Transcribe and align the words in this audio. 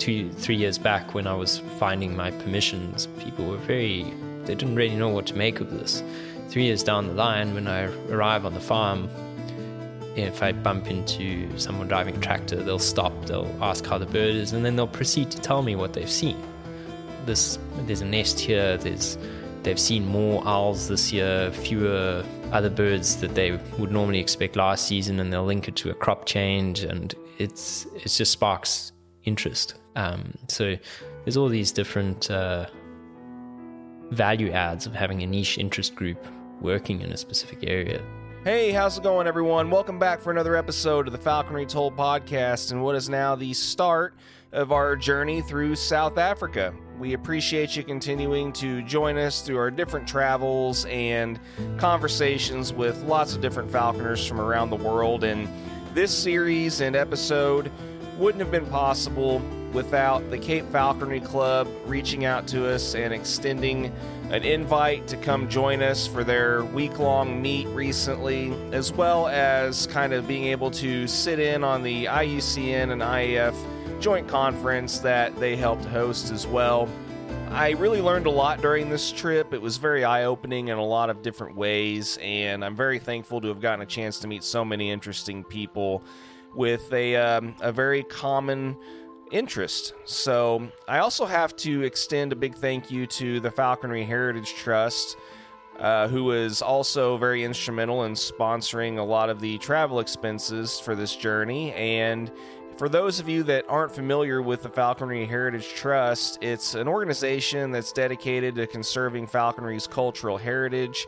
two, 0.00 0.30
three 0.32 0.56
years 0.56 0.78
back 0.78 1.14
when 1.14 1.26
I 1.26 1.34
was 1.34 1.58
finding 1.78 2.16
my 2.16 2.30
permissions, 2.30 3.06
people 3.18 3.44
were 3.46 3.58
very, 3.58 4.12
they 4.44 4.54
didn't 4.54 4.74
really 4.74 4.96
know 4.96 5.10
what 5.10 5.26
to 5.26 5.34
make 5.34 5.60
of 5.60 5.70
this. 5.70 6.02
Three 6.48 6.64
years 6.64 6.82
down 6.82 7.06
the 7.06 7.12
line, 7.12 7.54
when 7.54 7.68
I 7.68 7.82
arrive 8.08 8.44
on 8.46 8.54
the 8.54 8.60
farm, 8.60 9.08
if 10.16 10.42
I 10.42 10.52
bump 10.52 10.90
into 10.90 11.56
someone 11.58 11.86
driving 11.86 12.16
a 12.16 12.20
tractor, 12.20 12.56
they'll 12.56 12.78
stop, 12.78 13.12
they'll 13.26 13.54
ask 13.60 13.86
how 13.86 13.98
the 13.98 14.06
bird 14.06 14.34
is, 14.34 14.52
and 14.52 14.64
then 14.64 14.74
they'll 14.74 14.88
proceed 14.88 15.30
to 15.32 15.40
tell 15.40 15.62
me 15.62 15.76
what 15.76 15.92
they've 15.92 16.10
seen. 16.10 16.42
This, 17.26 17.58
there's 17.82 18.00
a 18.00 18.06
nest 18.06 18.40
here, 18.40 18.78
there's, 18.78 19.18
they've 19.62 19.78
seen 19.78 20.06
more 20.06 20.42
owls 20.46 20.88
this 20.88 21.12
year, 21.12 21.52
fewer 21.52 22.24
other 22.52 22.70
birds 22.70 23.16
that 23.16 23.34
they 23.34 23.52
would 23.78 23.92
normally 23.92 24.18
expect 24.18 24.56
last 24.56 24.86
season, 24.86 25.20
and 25.20 25.30
they'll 25.32 25.44
link 25.44 25.68
it 25.68 25.76
to 25.76 25.90
a 25.90 25.94
crop 25.94 26.24
change, 26.24 26.80
and 26.82 27.14
it's 27.38 27.86
it 27.94 28.08
just 28.08 28.32
sparks 28.32 28.92
interest. 29.24 29.74
Um, 29.96 30.34
so 30.48 30.76
there's 31.24 31.36
all 31.36 31.48
these 31.48 31.72
different 31.72 32.30
uh, 32.30 32.66
value 34.10 34.50
adds 34.50 34.86
of 34.86 34.94
having 34.94 35.22
a 35.22 35.26
niche 35.26 35.58
interest 35.58 35.94
group 35.94 36.24
working 36.60 37.00
in 37.00 37.12
a 37.12 37.16
specific 37.16 37.60
area. 37.62 38.02
Hey, 38.44 38.72
how's 38.72 38.96
it 38.96 39.02
going, 39.02 39.26
everyone? 39.26 39.70
Welcome 39.70 39.98
back 39.98 40.20
for 40.20 40.30
another 40.30 40.56
episode 40.56 41.06
of 41.06 41.12
the 41.12 41.18
Falconry 41.18 41.66
Told 41.66 41.94
podcast, 41.94 42.72
and 42.72 42.82
what 42.82 42.96
is 42.96 43.08
now 43.08 43.34
the 43.34 43.52
start 43.52 44.14
of 44.52 44.72
our 44.72 44.96
journey 44.96 45.42
through 45.42 45.76
South 45.76 46.16
Africa. 46.16 46.74
We 46.98 47.12
appreciate 47.12 47.76
you 47.76 47.84
continuing 47.84 48.52
to 48.54 48.82
join 48.82 49.16
us 49.18 49.42
through 49.42 49.58
our 49.58 49.70
different 49.70 50.08
travels 50.08 50.86
and 50.86 51.38
conversations 51.76 52.72
with 52.72 53.02
lots 53.04 53.34
of 53.34 53.42
different 53.42 53.70
falconers 53.70 54.26
from 54.26 54.40
around 54.40 54.70
the 54.70 54.76
world. 54.76 55.22
And 55.22 55.46
this 55.94 56.16
series 56.16 56.80
and 56.80 56.96
episode 56.96 57.70
wouldn't 58.18 58.40
have 58.40 58.50
been 58.50 58.66
possible 58.66 59.40
without 59.72 60.28
the 60.30 60.38
Cape 60.38 60.64
Falconry 60.70 61.20
Club 61.20 61.68
reaching 61.86 62.24
out 62.24 62.46
to 62.48 62.66
us 62.68 62.94
and 62.94 63.14
extending 63.14 63.92
an 64.30 64.42
invite 64.42 65.06
to 65.08 65.16
come 65.16 65.48
join 65.48 65.82
us 65.82 66.06
for 66.06 66.24
their 66.24 66.64
week 66.64 66.98
long 66.98 67.40
meet 67.40 67.66
recently, 67.68 68.52
as 68.72 68.92
well 68.92 69.28
as 69.28 69.86
kind 69.88 70.12
of 70.12 70.26
being 70.28 70.44
able 70.44 70.70
to 70.70 71.06
sit 71.06 71.38
in 71.38 71.64
on 71.64 71.82
the 71.82 72.04
IUCN 72.06 72.92
and 72.92 73.02
IAF 73.02 73.54
joint 74.00 74.26
conference 74.28 74.98
that 75.00 75.34
they 75.38 75.56
helped 75.56 75.84
host 75.84 76.32
as 76.32 76.46
well. 76.46 76.88
I 77.50 77.70
really 77.70 78.00
learned 78.00 78.26
a 78.26 78.30
lot 78.30 78.62
during 78.62 78.88
this 78.90 79.10
trip. 79.10 79.52
It 79.52 79.60
was 79.60 79.76
very 79.76 80.04
eye 80.04 80.24
opening 80.24 80.68
in 80.68 80.78
a 80.78 80.84
lot 80.84 81.10
of 81.10 81.20
different 81.20 81.56
ways, 81.56 82.16
and 82.22 82.64
I'm 82.64 82.76
very 82.76 83.00
thankful 83.00 83.40
to 83.40 83.48
have 83.48 83.60
gotten 83.60 83.82
a 83.82 83.86
chance 83.86 84.20
to 84.20 84.28
meet 84.28 84.44
so 84.44 84.64
many 84.64 84.90
interesting 84.90 85.42
people 85.42 86.04
with 86.54 86.92
a, 86.92 87.16
um, 87.16 87.56
a 87.60 87.72
very 87.72 88.04
common 88.04 88.76
interest. 89.30 89.94
So, 90.04 90.68
I 90.88 90.98
also 90.98 91.26
have 91.26 91.56
to 91.56 91.82
extend 91.82 92.32
a 92.32 92.36
big 92.36 92.54
thank 92.54 92.90
you 92.90 93.06
to 93.06 93.40
the 93.40 93.50
Falconry 93.50 94.04
Heritage 94.04 94.54
Trust. 94.54 95.16
Uh, 95.78 96.08
who 96.08 96.24
was 96.24 96.60
also 96.60 97.16
very 97.16 97.42
instrumental 97.42 98.04
in 98.04 98.12
sponsoring 98.12 98.98
a 98.98 99.02
lot 99.02 99.30
of 99.30 99.40
the 99.40 99.56
travel 99.56 99.98
expenses 99.98 100.78
for 100.78 100.94
this 100.94 101.16
journey. 101.16 101.72
And 101.72 102.30
for 102.76 102.90
those 102.90 103.18
of 103.18 103.30
you 103.30 103.42
that 103.44 103.64
aren't 103.66 103.90
familiar 103.90 104.42
with 104.42 104.62
the 104.62 104.68
Falconry 104.68 105.24
Heritage 105.24 105.68
Trust, 105.72 106.38
it's 106.42 106.74
an 106.74 106.86
organization 106.86 107.70
that's 107.70 107.92
dedicated 107.92 108.54
to 108.56 108.66
conserving 108.66 109.26
falconry's 109.26 109.86
cultural 109.86 110.36
heritage. 110.36 111.06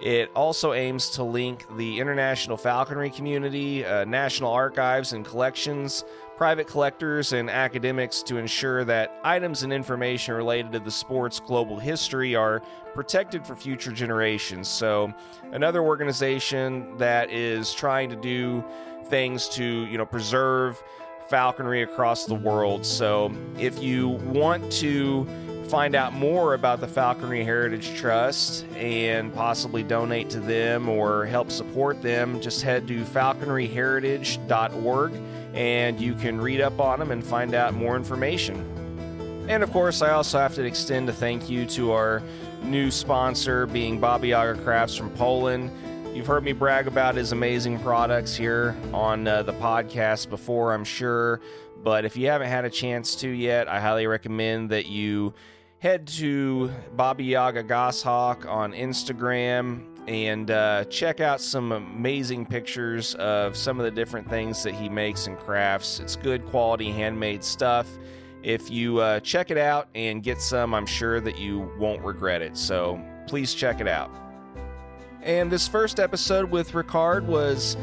It 0.00 0.30
also 0.34 0.72
aims 0.72 1.10
to 1.10 1.22
link 1.22 1.66
the 1.76 2.00
international 2.00 2.56
falconry 2.56 3.10
community, 3.10 3.84
uh, 3.84 4.04
national 4.04 4.50
archives 4.50 5.12
and 5.12 5.24
collections, 5.24 6.04
private 6.40 6.66
collectors, 6.66 7.32
and 7.34 7.50
academics 7.50 8.22
to 8.22 8.38
ensure 8.38 8.82
that 8.82 9.12
items 9.22 9.62
and 9.62 9.74
information 9.74 10.34
related 10.34 10.72
to 10.72 10.78
the 10.78 10.90
sport's 10.90 11.38
global 11.38 11.78
history 11.78 12.34
are 12.34 12.62
protected 12.94 13.46
for 13.46 13.54
future 13.54 13.92
generations. 13.92 14.66
So, 14.66 15.12
another 15.52 15.82
organization 15.82 16.96
that 16.96 17.30
is 17.30 17.74
trying 17.74 18.08
to 18.08 18.16
do 18.16 18.64
things 19.08 19.50
to, 19.50 19.64
you 19.64 19.98
know, 19.98 20.06
preserve 20.06 20.82
falconry 21.28 21.82
across 21.82 22.24
the 22.24 22.36
world. 22.36 22.86
So, 22.86 23.30
if 23.58 23.82
you 23.82 24.08
want 24.08 24.72
to 24.72 25.26
find 25.68 25.94
out 25.94 26.14
more 26.14 26.54
about 26.54 26.80
the 26.80 26.88
Falconry 26.88 27.44
Heritage 27.44 27.94
Trust 27.96 28.64
and 28.76 29.34
possibly 29.34 29.82
donate 29.82 30.30
to 30.30 30.40
them 30.40 30.88
or 30.88 31.26
help 31.26 31.50
support 31.50 32.00
them, 32.00 32.40
just 32.40 32.62
head 32.62 32.88
to 32.88 33.04
falconryheritage.org 33.04 35.12
and 35.54 36.00
you 36.00 36.14
can 36.14 36.40
read 36.40 36.60
up 36.60 36.80
on 36.80 36.98
them 36.98 37.10
and 37.10 37.24
find 37.24 37.54
out 37.54 37.74
more 37.74 37.96
information. 37.96 38.66
And 39.48 39.62
of 39.62 39.72
course, 39.72 40.00
I 40.00 40.10
also 40.10 40.38
have 40.38 40.54
to 40.54 40.64
extend 40.64 41.08
a 41.08 41.12
thank 41.12 41.50
you 41.50 41.66
to 41.66 41.92
our 41.92 42.22
new 42.62 42.90
sponsor, 42.90 43.66
being 43.66 43.98
Baba 43.98 44.28
Yaga 44.28 44.62
Crafts 44.62 44.96
from 44.96 45.10
Poland. 45.10 45.70
You've 46.14 46.26
heard 46.26 46.44
me 46.44 46.52
brag 46.52 46.86
about 46.86 47.14
his 47.14 47.32
amazing 47.32 47.80
products 47.80 48.34
here 48.34 48.76
on 48.92 49.26
uh, 49.26 49.42
the 49.42 49.54
podcast 49.54 50.28
before, 50.28 50.72
I'm 50.72 50.84
sure. 50.84 51.40
But 51.82 52.04
if 52.04 52.16
you 52.16 52.28
haven't 52.28 52.48
had 52.48 52.64
a 52.64 52.70
chance 52.70 53.16
to 53.16 53.28
yet, 53.28 53.68
I 53.68 53.80
highly 53.80 54.06
recommend 54.06 54.70
that 54.70 54.86
you 54.86 55.34
head 55.78 56.06
to 56.08 56.70
Baba 56.94 57.22
Yaga 57.22 57.62
Goshawk 57.62 58.46
on 58.46 58.72
Instagram 58.72 59.89
and 60.06 60.50
uh, 60.50 60.84
check 60.84 61.20
out 61.20 61.40
some 61.40 61.72
amazing 61.72 62.46
pictures 62.46 63.14
of 63.16 63.56
some 63.56 63.78
of 63.78 63.84
the 63.84 63.90
different 63.90 64.28
things 64.28 64.62
that 64.62 64.74
he 64.74 64.88
makes 64.88 65.26
and 65.26 65.38
crafts. 65.38 66.00
It's 66.00 66.16
good 66.16 66.46
quality 66.46 66.90
handmade 66.90 67.44
stuff. 67.44 67.86
If 68.42 68.70
you 68.70 68.98
uh, 68.98 69.20
check 69.20 69.50
it 69.50 69.58
out 69.58 69.88
and 69.94 70.22
get 70.22 70.40
some, 70.40 70.74
I'm 70.74 70.86
sure 70.86 71.20
that 71.20 71.38
you 71.38 71.70
won't 71.78 72.02
regret 72.02 72.42
it. 72.42 72.56
So 72.56 73.00
please 73.26 73.54
check 73.54 73.80
it 73.80 73.88
out. 73.88 74.10
And 75.22 75.52
this 75.52 75.68
first 75.68 76.00
episode 76.00 76.50
with 76.50 76.74
Richard 76.74 77.26
was 77.26 77.76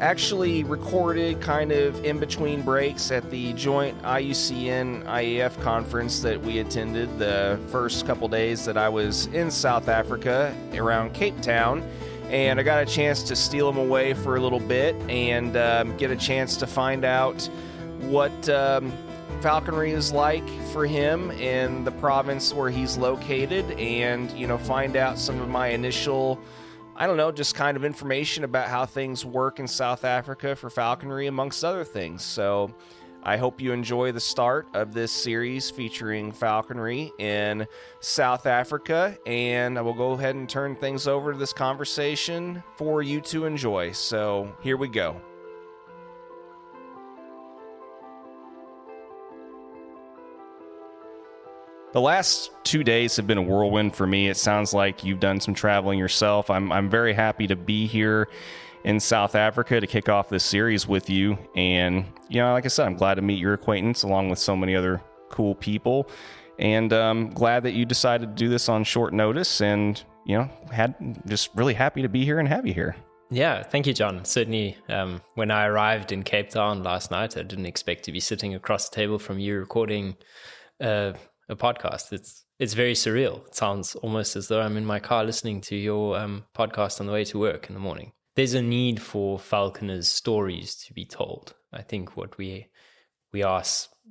actually 0.00 0.64
recorded 0.64 1.40
kind 1.42 1.72
of 1.72 2.04
in 2.04 2.18
between 2.18 2.62
breaks 2.62 3.10
at 3.10 3.30
the 3.30 3.52
joint 3.52 4.00
IUCN 4.02 5.04
IAF 5.04 5.60
conference 5.60 6.20
that 6.20 6.40
we 6.40 6.58
attended 6.58 7.18
the 7.18 7.60
first 7.68 8.06
couple 8.06 8.26
days 8.26 8.64
that 8.64 8.78
I 8.78 8.88
was 8.88 9.26
in 9.26 9.50
South 9.50 9.88
Africa 9.88 10.56
around 10.74 11.12
Cape 11.12 11.38
Town. 11.42 11.82
And 12.30 12.58
I 12.58 12.62
got 12.62 12.82
a 12.82 12.86
chance 12.86 13.22
to 13.24 13.36
steal 13.36 13.70
them 13.70 13.78
away 13.78 14.14
for 14.14 14.36
a 14.36 14.40
little 14.40 14.60
bit 14.60 14.94
and 15.10 15.56
um, 15.56 15.96
get 15.96 16.10
a 16.10 16.16
chance 16.16 16.56
to 16.58 16.66
find 16.66 17.04
out 17.04 17.42
what 18.02 18.48
um, 18.48 18.92
falconry 19.42 19.90
is 19.90 20.12
like 20.12 20.48
for 20.72 20.86
him 20.86 21.30
in 21.32 21.84
the 21.84 21.92
province 21.92 22.54
where 22.54 22.70
he's 22.70 22.96
located 22.96 23.70
and, 23.72 24.30
you 24.32 24.46
know, 24.46 24.56
find 24.56 24.96
out 24.96 25.18
some 25.18 25.40
of 25.40 25.48
my 25.48 25.68
initial 25.68 26.40
I 27.00 27.06
don't 27.06 27.16
know, 27.16 27.32
just 27.32 27.54
kind 27.54 27.78
of 27.78 27.84
information 27.86 28.44
about 28.44 28.68
how 28.68 28.84
things 28.84 29.24
work 29.24 29.58
in 29.58 29.66
South 29.66 30.04
Africa 30.04 30.54
for 30.54 30.68
falconry, 30.68 31.28
amongst 31.28 31.64
other 31.64 31.82
things. 31.82 32.22
So 32.22 32.74
I 33.22 33.38
hope 33.38 33.58
you 33.58 33.72
enjoy 33.72 34.12
the 34.12 34.20
start 34.20 34.68
of 34.74 34.92
this 34.92 35.10
series 35.10 35.70
featuring 35.70 36.30
falconry 36.30 37.10
in 37.18 37.66
South 38.00 38.44
Africa. 38.44 39.16
And 39.24 39.78
I 39.78 39.80
will 39.80 39.94
go 39.94 40.12
ahead 40.12 40.34
and 40.34 40.46
turn 40.46 40.76
things 40.76 41.08
over 41.08 41.32
to 41.32 41.38
this 41.38 41.54
conversation 41.54 42.62
for 42.76 43.02
you 43.02 43.22
to 43.22 43.46
enjoy. 43.46 43.92
So 43.92 44.54
here 44.60 44.76
we 44.76 44.88
go. 44.88 45.22
The 51.92 52.00
last 52.00 52.52
two 52.62 52.84
days 52.84 53.16
have 53.16 53.26
been 53.26 53.38
a 53.38 53.42
whirlwind 53.42 53.96
for 53.96 54.06
me. 54.06 54.28
It 54.28 54.36
sounds 54.36 54.72
like 54.72 55.02
you've 55.02 55.18
done 55.18 55.40
some 55.40 55.54
traveling 55.54 55.98
yourself. 55.98 56.48
I'm, 56.48 56.70
I'm 56.70 56.88
very 56.88 57.12
happy 57.12 57.48
to 57.48 57.56
be 57.56 57.88
here 57.88 58.28
in 58.84 59.00
South 59.00 59.34
Africa 59.34 59.80
to 59.80 59.86
kick 59.88 60.08
off 60.08 60.28
this 60.28 60.44
series 60.44 60.86
with 60.86 61.10
you. 61.10 61.36
And, 61.56 62.04
you 62.28 62.40
know, 62.40 62.52
like 62.52 62.64
I 62.64 62.68
said, 62.68 62.86
I'm 62.86 62.94
glad 62.94 63.14
to 63.14 63.22
meet 63.22 63.40
your 63.40 63.54
acquaintance 63.54 64.04
along 64.04 64.30
with 64.30 64.38
so 64.38 64.54
many 64.54 64.76
other 64.76 65.02
cool 65.30 65.56
people. 65.56 66.08
And 66.60 66.92
um, 66.92 67.30
glad 67.30 67.64
that 67.64 67.72
you 67.72 67.84
decided 67.84 68.36
to 68.36 68.44
do 68.44 68.48
this 68.48 68.68
on 68.68 68.84
short 68.84 69.12
notice. 69.12 69.60
And, 69.60 70.00
you 70.24 70.38
know, 70.38 70.48
had 70.70 70.94
just 71.26 71.50
really 71.56 71.74
happy 71.74 72.02
to 72.02 72.08
be 72.08 72.24
here 72.24 72.38
and 72.38 72.46
have 72.46 72.68
you 72.68 72.72
here. 72.72 72.94
Yeah, 73.32 73.64
thank 73.64 73.88
you, 73.88 73.94
John. 73.94 74.24
Certainly, 74.24 74.76
um, 74.88 75.22
when 75.34 75.50
I 75.50 75.66
arrived 75.66 76.12
in 76.12 76.22
Cape 76.22 76.50
Town 76.50 76.84
last 76.84 77.10
night, 77.10 77.36
I 77.36 77.42
didn't 77.42 77.66
expect 77.66 78.04
to 78.04 78.12
be 78.12 78.20
sitting 78.20 78.54
across 78.54 78.88
the 78.88 78.94
table 78.94 79.18
from 79.18 79.40
you 79.40 79.58
recording 79.58 80.16
uh, 80.80 81.14
a 81.50 81.56
podcast. 81.56 82.12
It's 82.12 82.44
it's 82.58 82.74
very 82.74 82.94
surreal. 82.94 83.46
It 83.46 83.54
sounds 83.54 83.94
almost 83.96 84.36
as 84.36 84.48
though 84.48 84.60
I'm 84.60 84.76
in 84.76 84.84
my 84.84 85.00
car 85.00 85.24
listening 85.24 85.60
to 85.62 85.76
your 85.76 86.18
um, 86.18 86.44
podcast 86.56 87.00
on 87.00 87.06
the 87.06 87.12
way 87.12 87.24
to 87.24 87.38
work 87.38 87.68
in 87.68 87.74
the 87.74 87.80
morning. 87.80 88.12
There's 88.36 88.54
a 88.54 88.62
need 88.62 89.02
for 89.02 89.38
falconers' 89.38 90.08
stories 90.08 90.76
to 90.86 90.94
be 90.94 91.04
told. 91.04 91.54
I 91.72 91.82
think 91.82 92.16
what 92.16 92.38
we 92.38 92.68
we 93.32 93.42
are 93.42 93.62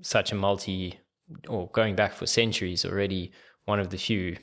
such 0.01 0.31
a 0.31 0.35
multi, 0.35 0.99
or 1.47 1.69
going 1.69 1.95
back 1.95 2.13
for 2.13 2.25
centuries 2.25 2.85
already, 2.85 3.31
one 3.65 3.79
of 3.79 3.89
the 3.89 3.97
few 3.97 4.37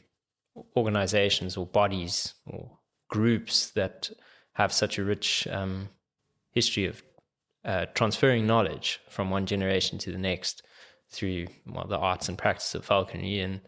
organizations 0.77 1.57
or 1.57 1.67
bodies 1.67 2.35
or 2.47 2.79
groups 3.09 3.71
that 3.73 4.11
have 4.55 4.73
such 4.73 4.99
a 4.99 5.05
rich 5.05 5.47
um, 5.51 5.89
history 6.53 6.87
of 6.87 7.03
uh, 7.65 7.85
transferring 7.95 8.47
knowledge 8.47 9.01
from 9.11 9.29
one 9.29 9.45
generation 9.45 9.99
to 9.99 10.13
the 10.13 10.19
next 10.19 10.63
through 11.11 11.47
well, 11.67 11.87
the 11.87 11.99
arts 11.99 12.29
and 12.29 12.39
practice 12.39 12.75
of 12.75 12.85
falconry 12.85 13.41
and 13.41 13.61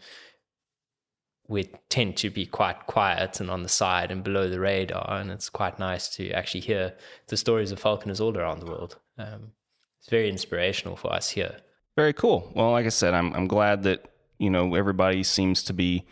we 1.49 1.71
tend 1.89 2.17
to 2.19 2.29
be 2.29 2.45
quite 2.45 2.87
quiet 2.87 3.41
and 3.41 3.51
on 3.51 3.63
the 3.63 3.69
side 3.69 4.11
and 4.11 4.23
below 4.23 4.49
the 4.49 4.61
radar 4.61 5.19
and 5.19 5.31
it's 5.31 5.49
quite 5.49 5.79
nice 5.79 6.09
to 6.09 6.31
actually 6.33 6.61
hear 6.61 6.95
the 7.29 7.37
stories 7.37 7.73
of 7.73 7.81
falconers 7.81 8.21
all 8.21 8.37
around 8.37 8.61
the 8.61 8.67
world. 8.67 8.99
Um, 9.17 9.53
it's 9.99 10.11
very 10.11 10.29
inspirational 10.29 10.97
for 10.97 11.13
us 11.13 11.31
here. 11.31 11.57
Very 11.97 12.13
cool. 12.13 12.51
Well 12.55 12.73
like 12.73 12.87
i 12.87 12.91
said 12.91 13.15
i'm, 13.15 13.33
I'm 13.35 13.49
glad 13.49 13.83
that 13.85 14.11
you 14.39 14.51
know 14.51 14.75
everybody 14.75 15.23
seems 15.23 15.63
to 15.65 15.73
be 15.73 16.07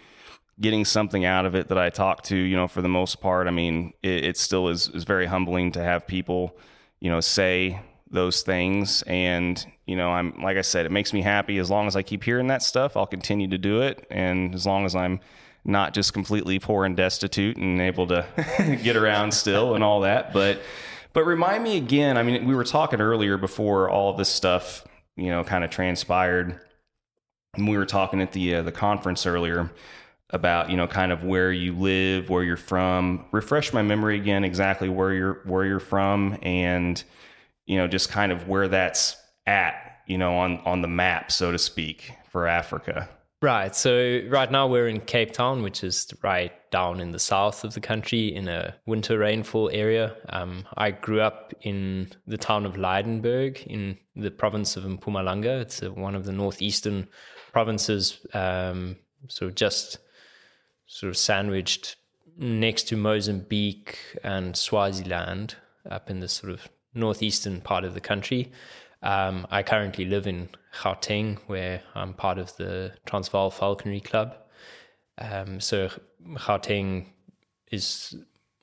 getting 0.61 0.84
something 0.84 1.25
out 1.25 1.44
of 1.44 1.55
it 1.55 1.69
that 1.69 1.78
I 1.78 1.90
talk 1.90 2.23
to, 2.25 2.37
you 2.37 2.56
know, 2.56 2.69
for 2.69 2.82
the 2.82 2.88
most 2.88 3.20
part. 3.20 3.46
I 3.46 3.50
mean, 3.50 3.93
it, 4.02 4.25
it 4.25 4.37
still 4.38 4.69
is, 4.69 4.88
is 4.88 5.05
very 5.05 5.26
humbling 5.26 5.73
to 5.73 5.82
have 5.82 6.06
people, 6.06 6.56
you 7.00 7.11
know, 7.11 7.20
say 7.20 7.81
those 8.11 8.43
things. 8.43 9.03
And, 9.03 9.64
you 9.87 9.97
know, 9.97 10.11
I'm, 10.11 10.41
like 10.43 10.56
I 10.56 10.62
said, 10.62 10.87
it 10.87 10.93
makes 10.93 11.12
me 11.12 11.23
happy. 11.23 11.58
As 11.58 11.70
long 11.70 11.87
as 11.87 11.97
I 11.97 12.03
keep 12.03 12.25
hearing 12.25 12.47
that 12.49 12.62
stuff, 12.62 12.97
I'll 12.97 13.06
continue 13.06 13.49
to 13.49 13.58
do 13.58 13.82
it. 13.82 14.06
And 14.11 14.55
as 14.55 14.67
long 14.67 14.85
as 14.85 14.94
I'm 14.94 15.20
not 15.64 15.94
just 15.94 16.12
completely 16.12 16.58
poor 16.58 16.85
and 16.85 16.97
destitute 16.97 17.56
and 17.56 17.81
able 17.81 18.06
to 18.06 18.26
get 18.82 18.97
around 18.97 19.32
still 19.32 19.75
and 19.75 19.82
all 19.82 20.00
that. 20.03 20.32
But, 20.32 20.61
but 21.12 21.25
remind 21.25 21.64
me 21.64 21.76
again, 21.76 22.17
I 22.17 22.23
mean, 22.23 22.47
we 22.47 22.55
were 22.55 22.64
talking 22.64 23.00
earlier 23.00 23.37
before 23.37 23.91
all 23.91 24.11
of 24.11 24.17
this 24.17 24.29
stuff, 24.29 24.87
you 25.17 25.31
know, 25.31 25.43
kind 25.43 25.64
of 25.64 25.70
transpired. 25.70 26.61
And 27.55 27.69
we 27.69 27.76
were 27.76 27.87
talking 27.87 28.20
at 28.20 28.32
the, 28.32 28.56
uh, 28.56 28.62
the 28.62 28.73
conference 28.73 29.26
earlier 29.26 29.73
about 30.31 30.70
you 30.70 30.76
know 30.76 30.87
kind 30.87 31.12
of 31.12 31.25
where 31.25 31.52
you 31.52 31.73
live, 31.73 32.29
where 32.29 32.43
you're 32.43 32.56
from. 32.56 33.25
Refresh 33.31 33.73
my 33.73 33.82
memory 33.82 34.17
again 34.17 34.44
exactly 34.44 34.88
where 34.88 35.12
you're 35.12 35.41
where 35.44 35.64
you're 35.64 35.81
from, 35.81 36.38
and 36.43 37.02
you 37.67 37.77
know 37.77 37.87
just 37.87 38.09
kind 38.11 38.33
of 38.33 38.49
where 38.49 38.69
that's 38.69 39.17
at, 39.47 40.01
you 40.07 40.19
know, 40.19 40.37
on 40.39 40.59
on 40.65 40.83
the 40.83 40.89
map, 40.89 41.31
so 41.31 41.53
to 41.53 41.59
speak, 41.59 42.13
for 42.31 42.47
Africa. 42.47 43.09
Right. 43.43 43.77
So 43.77 44.23
right 44.29 44.51
now 44.51 44.67
we're 44.67 44.89
in 44.89 45.01
Cape 45.01 45.33
Town, 45.33 45.63
which 45.63 45.85
is 45.85 46.09
right 46.23 46.53
down 46.71 47.01
in 47.01 47.13
the 47.13 47.19
south 47.19 47.65
of 47.65 47.75
the 47.75 47.81
country 47.81 48.35
in 48.35 48.49
a 48.49 48.75
winter 48.87 49.19
rainfall 49.19 49.71
area. 49.75 50.17
Um, 50.31 50.65
I 50.77 50.91
grew 50.91 51.21
up 51.21 51.53
in 51.61 52.09
the 52.27 52.39
town 52.39 52.65
of 52.65 52.79
Lydenburg 52.79 53.63
in 53.67 53.99
the 54.17 54.31
province 54.31 54.77
of 54.77 54.85
Mpumalanga. 54.85 55.61
It's 55.61 55.83
a, 55.83 55.93
one 55.93 56.15
of 56.15 56.25
the 56.25 56.33
northeastern 56.33 57.09
provinces, 57.53 58.27
um, 58.33 58.97
so 59.29 59.51
just 59.51 59.99
sort 60.87 61.11
of 61.11 61.17
sandwiched 61.19 61.97
next 62.39 62.89
to 62.89 62.97
Mozambique 62.97 63.99
and 64.25 64.57
Swaziland 64.57 65.57
up 65.91 66.11
in 66.11 66.21
the 66.21 66.29
sort 66.29 66.53
of 66.53 66.69
northeastern 66.97 67.61
part 67.61 67.85
of 67.85 67.95
the 67.95 68.01
country. 68.01 68.51
Um, 69.03 69.47
I 69.51 69.63
currently 69.63 70.05
live 70.05 70.27
in 70.27 70.49
Gauteng, 70.75 71.39
where 71.47 71.83
I'm 71.95 72.15
part 72.15 72.39
of 72.39 72.57
the 72.57 72.93
Transvaal 73.07 73.51
Falconry 73.51 74.01
Club. 74.01 74.37
Um, 75.19 75.61
so 75.61 75.91
Gauteng 76.27 77.07
is 77.71 78.17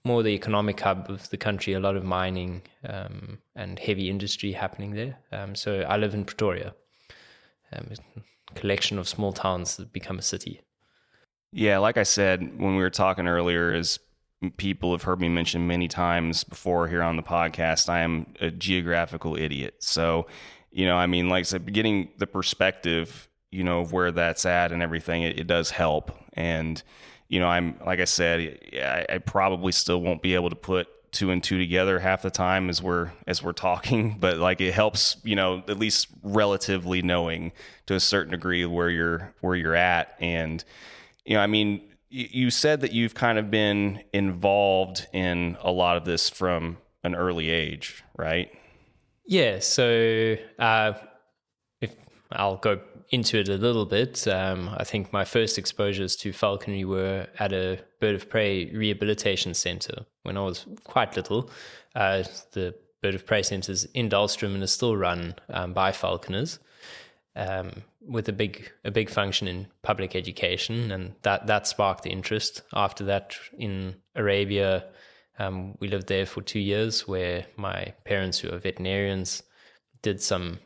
more 0.06 0.22
the 0.22 0.30
economic 0.30 0.80
hub 0.80 1.10
of 1.10 1.30
the 1.30 1.38
country, 1.38 1.74
a 1.74 1.80
lot 1.80 1.96
of 1.96 2.04
mining 2.04 2.62
um, 2.88 3.40
and 3.56 3.80
heavy 3.80 4.10
industry 4.10 4.52
happening 4.52 4.92
there. 4.92 5.18
Um, 5.32 5.56
so 5.56 5.82
I 5.82 5.98
live 5.98 6.14
in 6.14 6.26
Pretoria, 6.26 6.74
um, 7.72 7.88
a 8.50 8.54
collection 8.54 9.00
of 9.00 9.08
small 9.08 9.32
towns 9.32 9.78
that 9.78 9.94
become 9.94 10.20
a 10.20 10.24
city. 10.24 10.62
Yeah, 11.54 11.78
like 11.78 11.98
I 11.98 12.04
said 12.04 12.60
when 12.60 12.76
we 12.76 12.82
were 12.82 12.90
talking 12.90 13.28
earlier, 13.28 13.72
as 13.72 14.00
people 14.52 14.92
have 14.92 15.04
heard 15.04 15.20
me 15.20 15.30
mention 15.30 15.68
many 15.68 15.88
times 15.88 16.44
before 16.44 16.88
here 16.88 17.02
on 17.02 17.16
the 17.16 17.24
podcast, 17.24 17.90
I 17.90 18.02
am 18.02 18.28
a 18.40 18.52
geographical 18.52 19.36
idiot. 19.38 19.76
So, 19.80 20.28
you 20.72 20.86
know, 20.86 20.96
I 20.96 21.08
mean, 21.08 21.30
like 21.30 21.42
I 21.42 21.44
said, 21.44 21.72
getting 21.72 22.10
the 22.18 22.28
perspective, 22.28 23.28
you 23.52 23.64
know, 23.64 23.82
of 23.82 23.92
where 23.92 24.12
that's 24.12 24.46
at 24.46 24.72
and 24.72 24.82
everything, 24.82 25.24
it, 25.24 25.40
it 25.40 25.48
does 25.48 25.72
help. 25.72 26.12
And, 26.34 26.82
you 27.28 27.40
know, 27.40 27.48
I'm 27.48 27.76
like 27.86 28.00
I 28.00 28.06
said, 28.06 28.60
I, 28.74 29.06
I 29.10 29.18
probably 29.20 29.72
still 29.72 30.02
won't 30.02 30.22
be 30.22 30.36
able 30.36 30.50
to 30.50 30.56
put 30.56 30.88
two 31.12 31.30
and 31.30 31.44
two 31.44 31.60
together 31.60 32.00
half 32.00 32.24
the 32.24 32.32
time 32.32 32.70
as 32.70 32.82
we're 32.82 33.12
as 33.28 33.44
we're 33.44 33.52
talking 33.52 34.18
but 34.20 34.38
like 34.38 34.60
it 34.60 34.74
helps 34.74 35.18
you 35.24 35.36
know 35.36 35.64
at 35.68 35.78
least 35.78 36.08
relatively 36.24 37.04
knowing 37.04 37.52
to 37.86 37.94
a 37.94 38.00
certain 38.00 38.32
degree 38.32 38.66
where 38.66 38.90
you're 38.90 39.32
where 39.42 39.56
you're 39.56 39.76
at 39.76 40.16
and 40.20 40.64
you 41.26 41.36
know, 41.36 41.42
I 41.42 41.48
mean, 41.48 41.82
you 42.14 42.52
said 42.52 42.82
that 42.82 42.94
you've 42.94 43.16
kind 43.16 43.40
of 43.40 43.50
been 43.50 44.04
involved 44.14 45.08
in 45.14 45.58
a 45.62 45.72
lot 45.72 45.98
of 45.98 46.06
this 46.06 46.30
from 46.30 46.78
an 47.04 47.16
early 47.16 47.50
age, 47.50 48.04
right? 48.16 48.52
Yeah. 49.26 49.60
So, 49.60 50.36
uh, 50.60 50.94
if 51.82 51.96
I'll 52.32 52.58
go 52.58 52.80
into 53.10 53.40
it 53.40 53.50
a 53.50 53.56
little 53.56 53.88
bit, 53.88 54.28
um, 54.28 54.70
I 54.78 54.84
think 54.84 55.12
my 55.12 55.26
first 55.26 55.58
exposures 55.58 56.16
to 56.18 56.32
falconry 56.32 56.86
were 56.86 57.28
at 57.40 57.52
a 57.52 57.80
bird 58.00 58.14
of 58.14 58.30
prey 58.30 58.70
rehabilitation 58.72 59.56
center 59.56 60.06
when 60.22 60.38
I 60.38 60.42
was 60.42 60.68
quite 60.84 61.16
little. 61.16 61.50
Uh, 61.96 62.24
the 62.52 62.76
bird 63.02 63.16
of 63.16 63.26
prey 63.26 63.42
centers 63.42 63.86
in 63.86 64.08
Dullstroom 64.08 64.54
and 64.54 64.62
is 64.62 64.72
still 64.72 64.96
run 64.96 65.34
um, 65.50 65.74
by 65.74 65.92
falconers 65.92 66.60
um, 67.36 67.72
with 68.02 68.30
a 68.30 68.34
big 68.34 68.72
a 68.84 68.92
big 68.92 69.10
function 69.10 69.48
in 69.48 69.68
public 69.82 70.16
education, 70.16 70.92
and 70.92 71.14
that 71.24 71.48
that 71.48 71.68
sparked 71.68 72.04
the 72.04 72.12
interest. 72.12 72.62
After 72.74 73.04
that, 73.06 73.36
in 73.58 73.96
Arabia, 74.16 74.86
um, 75.40 75.76
we 75.80 75.88
lived 75.88 76.08
there 76.08 76.26
for 76.26 76.42
two 76.42 76.60
years, 76.60 77.08
where 77.08 77.46
my 77.56 77.94
parents, 78.06 78.40
who 78.40 78.52
are 78.52 78.60
veterinarians, 78.60 79.44
did 80.02 80.22
some 80.22 80.60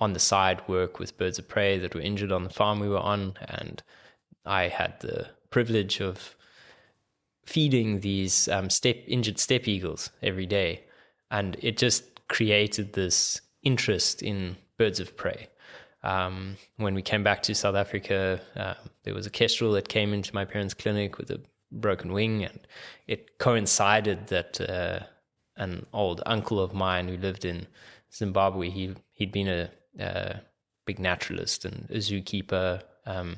on 0.00 0.12
the 0.12 0.18
side 0.18 0.66
work 0.68 0.98
with 0.98 1.18
birds 1.18 1.38
of 1.38 1.48
prey 1.48 1.78
that 1.78 1.94
were 1.94 2.00
injured 2.00 2.32
on 2.32 2.44
the 2.44 2.50
farm 2.50 2.80
we 2.80 2.88
were 2.88 2.98
on, 2.98 3.34
and 3.48 3.82
I 4.44 4.68
had 4.68 4.98
the 5.00 5.28
privilege 5.50 6.00
of 6.00 6.34
feeding 7.44 8.00
these 8.00 8.48
um, 8.48 8.70
step 8.70 8.96
injured 9.06 9.38
steppe 9.38 9.68
eagles 9.68 10.10
every 10.22 10.46
day, 10.46 10.82
and 11.30 11.56
it 11.60 11.76
just 11.76 12.04
created 12.28 12.94
this 12.94 13.40
interest 13.62 14.22
in 14.22 14.56
birds 14.78 14.98
of 14.98 15.16
prey 15.16 15.48
um, 16.02 16.56
when 16.76 16.94
we 16.94 17.02
came 17.02 17.22
back 17.22 17.42
to 17.44 17.54
South 17.54 17.76
Africa, 17.76 18.40
uh, 18.56 18.74
there 19.04 19.14
was 19.14 19.26
a 19.26 19.30
kestrel 19.30 19.72
that 19.72 19.88
came 19.88 20.12
into 20.12 20.34
my 20.34 20.44
parents' 20.44 20.74
clinic 20.74 21.18
with 21.18 21.30
a 21.30 21.40
broken 21.70 22.12
wing, 22.12 22.44
and 22.44 22.60
it 23.06 23.38
coincided 23.38 24.26
that 24.28 24.60
uh, 24.60 25.00
an 25.56 25.86
old 25.92 26.22
uncle 26.26 26.60
of 26.60 26.74
mine 26.74 27.08
who 27.08 27.16
lived 27.16 27.44
in 27.44 27.66
Zimbabwe, 28.12 28.68
he 28.68 28.94
he'd 29.12 29.32
been 29.32 29.48
a, 29.48 29.70
a 29.98 30.40
big 30.84 30.98
naturalist 30.98 31.64
and 31.64 31.88
a 31.90 31.98
zookeeper, 31.98 32.82
um, 33.06 33.36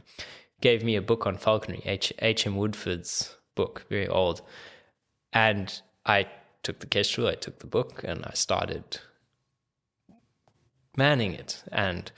gave 0.61 0.83
me 0.83 0.97
a 0.97 1.03
book 1.03 1.27
on 1.27 1.37
falconry, 1.37 1.83
H. 1.85 2.13
H. 2.21 2.47
M. 2.47 2.57
Woodford's 2.57 3.37
book, 3.55 3.85
very 3.91 4.09
old, 4.09 4.41
and 5.33 5.83
I 6.07 6.27
took 6.63 6.81
the 6.81 6.87
kestrel, 6.87 7.29
I 7.29 7.35
took 7.35 7.59
the 7.59 7.67
book, 7.67 8.03
and 8.05 8.25
I 8.25 8.33
started 8.35 9.01
manning 10.97 11.33
it 11.33 11.63
and 11.73 12.11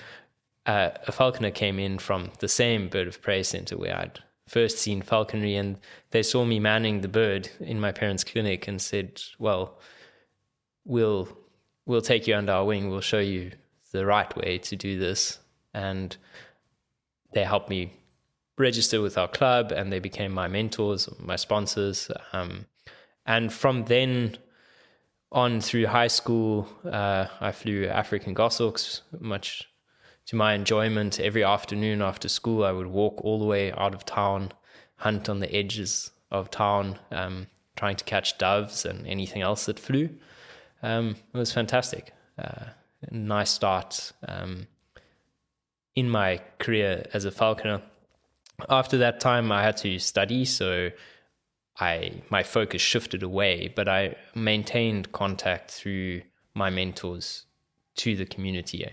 uh, 0.66 0.90
a 1.06 1.12
falconer 1.12 1.50
came 1.50 1.78
in 1.78 1.98
from 1.98 2.32
the 2.40 2.48
same 2.48 2.88
bird 2.88 3.06
of 3.06 3.22
prey 3.22 3.42
center 3.42 3.76
where 3.76 3.96
I'd 3.96 4.20
first 4.48 4.78
seen 4.78 5.02
falconry, 5.02 5.56
and 5.56 5.78
they 6.10 6.22
saw 6.22 6.44
me 6.44 6.58
manning 6.60 7.00
the 7.00 7.08
bird 7.08 7.48
in 7.60 7.80
my 7.80 7.92
parents' 7.92 8.24
clinic 8.24 8.66
and 8.68 8.80
said, 8.80 9.22
"Well, 9.38 9.78
we'll 10.84 11.28
we'll 11.86 12.00
take 12.00 12.26
you 12.26 12.34
under 12.34 12.52
our 12.52 12.64
wing. 12.64 12.90
We'll 12.90 13.00
show 13.00 13.20
you 13.20 13.52
the 13.92 14.06
right 14.06 14.34
way 14.36 14.58
to 14.58 14.76
do 14.76 14.98
this." 14.98 15.38
And 15.72 16.16
they 17.32 17.44
helped 17.44 17.70
me 17.70 17.92
register 18.58 19.00
with 19.00 19.18
our 19.18 19.28
club, 19.28 19.72
and 19.72 19.92
they 19.92 20.00
became 20.00 20.32
my 20.32 20.48
mentors, 20.48 21.08
my 21.20 21.36
sponsors. 21.36 22.10
Um, 22.32 22.66
and 23.24 23.52
from 23.52 23.84
then 23.84 24.38
on 25.30 25.60
through 25.60 25.86
high 25.86 26.06
school, 26.06 26.68
uh, 26.84 27.26
I 27.40 27.52
flew 27.52 27.86
African 27.86 28.34
goshawks 28.34 29.02
much 29.20 29.68
to 30.26 30.36
my 30.36 30.54
enjoyment, 30.54 31.20
every 31.20 31.44
afternoon 31.44 32.02
after 32.02 32.28
school, 32.28 32.64
I 32.64 32.72
would 32.72 32.88
walk 32.88 33.24
all 33.24 33.38
the 33.38 33.44
way 33.44 33.72
out 33.72 33.94
of 33.94 34.04
town, 34.04 34.52
hunt 34.96 35.28
on 35.28 35.38
the 35.38 35.54
edges 35.54 36.10
of 36.32 36.50
town, 36.50 36.98
um, 37.12 37.46
trying 37.76 37.96
to 37.96 38.04
catch 38.04 38.36
doves 38.36 38.84
and 38.84 39.06
anything 39.06 39.42
else 39.42 39.66
that 39.66 39.78
flew. 39.78 40.10
Um, 40.82 41.16
it 41.32 41.38
was 41.38 41.52
fantastic. 41.52 42.12
Uh, 42.36 42.66
nice 43.10 43.50
start 43.50 44.12
um, 44.26 44.66
in 45.94 46.10
my 46.10 46.40
career 46.58 47.06
as 47.14 47.24
a 47.24 47.30
falconer. 47.30 47.82
After 48.68 48.98
that 48.98 49.20
time, 49.20 49.52
I 49.52 49.62
had 49.62 49.76
to 49.78 49.98
study, 50.00 50.44
so 50.44 50.90
I 51.78 52.22
my 52.30 52.42
focus 52.42 52.82
shifted 52.82 53.22
away, 53.22 53.72
but 53.74 53.86
I 53.88 54.16
maintained 54.34 55.12
contact 55.12 55.70
through 55.70 56.22
my 56.54 56.70
mentors 56.70 57.44
to 57.96 58.16
the 58.16 58.24
community 58.24 58.84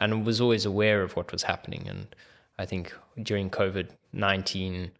and 0.00 0.26
was 0.26 0.40
always 0.40 0.64
aware 0.64 1.02
of 1.02 1.14
what 1.14 1.30
was 1.30 1.44
happening. 1.44 1.86
And 1.86 2.08
I 2.58 2.66
think 2.66 2.92
during 3.22 3.50
COVID 3.50 3.90
19, 4.12 4.90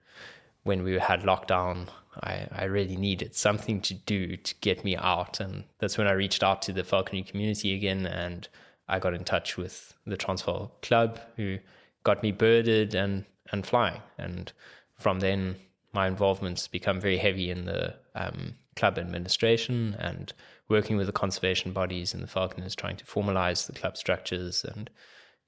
when 0.62 0.85
we 0.85 0.92
had 0.99 1.23
lockdown, 1.23 1.88
I, 2.23 2.47
I 2.52 2.64
really 2.64 2.97
needed 2.97 3.35
something 3.35 3.80
to 3.80 3.95
do 3.95 4.37
to 4.37 4.54
get 4.61 4.85
me 4.85 4.95
out. 4.97 5.40
And 5.40 5.64
that's 5.78 5.99
when 5.99 6.07
I 6.07 6.12
reached 6.12 6.45
out 6.45 6.62
to 6.62 6.73
the 6.73 6.85
falconry 6.85 7.23
community 7.23 7.75
again. 7.75 8.07
And 8.07 8.47
I 8.88 8.99
got 8.99 9.14
in 9.14 9.25
touch 9.25 9.57
with 9.57 9.95
the 10.07 10.16
Transvaal 10.16 10.71
Club, 10.83 11.19
who 11.37 11.59
got 12.04 12.23
me 12.23 12.30
birded 12.30 12.95
and 12.95 13.25
and 13.52 13.66
flying, 13.66 14.00
and 14.16 14.52
from 14.97 15.19
then 15.19 15.57
my 15.92 16.07
involvement's 16.07 16.69
become 16.69 17.00
very 17.00 17.16
heavy 17.16 17.50
in 17.50 17.64
the 17.64 17.97
um, 18.14 18.54
club 18.76 18.97
administration 18.97 19.97
and 19.99 20.33
working 20.71 20.97
with 20.97 21.07
the 21.07 21.12
conservation 21.12 21.73
bodies 21.73 22.15
and 22.15 22.23
the 22.23 22.29
falconers, 22.29 22.75
trying 22.75 22.97
to 22.97 23.05
formalize 23.05 23.67
the 23.67 23.73
club 23.73 23.97
structures. 23.97 24.65
And 24.65 24.89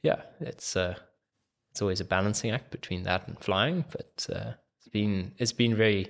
yeah, 0.03 0.23
it's 0.41 0.77
uh, 0.77 0.97
it's 1.71 1.81
always 1.81 2.01
a 2.01 2.05
balancing 2.05 2.51
act 2.51 2.71
between 2.71 3.05
that 3.05 3.27
and 3.27 3.39
flying, 3.39 3.85
but 3.91 4.27
uh, 4.35 4.53
it's 4.79 4.89
been 4.89 5.33
it's 5.39 5.53
been 5.53 5.75
very 5.75 6.09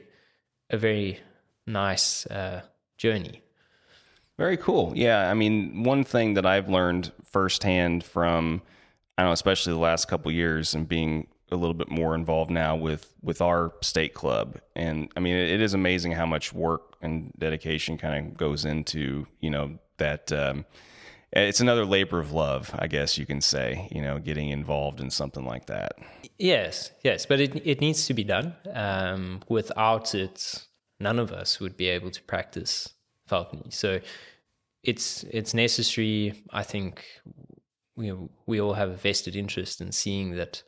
a 0.71 0.77
very 0.77 1.21
nice 1.67 2.27
uh, 2.27 2.63
journey. 2.97 3.43
Very 4.39 4.57
cool. 4.57 4.93
Yeah, 4.97 5.31
I 5.31 5.35
mean, 5.35 5.85
one 5.85 6.05
thing 6.05 6.35
that 6.35 6.47
I've 6.47 6.69
learned 6.69 7.13
firsthand 7.23 8.03
from 8.03 8.63
I 9.19 9.23
don't 9.23 9.29
know, 9.29 9.33
especially 9.33 9.75
the 9.75 9.79
last 9.79 10.09
couple 10.09 10.33
years 10.33 10.75
and 10.75 10.89
being 10.89 11.29
a 11.53 11.57
little 11.57 11.75
bit 11.75 11.91
more 11.91 12.15
involved 12.15 12.51
now 12.51 12.75
with 12.75 13.13
with 13.23 13.41
our 13.41 13.73
state 13.83 14.15
club 14.15 14.59
and 14.75 15.11
i 15.17 15.21
mean 15.21 15.37
it 15.37 15.61
is 15.61 15.75
amazing 15.75 16.13
how 16.13 16.25
much 16.25 16.53
work 16.53 16.92
and 17.03 17.33
dedication 17.39 17.99
kind 17.99 18.27
of 18.27 18.37
goes 18.37 18.65
into 18.65 19.27
you 19.41 19.51
know 19.51 19.79
that 19.99 20.33
um, 20.33 20.65
it's 21.33 21.61
another 21.61 21.85
labor 21.85 22.19
of 22.19 22.33
love 22.33 22.75
i 22.79 22.87
guess 22.87 23.17
you 23.17 23.27
can 23.27 23.41
say 23.41 23.89
you 23.91 24.03
know 24.03 24.19
getting 24.19 24.49
involved 24.49 25.01
in 25.01 25.11
something 25.11 25.45
like 25.45 25.67
that. 25.67 25.93
Yes 26.39 26.91
yes 27.03 27.27
but 27.27 27.41
it, 27.41 27.61
it 27.67 27.81
needs 27.81 28.07
to 28.07 28.15
be 28.15 28.25
done. 28.25 28.55
Um, 28.73 29.41
without 29.49 30.15
it 30.15 30.67
none 31.01 31.19
of 31.19 31.33
us 31.33 31.61
would 31.61 31.77
be 31.77 31.89
able 31.89 32.11
to 32.11 32.23
practice 32.23 32.95
falconry 33.27 33.71
so 33.71 34.01
it's 34.83 35.25
it's 35.25 35.55
necessary 35.55 36.43
i 36.51 36.63
think 36.63 37.05
we 37.97 38.13
we 38.47 38.61
all 38.61 38.75
have 38.75 38.91
a 38.91 38.97
vested 38.97 39.37
interest 39.37 39.81
in 39.81 39.93
seeing 39.93 40.37
that 40.37 40.63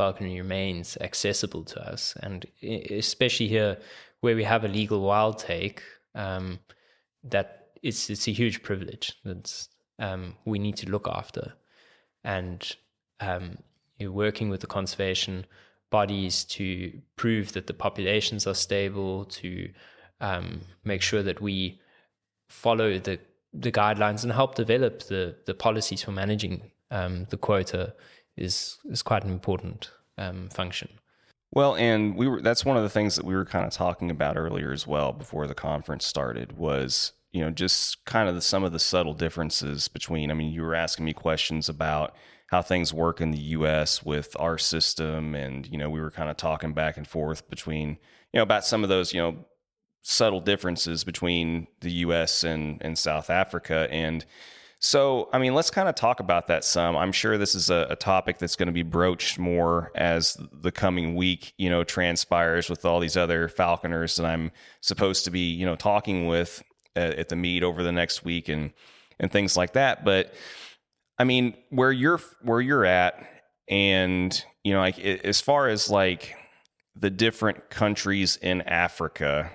falconry 0.00 0.40
remains 0.40 0.96
accessible 1.02 1.62
to 1.62 1.78
us, 1.78 2.14
and 2.22 2.46
especially 2.90 3.48
here 3.48 3.76
where 4.20 4.36
we 4.36 4.44
have 4.44 4.64
a 4.64 4.68
legal 4.68 5.00
wild 5.00 5.38
take, 5.38 5.82
um, 6.14 6.58
that 7.24 7.68
it's 7.82 8.10
it's 8.10 8.28
a 8.28 8.32
huge 8.32 8.62
privilege 8.62 9.14
that 9.24 9.68
um, 9.98 10.36
we 10.44 10.58
need 10.58 10.76
to 10.76 10.90
look 10.90 11.08
after, 11.08 11.54
and 12.24 12.76
um, 13.20 13.58
you're 13.98 14.12
working 14.12 14.50
with 14.50 14.60
the 14.60 14.66
conservation 14.66 15.46
bodies 15.90 16.44
to 16.44 16.92
prove 17.16 17.52
that 17.52 17.66
the 17.66 17.74
populations 17.74 18.46
are 18.46 18.54
stable, 18.54 19.24
to 19.24 19.70
um, 20.20 20.60
make 20.84 21.02
sure 21.02 21.22
that 21.22 21.40
we 21.40 21.80
follow 22.48 22.98
the 22.98 23.18
the 23.52 23.72
guidelines 23.72 24.22
and 24.22 24.32
help 24.32 24.54
develop 24.54 25.02
the 25.04 25.36
the 25.46 25.54
policies 25.54 26.02
for 26.02 26.12
managing 26.12 26.70
um, 26.90 27.26
the 27.30 27.36
quota 27.36 27.94
is 28.36 28.78
is 28.90 29.02
quite 29.02 29.24
an 29.24 29.30
important 29.30 29.90
um, 30.18 30.48
function. 30.50 30.88
Well, 31.52 31.74
and 31.74 32.16
we 32.16 32.28
were 32.28 32.40
that's 32.40 32.64
one 32.64 32.76
of 32.76 32.82
the 32.82 32.90
things 32.90 33.16
that 33.16 33.24
we 33.24 33.34
were 33.34 33.44
kind 33.44 33.66
of 33.66 33.72
talking 33.72 34.10
about 34.10 34.36
earlier 34.36 34.72
as 34.72 34.86
well 34.86 35.12
before 35.12 35.46
the 35.46 35.54
conference 35.54 36.06
started 36.06 36.56
was 36.56 37.12
you 37.32 37.40
know 37.40 37.50
just 37.50 38.04
kind 38.04 38.28
of 38.28 38.34
the, 38.34 38.40
some 38.40 38.62
of 38.62 38.72
the 38.72 38.78
subtle 38.78 39.14
differences 39.14 39.88
between. 39.88 40.30
I 40.30 40.34
mean, 40.34 40.52
you 40.52 40.62
were 40.62 40.74
asking 40.74 41.04
me 41.04 41.12
questions 41.12 41.68
about 41.68 42.14
how 42.48 42.62
things 42.62 42.92
work 42.92 43.20
in 43.20 43.30
the 43.30 43.38
U.S. 43.38 44.04
with 44.04 44.36
our 44.38 44.58
system, 44.58 45.34
and 45.34 45.66
you 45.66 45.76
know 45.76 45.90
we 45.90 46.00
were 46.00 46.10
kind 46.10 46.30
of 46.30 46.36
talking 46.36 46.72
back 46.72 46.96
and 46.96 47.06
forth 47.06 47.48
between 47.50 47.90
you 48.32 48.38
know 48.38 48.42
about 48.42 48.64
some 48.64 48.84
of 48.84 48.88
those 48.88 49.12
you 49.12 49.20
know 49.20 49.44
subtle 50.02 50.40
differences 50.40 51.02
between 51.02 51.66
the 51.80 51.90
U.S. 51.92 52.44
and 52.44 52.80
and 52.80 52.96
South 52.96 53.28
Africa 53.28 53.88
and 53.90 54.24
so, 54.82 55.28
I 55.30 55.38
mean, 55.38 55.54
let's 55.54 55.70
kind 55.70 55.90
of 55.90 55.94
talk 55.94 56.20
about 56.20 56.46
that 56.46 56.64
some. 56.64 56.96
I'm 56.96 57.12
sure 57.12 57.36
this 57.36 57.54
is 57.54 57.68
a, 57.68 57.88
a 57.90 57.96
topic 57.96 58.38
that's 58.38 58.56
going 58.56 58.66
to 58.66 58.72
be 58.72 58.82
broached 58.82 59.38
more 59.38 59.92
as 59.94 60.38
the 60.52 60.72
coming 60.72 61.14
week, 61.14 61.52
you 61.58 61.68
know, 61.68 61.84
transpires 61.84 62.70
with 62.70 62.86
all 62.86 62.98
these 62.98 63.16
other 63.16 63.46
falconers 63.46 64.16
that 64.16 64.24
I'm 64.24 64.50
supposed 64.80 65.26
to 65.26 65.30
be, 65.30 65.52
you 65.52 65.66
know, 65.66 65.76
talking 65.76 66.26
with 66.26 66.62
at, 66.96 67.12
at 67.14 67.28
the 67.28 67.36
meet 67.36 67.62
over 67.62 67.82
the 67.82 67.92
next 67.92 68.24
week 68.24 68.48
and 68.48 68.72
and 69.18 69.30
things 69.30 69.54
like 69.54 69.74
that. 69.74 70.02
But 70.02 70.32
I 71.18 71.24
mean, 71.24 71.58
where 71.68 71.92
you're 71.92 72.20
where 72.40 72.62
you're 72.62 72.86
at, 72.86 73.22
and 73.68 74.42
you 74.64 74.72
know, 74.72 74.80
like 74.80 74.98
as 74.98 75.42
far 75.42 75.68
as 75.68 75.90
like 75.90 76.34
the 76.96 77.10
different 77.10 77.68
countries 77.68 78.38
in 78.38 78.62
Africa 78.62 79.50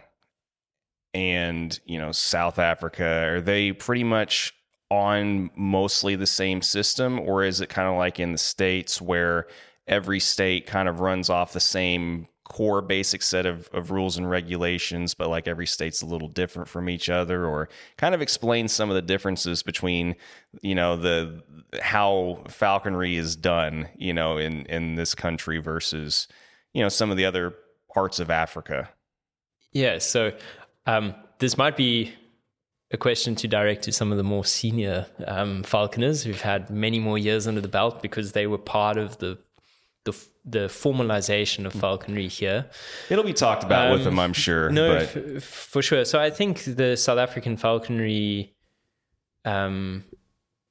and 1.15 1.79
you 1.83 1.97
know 1.97 2.11
South 2.11 2.59
Africa, 2.59 3.03
are 3.03 3.41
they 3.41 3.71
pretty 3.71 4.03
much 4.03 4.53
on 4.89 5.49
mostly 5.55 6.15
the 6.15 6.27
same 6.27 6.61
system, 6.61 7.19
or 7.19 7.43
is 7.43 7.61
it 7.61 7.69
kind 7.69 7.87
of 7.87 7.97
like 7.97 8.19
in 8.19 8.31
the 8.31 8.37
states 8.37 9.01
where 9.01 9.47
every 9.87 10.19
state 10.19 10.67
kind 10.67 10.87
of 10.87 10.99
runs 10.99 11.29
off 11.29 11.53
the 11.53 11.59
same 11.59 12.27
core 12.43 12.81
basic 12.81 13.23
set 13.23 13.47
of, 13.47 13.67
of 13.73 13.89
rules 13.89 14.17
and 14.17 14.29
regulations, 14.29 15.15
but 15.15 15.29
like 15.29 15.47
every 15.47 15.65
state's 15.65 16.03
a 16.03 16.05
little 16.05 16.27
different 16.27 16.69
from 16.69 16.87
each 16.87 17.09
other, 17.09 17.45
or 17.45 17.67
kind 17.97 18.13
of 18.13 18.21
explain 18.21 18.67
some 18.67 18.89
of 18.89 18.95
the 18.95 19.01
differences 19.01 19.63
between, 19.63 20.15
you 20.61 20.75
know, 20.75 20.95
the 20.95 21.41
how 21.81 22.43
falconry 22.47 23.15
is 23.15 23.35
done, 23.35 23.89
you 23.95 24.13
know, 24.13 24.37
in 24.37 24.65
in 24.67 24.95
this 24.95 25.15
country 25.15 25.57
versus, 25.57 26.27
you 26.73 26.83
know, 26.83 26.89
some 26.89 27.09
of 27.09 27.17
the 27.17 27.25
other 27.25 27.55
parts 27.91 28.19
of 28.19 28.29
Africa. 28.29 28.89
Yeah, 29.71 29.97
so 29.97 30.31
um, 30.85 31.15
this 31.39 31.57
might 31.57 31.75
be 31.75 32.13
a 32.91 32.97
question 32.97 33.35
to 33.35 33.47
direct 33.47 33.83
to 33.83 33.91
some 33.91 34.11
of 34.11 34.17
the 34.17 34.23
more 34.23 34.45
senior 34.45 35.07
um, 35.27 35.63
falconers 35.63 36.23
who've 36.23 36.41
had 36.41 36.69
many 36.69 36.99
more 36.99 37.17
years 37.17 37.47
under 37.47 37.61
the 37.61 37.67
belt 37.67 38.01
because 38.01 38.33
they 38.33 38.47
were 38.47 38.57
part 38.57 38.97
of 38.97 39.17
the 39.17 39.37
the, 40.05 40.15
the 40.45 40.59
formalization 40.67 41.65
of 41.65 41.73
falconry 41.73 42.27
here. 42.27 42.67
It'll 43.09 43.23
be 43.23 43.33
talked 43.33 43.63
about 43.63 43.87
um, 43.87 43.93
with 43.93 44.03
them, 44.03 44.19
I'm 44.19 44.33
sure. 44.33 44.69
No, 44.69 44.97
f- 44.97 45.43
for 45.43 45.81
sure. 45.81 46.05
So 46.05 46.19
I 46.19 46.29
think 46.29 46.63
the 46.63 46.95
South 46.95 47.17
African 47.17 47.57
falconry 47.57 48.53
um, 49.45 50.03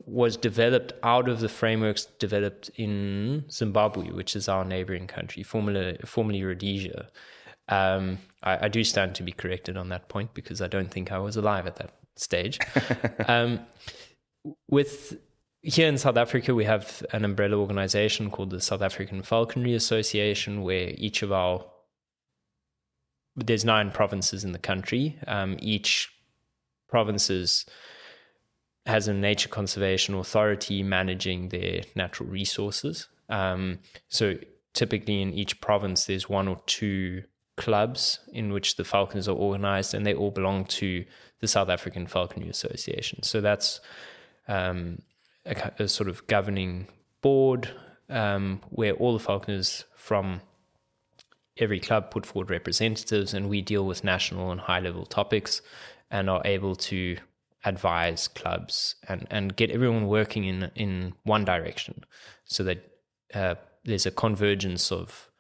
was 0.07 0.37
developed 0.37 0.93
out 1.03 1.29
of 1.29 1.41
the 1.41 1.49
frameworks 1.49 2.07
developed 2.21 2.71
in 2.77 3.45
Zimbabwe, 3.51 4.11
which 4.11 4.37
is 4.37 4.49
our 4.49 4.65
neighboring 4.65 5.09
country, 5.09 5.43
formerly, 5.43 5.99
formerly 6.05 6.45
Rhodesia. 6.45 7.09
Um, 7.69 8.19
I, 8.43 8.67
I, 8.67 8.69
do 8.69 8.85
stand 8.85 9.15
to 9.17 9.23
be 9.23 9.33
corrected 9.33 9.79
on 9.79 9.89
that 9.89 10.11
point 10.11 10.35
because 10.35 10.61
I 10.61 10.69
don't 10.69 10.91
think 10.91 11.11
I 11.11 11.19
was 11.19 11.39
alive 11.39 11.67
at 11.67 11.77
that 11.77 11.95
stage. 12.17 12.59
um, 13.29 13.61
with 14.69 15.19
here 15.63 15.89
in 15.89 15.97
South 15.97 16.19
Africa, 16.19 16.55
we 16.55 16.65
have 16.65 17.05
an 17.13 17.25
umbrella 17.25 17.57
organization 17.57 18.31
called 18.31 18.51
the 18.51 18.61
South 18.61 18.83
African 18.83 19.23
Falconry 19.23 19.75
Association, 19.75 20.63
where 20.63 20.91
each 20.97 21.23
of 21.23 21.33
our 21.33 21.65
there's 23.37 23.65
nine 23.65 23.91
provinces 23.91 24.45
in 24.45 24.53
the 24.53 24.59
country. 24.59 25.19
Um, 25.27 25.57
each 25.61 26.13
provinces 26.89 27.67
has 28.87 29.09
a 29.09 29.15
nature 29.15 29.49
conservation 29.49 30.15
authority 30.15 30.83
managing 30.83 31.49
their 31.49 31.83
natural 31.97 32.29
resources. 32.29 33.09
Um, 33.29 33.81
so 34.09 34.37
typically 34.75 35.23
in 35.23 35.33
each 35.33 35.61
province, 35.61 36.05
there's 36.05 36.29
one 36.29 36.47
or 36.47 36.61
two 36.67 37.25
clubs 37.57 38.21
in 38.33 38.53
which 38.53 38.77
the 38.77 38.85
falconers 38.85 39.29
are 39.29 39.37
organized, 39.37 39.95
and 39.95 40.05
they 40.05 40.15
all 40.15 40.31
belong 40.31 40.65
to 40.65 41.05
the 41.41 41.49
South 41.49 41.69
African 41.69 42.07
Falconry 42.07 42.49
Association. 42.49 43.23
So 43.23 43.41
that's 43.41 43.81
um, 44.49 45.03
a, 45.47 45.73
a, 45.79 45.89
sort 45.89 46.09
of 46.09 46.27
governing 46.27 46.89
board 47.21 47.71
um, 48.09 48.61
where 48.71 48.95
all 48.95 49.13
the 49.13 49.25
falconers 49.25 49.85
from 49.95 50.41
every 51.57 51.81
club 51.81 52.11
put 52.11 52.27
forward 52.27 52.51
representatives, 52.51 53.35
and 53.35 53.49
we 53.49 53.63
deal 53.63 53.87
with 53.87 54.05
national 54.05 54.51
and 54.51 54.61
high 54.61 54.81
level 54.81 55.07
topics 55.07 55.63
and 56.11 56.29
are 56.29 56.43
able 56.45 56.75
to 56.75 57.17
advise 57.65 58.29
clubs 58.29 58.97
and, 59.09 59.27
and 59.31 59.57
get 59.57 59.71
everyone 59.71 60.07
working 60.07 60.45
in 60.45 60.71
in 60.75 61.15
one 61.23 61.45
direction 61.45 62.05
so 62.45 62.63
that 62.63 62.91
uh, 63.33 63.55
there's 63.85 64.07
a 64.07 64.11
convergence 64.11 64.93
of 64.93 65.31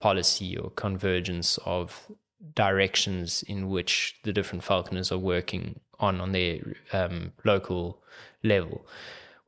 policy 0.00 0.56
or 0.56 0.70
convergence 0.70 1.58
of 1.64 2.08
directions 2.54 3.42
in 3.44 3.68
which 3.68 4.16
the 4.24 4.32
different 4.32 4.62
falconers 4.64 5.10
are 5.10 5.18
working 5.18 5.80
on 5.98 6.20
on 6.20 6.32
their 6.32 6.60
um, 6.92 7.32
local 7.44 8.02
level. 8.44 8.86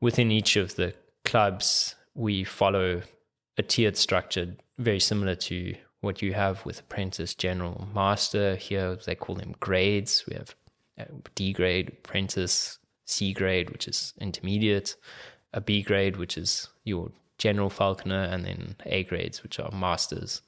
Within 0.01 0.31
each 0.31 0.55
of 0.55 0.75
the 0.75 0.93
clubs, 1.23 1.95
we 2.15 2.43
follow 2.43 3.01
a 3.57 3.63
tiered 3.63 3.97
structure 3.97 4.55
very 4.77 4.99
similar 4.99 5.35
to 5.35 5.75
what 6.01 6.21
you 6.21 6.33
have 6.33 6.65
with 6.65 6.79
apprentice, 6.79 7.35
general, 7.35 7.87
master. 7.93 8.55
Here 8.55 8.97
they 9.05 9.15
call 9.15 9.35
them 9.35 9.55
grades. 9.59 10.25
We 10.27 10.35
have 10.35 10.55
D 11.35 11.53
grade, 11.53 11.89
apprentice, 11.89 12.79
C 13.05 13.33
grade, 13.33 13.69
which 13.69 13.87
is 13.87 14.13
intermediate, 14.19 14.95
a 15.53 15.61
B 15.61 15.81
grade, 15.81 16.17
which 16.17 16.37
is 16.37 16.69
your 16.83 17.11
general 17.41 17.71
falconer, 17.71 18.23
and 18.23 18.45
then 18.45 18.75
A 18.85 19.03
grades, 19.03 19.41
which 19.41 19.59
are 19.59 19.71
masters. 19.71 20.41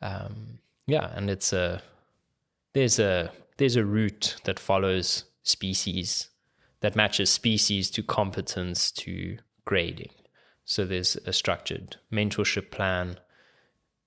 Um, 0.00 0.58
yeah, 0.86 1.12
and 1.14 1.28
it's 1.28 1.52
a 1.52 1.82
there's 2.72 2.98
a 2.98 3.30
there's 3.58 3.76
a 3.76 3.84
route 3.84 4.36
that 4.44 4.58
follows 4.58 5.24
species 5.42 6.30
that 6.80 6.96
matches 6.96 7.30
species 7.30 7.90
to 7.90 8.02
competence 8.02 8.90
to 8.90 9.38
grading. 9.64 10.10
So 10.64 10.84
there's 10.84 11.16
a 11.26 11.32
structured 11.32 11.96
mentorship 12.12 12.70
plan 12.70 13.18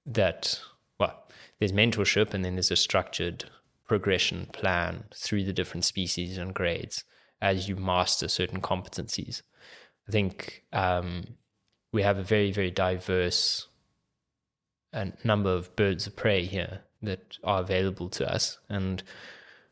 that, 0.06 0.60
well, 1.00 1.24
there's 1.60 1.72
mentorship 1.72 2.34
and 2.34 2.44
then 2.44 2.56
there's 2.56 2.72
a 2.72 2.76
structured 2.76 3.46
progression 3.88 4.48
plan 4.52 5.06
through 5.14 5.46
the 5.46 5.54
different 5.54 5.86
species 5.86 6.38
and 6.38 6.54
grades 6.54 7.04
as 7.42 7.70
you 7.70 7.76
master 7.76 8.28
certain 8.28 8.62
competencies. 8.62 9.42
I 10.08 10.12
think 10.12 10.64
um, 10.74 11.36
we 11.96 12.04
have 12.04 12.18
a 12.18 12.24
very, 12.24 12.52
very 12.52 12.70
diverse 12.70 13.68
a 14.92 15.12
number 15.24 15.50
of 15.50 15.76
birds 15.76 16.08
of 16.08 16.16
prey 16.16 16.46
here 16.46 16.82
that 17.02 17.38
are 17.44 17.62
available 17.62 18.10
to 18.10 18.30
us. 18.30 18.58
And 18.70 19.02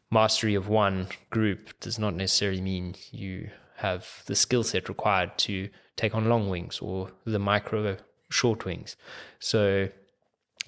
mastery 0.10 0.56
of 0.56 0.68
one 0.68 1.08
group 1.30 1.80
does 1.80 2.00
not 2.00 2.14
necessarily 2.14 2.62
mean 2.62 2.96
you 3.12 3.50
have 3.78 4.24
the 4.26 4.36
skill 4.36 4.64
set 4.64 4.90
required 4.90 5.38
to 5.38 5.70
take 5.96 6.16
on 6.16 6.30
long 6.30 6.50
wings 6.50 6.80
or 6.80 7.12
the 7.26 7.40
micro 7.40 7.98
short 8.30 8.66
wings. 8.66 8.96
So 9.40 9.90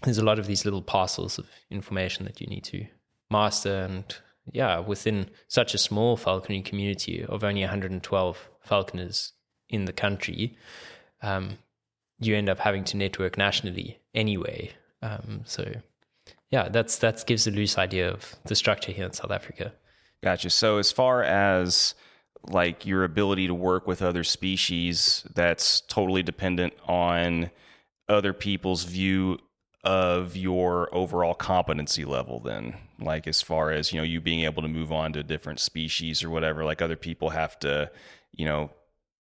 there's 0.04 0.18
a 0.18 0.24
lot 0.26 0.40
of 0.40 0.48
these 0.48 0.66
little 0.66 0.82
parcels 0.82 1.38
of 1.38 1.48
information 1.70 2.26
that 2.26 2.42
you 2.42 2.48
need 2.48 2.64
to 2.66 2.86
master. 3.30 3.76
And 3.76 4.06
yeah, 4.52 4.80
within 4.80 5.30
such 5.48 5.74
a 5.74 5.78
small 5.78 6.18
falconry 6.18 6.62
community 6.62 7.24
of 7.24 7.44
only 7.44 7.62
112 7.62 8.50
falconers 8.62 9.34
in 9.70 9.86
the 9.86 9.94
country, 9.94 10.58
um, 11.26 11.58
you 12.20 12.36
end 12.36 12.50
up 12.50 12.60
having 12.60 12.84
to 12.86 12.98
network 12.98 13.38
nationally 13.38 14.00
anyway. 14.14 14.72
Um, 15.02 15.42
so 15.46 15.74
yeah, 16.52 16.70
that's 16.70 17.00
that 17.00 17.26
gives 17.26 17.48
a 17.48 17.52
loose 17.52 17.78
idea 17.78 18.10
of 18.10 18.36
the 18.46 18.56
structure 18.56 18.92
here 18.92 19.06
in 19.06 19.14
South 19.14 19.32
Africa. 19.32 19.74
Gotcha. 20.24 20.50
So 20.50 20.78
as 20.78 20.92
far 20.92 21.24
as 21.24 21.96
like 22.48 22.86
your 22.86 23.04
ability 23.04 23.48
to 23.48 23.54
work 23.54 23.88
with 23.88 24.02
other 24.02 24.24
species, 24.24 25.26
that's 25.34 25.82
totally 25.82 26.24
dependent 26.24 26.74
on 26.88 27.50
other 28.08 28.34
people's 28.34 28.84
view 28.84 29.40
of 29.84 30.36
your 30.36 30.90
overall 30.96 31.36
competency 31.36 32.06
level 32.06 32.40
then 32.40 32.74
like 33.00 33.28
as 33.28 33.40
far 33.44 33.70
as 33.70 33.94
you 33.94 34.00
know 34.00 34.04
you 34.04 34.20
being 34.20 34.42
able 34.42 34.64
to 34.64 34.68
move 34.68 34.92
on 34.92 35.14
to 35.14 35.22
different 35.22 35.60
species 35.60 36.24
or 36.24 36.30
whatever 36.32 36.66
like 36.66 36.82
other 36.82 36.96
people 36.96 37.30
have 37.30 37.60
to 37.60 37.90
you 38.34 38.46
know 38.46 38.72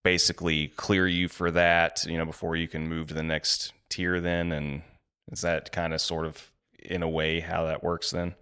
basically 0.05 0.67
clear 0.77 1.07
you 1.07 1.27
for 1.27 1.49
that, 1.49 2.05
you 2.05 2.15
know, 2.15 2.25
before 2.25 2.55
you 2.55 2.67
can 2.67 2.87
move 2.87 3.07
to 3.07 3.15
the 3.15 3.23
next 3.23 3.73
tier 3.89 4.21
then 4.21 4.51
and 4.51 4.83
is 5.31 5.41
that 5.41 5.71
kind 5.71 5.93
of 5.93 5.99
sort 5.99 6.27
of 6.27 6.51
in 6.77 7.01
a 7.01 7.09
way 7.09 7.39
how 7.39 7.65
that 7.65 7.83
works 7.83 8.11
then? 8.11 8.35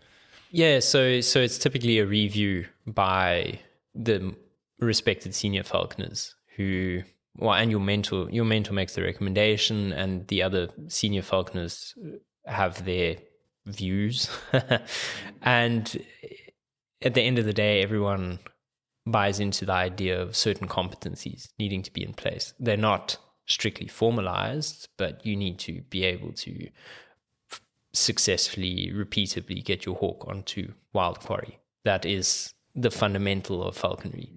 Yeah, 0.51 0.81
so 0.81 1.21
so 1.21 1.39
it's 1.39 1.57
typically 1.57 1.99
a 1.99 2.05
review 2.05 2.67
by 2.85 3.59
the 3.95 4.35
respected 4.79 5.33
senior 5.33 5.63
falconers 5.63 6.35
who 6.57 7.01
well 7.37 7.53
and 7.53 7.71
your 7.71 7.79
mentor 7.79 8.29
your 8.29 8.43
mentor 8.43 8.73
makes 8.73 8.95
the 8.95 9.01
recommendation 9.01 9.93
and 9.93 10.27
the 10.27 10.43
other 10.43 10.67
senior 10.89 11.21
falconers 11.21 11.95
have 12.45 12.83
their 12.83 13.15
views 13.65 14.29
and 15.41 16.03
at 17.01 17.13
the 17.13 17.21
end 17.21 17.39
of 17.39 17.45
the 17.45 17.53
day 17.53 17.81
everyone 17.81 18.39
buys 19.05 19.39
into 19.39 19.65
the 19.65 19.73
idea 19.73 20.21
of 20.21 20.35
certain 20.35 20.67
competencies 20.67 21.49
needing 21.59 21.81
to 21.83 21.91
be 21.91 22.03
in 22.03 22.13
place. 22.13 22.53
They're 22.59 22.77
not 22.77 23.17
strictly 23.45 23.87
formalized, 23.87 24.87
but 24.97 25.25
you 25.25 25.35
need 25.35 25.59
to 25.59 25.81
be 25.89 26.05
able 26.05 26.31
to 26.31 26.69
f- 27.51 27.61
successfully, 27.91 28.91
repeatedly 28.93 29.61
get 29.61 29.85
your 29.85 29.95
hawk 29.95 30.25
onto 30.27 30.73
wild 30.93 31.19
quarry. 31.19 31.59
That 31.83 32.05
is 32.05 32.53
the 32.75 32.91
fundamental 32.91 33.63
of 33.63 33.75
falconry. 33.75 34.31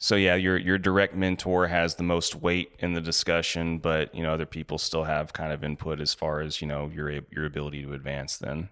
So 0.00 0.14
yeah, 0.14 0.36
your 0.36 0.56
your 0.56 0.78
direct 0.78 1.14
mentor 1.14 1.66
has 1.66 1.96
the 1.96 2.04
most 2.04 2.36
weight 2.36 2.70
in 2.78 2.92
the 2.92 3.00
discussion, 3.00 3.78
but 3.78 4.14
you 4.14 4.22
know 4.22 4.32
other 4.32 4.46
people 4.46 4.78
still 4.78 5.04
have 5.04 5.32
kind 5.32 5.52
of 5.52 5.64
input 5.64 6.00
as 6.00 6.14
far 6.14 6.40
as 6.40 6.60
you 6.60 6.68
know 6.68 6.90
your 6.94 7.10
your 7.10 7.46
ability 7.46 7.82
to 7.82 7.92
advance. 7.94 8.36
Then, 8.36 8.68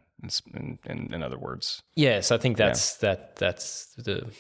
in 0.54 0.78
in, 0.87 1.12
in 1.12 1.22
other 1.24 1.38
words, 1.38 1.82
yes, 1.96 2.30
I 2.30 2.38
think 2.38 2.56
that's 2.56 3.02
yeah. 3.02 3.09
that 3.09 3.37
that's 3.37 3.87
the 3.96 4.30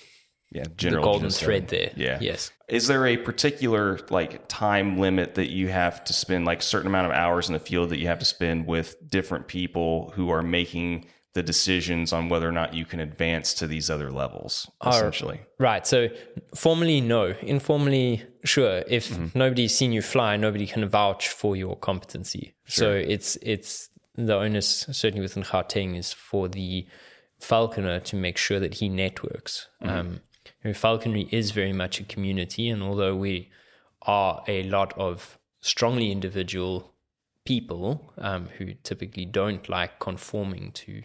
yeah, 0.50 0.64
general 0.76 1.02
the 1.02 1.10
golden 1.10 1.30
thread 1.30 1.68
there. 1.68 1.92
Yeah. 1.96 2.18
Yes. 2.20 2.52
Is 2.68 2.86
there 2.86 3.06
a 3.06 3.16
particular 3.16 3.98
like 4.10 4.46
time 4.48 4.98
limit 4.98 5.34
that 5.34 5.50
you 5.50 5.68
have 5.68 6.04
to 6.04 6.12
spend, 6.12 6.44
like 6.44 6.62
certain 6.62 6.86
amount 6.86 7.06
of 7.06 7.12
hours 7.12 7.48
in 7.48 7.52
the 7.52 7.58
field 7.58 7.90
that 7.90 7.98
you 7.98 8.06
have 8.06 8.18
to 8.20 8.24
spend 8.24 8.66
with 8.66 8.96
different 9.08 9.48
people 9.48 10.12
who 10.14 10.30
are 10.30 10.42
making 10.42 11.06
the 11.34 11.42
decisions 11.42 12.14
on 12.14 12.30
whether 12.30 12.48
or 12.48 12.52
not 12.52 12.72
you 12.72 12.86
can 12.86 12.98
advance 12.98 13.52
to 13.52 13.66
these 13.66 13.90
other 13.90 14.10
levels, 14.10 14.70
essentially? 14.86 15.38
right. 15.58 15.86
So 15.86 16.08
formally, 16.54 17.02
no. 17.02 17.34
Informally, 17.42 18.24
sure. 18.42 18.82
If 18.88 19.10
mm-hmm. 19.10 19.38
nobody's 19.38 19.76
seen 19.76 19.92
you 19.92 20.00
fly, 20.00 20.38
nobody 20.38 20.66
can 20.66 20.88
vouch 20.88 21.28
for 21.28 21.54
your 21.54 21.76
competency. 21.76 22.54
Sure. 22.64 22.84
So 22.84 22.92
it's 22.92 23.36
it's 23.42 23.90
the 24.14 24.34
onus 24.34 24.86
certainly 24.90 25.20
within 25.20 25.42
Gauteng 25.42 25.94
is 25.94 26.10
for 26.10 26.48
the 26.48 26.86
falconer 27.38 28.00
to 28.00 28.16
make 28.16 28.38
sure 28.38 28.58
that 28.60 28.74
he 28.74 28.88
networks. 28.88 29.68
Mm-hmm. 29.82 29.94
Um, 29.94 30.20
falconry 30.74 31.28
is 31.30 31.50
very 31.50 31.72
much 31.72 32.00
a 32.00 32.04
community, 32.04 32.68
and 32.68 32.82
although 32.82 33.16
we 33.16 33.50
are 34.02 34.42
a 34.46 34.62
lot 34.64 34.96
of 34.96 35.38
strongly 35.60 36.12
individual 36.12 36.92
people 37.44 38.12
um, 38.18 38.48
who 38.58 38.74
typically 38.82 39.24
don't 39.24 39.68
like 39.68 39.98
conforming 39.98 40.72
to 40.72 41.02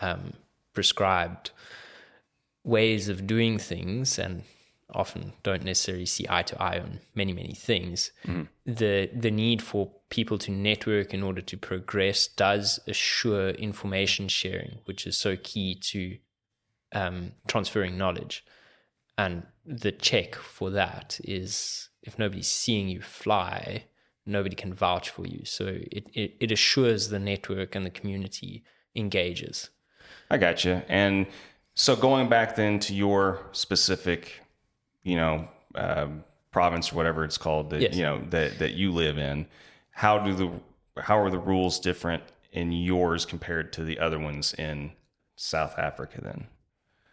um, 0.00 0.32
prescribed 0.72 1.50
ways 2.64 3.08
of 3.08 3.26
doing 3.26 3.58
things 3.58 4.18
and 4.18 4.42
often 4.94 5.32
don't 5.42 5.64
necessarily 5.64 6.06
see 6.06 6.26
eye 6.30 6.42
to 6.42 6.60
eye 6.62 6.78
on 6.78 6.98
many 7.14 7.32
many 7.32 7.52
things 7.52 8.10
mm-hmm. 8.24 8.44
the 8.64 9.10
the 9.14 9.30
need 9.30 9.60
for 9.60 9.90
people 10.08 10.38
to 10.38 10.50
network 10.50 11.12
in 11.12 11.22
order 11.22 11.42
to 11.42 11.56
progress 11.58 12.26
does 12.26 12.80
assure 12.86 13.50
information 13.50 14.28
sharing 14.28 14.78
which 14.86 15.06
is 15.06 15.16
so 15.16 15.36
key 15.36 15.74
to 15.74 16.16
um, 16.92 17.32
transferring 17.46 17.98
knowledge 17.98 18.44
and 19.18 19.42
the 19.66 19.92
check 19.92 20.34
for 20.36 20.70
that 20.70 21.20
is 21.24 21.90
if 22.02 22.18
nobody's 22.18 22.48
seeing 22.48 22.88
you 22.88 23.02
fly, 23.02 23.84
nobody 24.24 24.54
can 24.54 24.72
vouch 24.72 25.10
for 25.10 25.26
you. 25.26 25.44
So 25.44 25.66
it, 25.66 26.08
it, 26.14 26.36
it 26.40 26.52
assures 26.52 27.08
the 27.08 27.18
network 27.18 27.74
and 27.74 27.84
the 27.84 27.90
community 27.90 28.62
engages. 28.94 29.70
I 30.30 30.38
got 30.38 30.64
you. 30.64 30.82
And 30.88 31.26
so 31.74 31.96
going 31.96 32.28
back 32.28 32.56
then 32.56 32.78
to 32.80 32.94
your 32.94 33.40
specific, 33.52 34.40
you 35.02 35.16
know, 35.16 35.48
um, 35.74 36.24
province 36.50 36.92
or 36.92 36.96
whatever 36.96 37.24
it's 37.24 37.38
called 37.38 37.70
that 37.70 37.82
yes. 37.82 37.94
you 37.94 38.02
know 38.02 38.22
that 38.30 38.58
that 38.58 38.72
you 38.72 38.92
live 38.92 39.18
in, 39.18 39.46
how 39.90 40.18
do 40.18 40.34
the 40.34 40.50
how 41.02 41.18
are 41.18 41.30
the 41.30 41.38
rules 41.38 41.78
different 41.78 42.22
in 42.52 42.72
yours 42.72 43.26
compared 43.26 43.72
to 43.74 43.84
the 43.84 43.98
other 43.98 44.18
ones 44.18 44.54
in 44.54 44.92
South 45.36 45.78
Africa 45.78 46.20
then? 46.20 46.46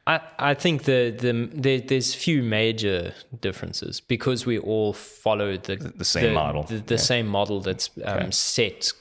I, 0.08 0.22
I 0.38 0.54
think 0.54 0.84
the, 0.84 1.16
the, 1.18 1.50
the 1.52 1.82
there's 1.82 2.14
few 2.14 2.44
major 2.44 3.14
differences 3.42 4.00
because 4.00 4.46
we 4.46 4.60
all 4.60 4.94
follow 4.94 5.58
the 5.58 5.78
the, 5.78 6.06
same 6.06 6.26
the, 6.26 6.32
model 6.34 6.64
the, 6.64 6.78
the 6.78 6.94
yeah. 6.94 7.00
same 7.00 7.28
model 7.28 7.60
that's 7.60 7.90
um, 8.04 8.18
okay. 8.18 8.32
set 8.32 8.92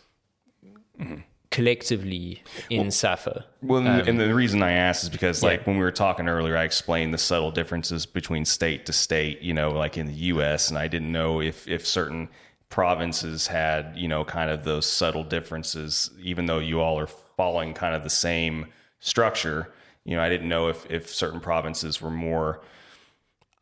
mm-hmm. 0.98 1.16
collectively 1.50 2.42
in 2.70 2.90
SAFA. 2.90 3.44
Well, 3.60 3.86
um, 3.86 4.08
and 4.08 4.18
the 4.18 4.34
reason 4.34 4.62
I 4.62 4.72
asked 4.72 5.02
is 5.02 5.10
because 5.10 5.42
like 5.42 5.60
yeah. 5.60 5.66
when 5.66 5.76
we 5.76 5.82
were 5.82 5.92
talking 5.92 6.26
earlier, 6.26 6.56
I 6.56 6.64
explained 6.64 7.12
the 7.12 7.18
subtle 7.18 7.50
differences 7.50 8.06
between 8.06 8.46
state 8.46 8.86
to 8.86 8.94
state. 8.94 9.42
You 9.42 9.52
know, 9.52 9.72
like 9.72 9.98
in 9.98 10.06
the 10.06 10.14
U.S., 10.14 10.70
and 10.70 10.78
I 10.78 10.88
didn't 10.88 11.12
know 11.12 11.42
if 11.42 11.68
if 11.68 11.86
certain 11.86 12.30
provinces 12.70 13.48
had 13.48 13.92
you 13.94 14.08
know 14.08 14.24
kind 14.24 14.50
of 14.50 14.64
those 14.64 14.86
subtle 14.86 15.22
differences, 15.22 16.08
even 16.18 16.46
though 16.46 16.60
you 16.60 16.80
all 16.80 16.98
are 16.98 17.06
following 17.06 17.74
kind 17.74 17.94
of 17.94 18.04
the 18.04 18.10
same 18.10 18.68
structure 19.00 19.70
you 20.04 20.16
know, 20.16 20.22
I 20.22 20.28
didn't 20.28 20.48
know 20.48 20.68
if 20.68 20.90
if 20.90 21.08
certain 21.08 21.40
provinces 21.40 22.00
were 22.00 22.10
more 22.10 22.60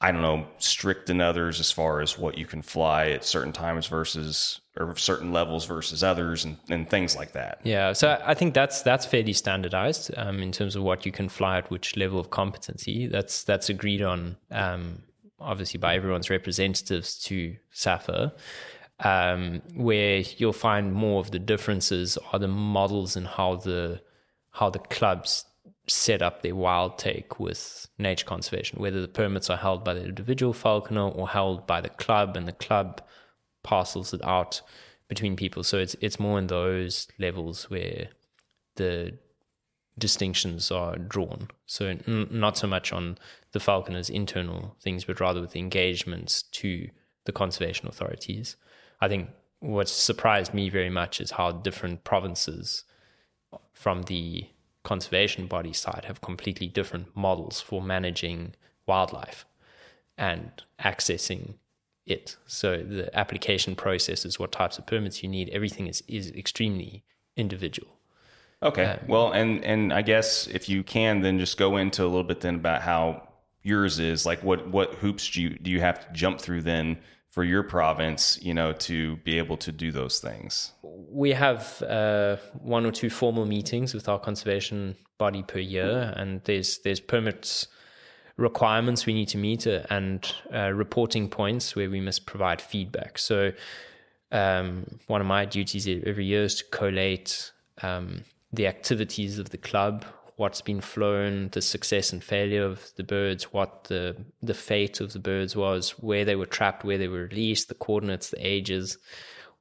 I 0.02 0.10
don't 0.10 0.22
know, 0.22 0.48
strict 0.58 1.06
than 1.06 1.20
others 1.20 1.60
as 1.60 1.70
far 1.70 2.00
as 2.00 2.18
what 2.18 2.36
you 2.36 2.44
can 2.44 2.60
fly 2.60 3.10
at 3.10 3.24
certain 3.24 3.52
times 3.52 3.86
versus 3.86 4.60
or 4.76 4.96
certain 4.96 5.32
levels 5.32 5.64
versus 5.64 6.02
others 6.02 6.44
and, 6.44 6.56
and 6.68 6.90
things 6.90 7.14
like 7.14 7.32
that. 7.32 7.60
Yeah. 7.62 7.92
So 7.92 8.20
I 8.24 8.34
think 8.34 8.52
that's 8.52 8.82
that's 8.82 9.06
fairly 9.06 9.32
standardized 9.32 10.10
um, 10.16 10.42
in 10.42 10.50
terms 10.50 10.74
of 10.74 10.82
what 10.82 11.06
you 11.06 11.12
can 11.12 11.28
fly 11.28 11.58
at 11.58 11.70
which 11.70 11.96
level 11.96 12.18
of 12.18 12.30
competency. 12.30 13.06
That's 13.06 13.44
that's 13.44 13.70
agreed 13.70 14.02
on 14.02 14.36
um, 14.50 15.04
obviously 15.38 15.78
by 15.78 15.94
everyone's 15.94 16.30
representatives 16.30 17.20
to 17.24 17.56
SAFA. 17.70 18.34
Um, 18.98 19.62
where 19.74 20.22
you'll 20.36 20.52
find 20.52 20.92
more 20.92 21.20
of 21.20 21.32
the 21.32 21.38
differences 21.38 22.18
are 22.32 22.38
the 22.38 22.48
models 22.48 23.16
and 23.16 23.26
how 23.26 23.56
the 23.56 24.00
how 24.50 24.68
the 24.68 24.78
clubs 24.80 25.44
set 25.86 26.22
up 26.22 26.42
their 26.42 26.54
wild 26.54 26.98
take 26.98 27.40
with 27.40 27.88
nature 27.98 28.24
conservation, 28.24 28.80
whether 28.80 29.00
the 29.00 29.08
permits 29.08 29.50
are 29.50 29.56
held 29.56 29.84
by 29.84 29.94
the 29.94 30.04
individual 30.04 30.52
falconer 30.52 31.08
or 31.08 31.28
held 31.28 31.66
by 31.66 31.80
the 31.80 31.88
club, 31.88 32.36
and 32.36 32.46
the 32.46 32.52
club 32.52 33.02
parcels 33.62 34.12
it 34.12 34.22
out 34.24 34.60
between 35.08 35.36
people. 35.36 35.62
So 35.62 35.78
it's 35.78 35.96
it's 36.00 36.20
more 36.20 36.38
in 36.38 36.46
those 36.46 37.08
levels 37.18 37.68
where 37.68 38.08
the 38.76 39.18
distinctions 39.98 40.70
are 40.70 40.96
drawn. 40.96 41.48
So 41.66 41.86
n- 41.86 42.28
not 42.30 42.56
so 42.56 42.66
much 42.66 42.92
on 42.92 43.18
the 43.52 43.60
falconers' 43.60 44.08
internal 44.08 44.76
things, 44.80 45.04
but 45.04 45.20
rather 45.20 45.40
with 45.40 45.52
the 45.52 45.60
engagements 45.60 46.42
to 46.42 46.88
the 47.24 47.32
conservation 47.32 47.88
authorities. 47.88 48.56
I 49.00 49.08
think 49.08 49.30
what 49.60 49.88
surprised 49.88 50.54
me 50.54 50.68
very 50.70 50.90
much 50.90 51.20
is 51.20 51.32
how 51.32 51.52
different 51.52 52.04
provinces 52.04 52.84
from 53.72 54.02
the 54.04 54.46
conservation 54.82 55.46
body 55.46 55.72
side 55.72 56.04
have 56.06 56.20
completely 56.20 56.68
different 56.68 57.14
models 57.16 57.60
for 57.60 57.82
managing 57.82 58.54
wildlife 58.86 59.44
and 60.18 60.62
accessing 60.80 61.54
it. 62.06 62.36
So 62.46 62.78
the 62.78 63.16
application 63.16 63.76
processes, 63.76 64.38
what 64.38 64.52
types 64.52 64.78
of 64.78 64.86
permits 64.86 65.22
you 65.22 65.28
need, 65.28 65.48
everything 65.50 65.86
is, 65.86 66.02
is 66.08 66.30
extremely 66.32 67.04
individual. 67.36 67.96
Okay. 68.62 68.84
Um, 68.84 68.98
well, 69.08 69.32
and 69.32 69.64
and 69.64 69.92
I 69.92 70.02
guess 70.02 70.46
if 70.46 70.68
you 70.68 70.84
can, 70.84 71.20
then 71.20 71.38
just 71.38 71.58
go 71.58 71.76
into 71.76 72.04
a 72.04 72.06
little 72.06 72.22
bit 72.22 72.40
then 72.40 72.56
about 72.56 72.82
how 72.82 73.28
yours 73.62 73.98
is. 73.98 74.24
Like, 74.24 74.42
what 74.44 74.68
what 74.68 74.94
hoops 74.94 75.28
do 75.30 75.42
you 75.42 75.50
do 75.50 75.70
you 75.70 75.80
have 75.80 76.06
to 76.06 76.12
jump 76.12 76.40
through 76.40 76.62
then 76.62 76.98
for 77.32 77.44
your 77.44 77.62
province, 77.62 78.38
you 78.42 78.52
know, 78.52 78.74
to 78.74 79.16
be 79.16 79.38
able 79.38 79.56
to 79.56 79.72
do 79.72 79.90
those 79.90 80.20
things? 80.20 80.72
We 80.82 81.30
have 81.30 81.82
uh, 81.82 82.36
one 82.52 82.84
or 82.84 82.92
two 82.92 83.08
formal 83.08 83.46
meetings 83.46 83.94
with 83.94 84.06
our 84.06 84.18
conservation 84.18 84.96
body 85.18 85.42
per 85.42 85.58
year, 85.58 86.12
and 86.16 86.42
there's 86.44 86.78
there's 86.84 87.00
permits 87.00 87.66
requirements 88.36 89.06
we 89.06 89.14
need 89.14 89.28
to 89.28 89.38
meet 89.38 89.66
uh, 89.66 89.82
and 89.88 90.34
uh, 90.54 90.70
reporting 90.72 91.28
points 91.28 91.74
where 91.74 91.88
we 91.88 92.00
must 92.00 92.26
provide 92.26 92.60
feedback. 92.60 93.18
So, 93.18 93.52
um, 94.30 94.86
one 95.06 95.20
of 95.20 95.26
my 95.26 95.44
duties 95.46 95.88
every 96.06 96.26
year 96.26 96.44
is 96.44 96.56
to 96.56 96.64
collate 96.64 97.50
um, 97.82 98.24
the 98.52 98.66
activities 98.66 99.38
of 99.38 99.50
the 99.50 99.58
club, 99.58 100.04
what's 100.42 100.60
been 100.60 100.80
flown, 100.80 101.48
the 101.52 101.62
success 101.62 102.12
and 102.12 102.22
failure 102.24 102.64
of 102.64 102.90
the 102.96 103.04
birds, 103.04 103.44
what 103.52 103.84
the 103.84 104.16
the 104.42 104.54
fate 104.54 105.00
of 105.00 105.12
the 105.12 105.20
birds 105.20 105.54
was, 105.54 105.90
where 106.08 106.24
they 106.24 106.34
were 106.34 106.52
trapped, 106.56 106.84
where 106.84 106.98
they 106.98 107.06
were 107.06 107.28
released, 107.30 107.68
the 107.68 107.76
coordinates, 107.86 108.30
the 108.30 108.44
ages, 108.44 108.98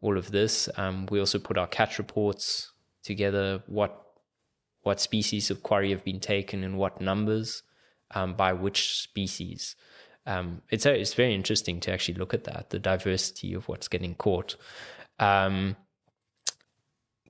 all 0.02 0.18
of 0.18 0.32
this. 0.32 0.68
Um, 0.78 1.06
we 1.12 1.20
also 1.20 1.38
put 1.38 1.60
our 1.60 1.68
catch 1.68 2.00
reports 2.00 2.72
together. 3.04 3.62
What 3.68 3.94
what 4.82 5.00
species 5.00 5.52
of 5.52 5.62
quarry 5.62 5.92
have 5.92 6.04
been 6.04 6.20
taken 6.20 6.64
and 6.64 6.80
what 6.80 7.00
numbers 7.00 7.62
um, 8.16 8.34
by 8.34 8.52
which 8.54 9.02
species. 9.04 9.76
Um, 10.26 10.64
it's 10.72 10.88
it's 10.88 11.14
very 11.14 11.36
interesting 11.36 11.80
to 11.82 11.92
actually 11.92 12.16
look 12.16 12.34
at 12.34 12.46
that, 12.46 12.72
the 12.72 12.80
diversity 12.80 13.54
of 13.54 13.68
what's 13.68 13.88
getting 13.88 14.16
caught. 14.16 14.56
Um, 15.20 15.76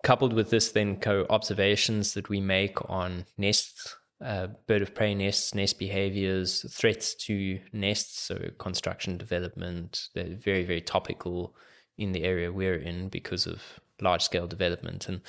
coupled 0.03 0.33
with 0.33 0.49
this, 0.49 0.71
then 0.71 0.97
co 0.97 1.25
observations 1.29 2.13
that 2.13 2.29
we 2.29 2.39
make 2.41 2.77
on 2.89 3.25
nests, 3.37 3.95
uh, 4.23 4.47
bird 4.67 4.81
of 4.81 4.93
prey 4.93 5.15
nests, 5.15 5.55
nest 5.55 5.79
behaviors, 5.79 6.65
threats 6.73 7.15
to 7.15 7.59
nests, 7.73 8.19
so 8.19 8.49
construction 8.57 9.17
development. 9.17 10.09
They're 10.13 10.35
very 10.35 10.63
very 10.63 10.81
topical 10.81 11.55
in 11.97 12.11
the 12.11 12.23
area 12.23 12.51
we're 12.51 12.75
in 12.75 13.09
because 13.09 13.45
of 13.45 13.79
large 14.01 14.23
scale 14.23 14.47
development 14.47 15.07
and. 15.07 15.21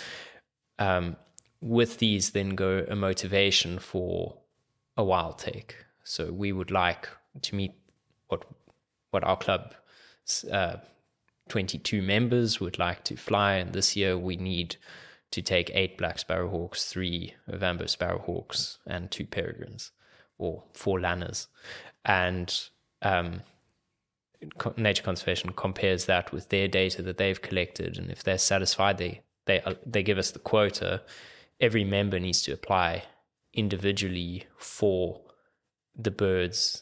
Um, 0.79 1.17
with 1.63 1.99
these, 1.99 2.31
then 2.31 2.51
go 2.51 2.85
a 2.89 2.97
motivation 2.97 3.79
for 3.79 4.37
a 4.97 5.05
wild 5.05 5.39
take. 5.39 5.77
So 6.05 6.33
we 6.33 6.53
would 6.53 6.71
like 6.71 7.09
to 7.41 7.55
meet 7.55 7.73
what 8.29 8.45
what 9.11 9.25
our 9.25 9.37
club 9.37 9.75
uh, 10.51 10.77
22 11.49 12.03
members 12.03 12.61
would 12.61 12.79
like 12.79 13.05
to 13.05 13.17
fly, 13.17 13.55
and 13.55 13.73
this 13.73 13.97
year 13.97 14.17
we 14.17 14.37
need 14.37 14.77
to 15.31 15.43
take 15.43 15.71
eight 15.75 15.99
black 15.99 16.19
sparrowhawks, 16.19 16.89
three 16.89 17.35
Ovambo 17.51 17.85
sparrowhawks, 17.85 18.79
and 18.87 19.11
two 19.11 19.27
peregrines, 19.27 19.91
or 20.39 20.63
four 20.73 20.99
lanners, 20.99 21.47
and 22.05 22.69
um, 23.03 23.43
Nature 24.77 25.03
Conservation 25.03 25.53
compares 25.53 26.07
that 26.07 26.33
with 26.33 26.49
their 26.49 26.69
data 26.69 27.03
that 27.03 27.17
they've 27.17 27.41
collected, 27.41 27.99
and 27.99 28.11
if 28.11 28.23
they're 28.23 28.39
satisfied, 28.39 28.99
they 28.99 29.23
they 29.47 29.61
uh, 29.63 29.75
they 29.87 30.03
give 30.03 30.19
us 30.19 30.31
the 30.31 30.39
quota. 30.39 31.03
Every 31.61 31.85
member 31.85 32.19
needs 32.19 32.43
to 32.43 32.53
apply 32.53 33.05
individually 33.53 34.47
for 34.57 35.21
the 35.95 36.11
birds 36.11 36.82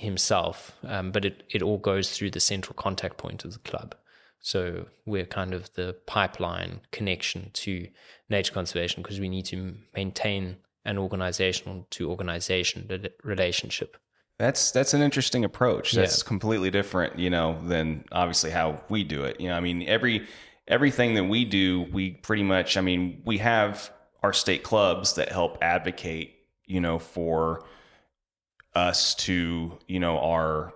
himself, 0.00 0.72
um, 0.84 1.12
but 1.12 1.24
it, 1.24 1.42
it 1.50 1.62
all 1.62 1.78
goes 1.78 2.10
through 2.10 2.30
the 2.30 2.40
central 2.40 2.74
contact 2.74 3.18
point 3.18 3.44
of 3.44 3.52
the 3.52 3.58
club. 3.58 3.94
So 4.40 4.86
we're 5.04 5.26
kind 5.26 5.52
of 5.52 5.72
the 5.74 5.96
pipeline 6.06 6.80
connection 6.90 7.50
to 7.52 7.86
nature 8.30 8.54
conservation 8.54 9.02
because 9.02 9.20
we 9.20 9.28
need 9.28 9.44
to 9.46 9.76
maintain 9.94 10.56
an 10.86 10.96
organizational 10.96 11.86
to 11.90 12.08
organization 12.08 12.88
relationship. 13.22 13.98
That's 14.38 14.70
that's 14.70 14.94
an 14.94 15.02
interesting 15.02 15.44
approach. 15.44 15.92
That's 15.92 16.22
yeah. 16.22 16.28
completely 16.28 16.70
different, 16.70 17.18
you 17.18 17.28
know, 17.28 17.60
than 17.66 18.04
obviously 18.10 18.50
how 18.50 18.80
we 18.88 19.04
do 19.04 19.24
it. 19.24 19.38
You 19.38 19.50
know, 19.50 19.56
I 19.56 19.60
mean, 19.60 19.82
every 19.82 20.26
everything 20.66 21.12
that 21.14 21.24
we 21.24 21.44
do, 21.44 21.82
we 21.92 22.12
pretty 22.12 22.42
much, 22.44 22.78
I 22.78 22.80
mean, 22.80 23.20
we 23.26 23.36
have 23.38 23.92
our 24.22 24.32
state 24.32 24.62
clubs 24.62 25.14
that 25.14 25.30
help 25.30 25.58
advocate, 25.60 26.36
you 26.64 26.80
know, 26.80 26.98
for 26.98 27.66
us 28.74 29.14
to, 29.16 29.78
you 29.86 30.00
know, 30.00 30.18
our, 30.18 30.72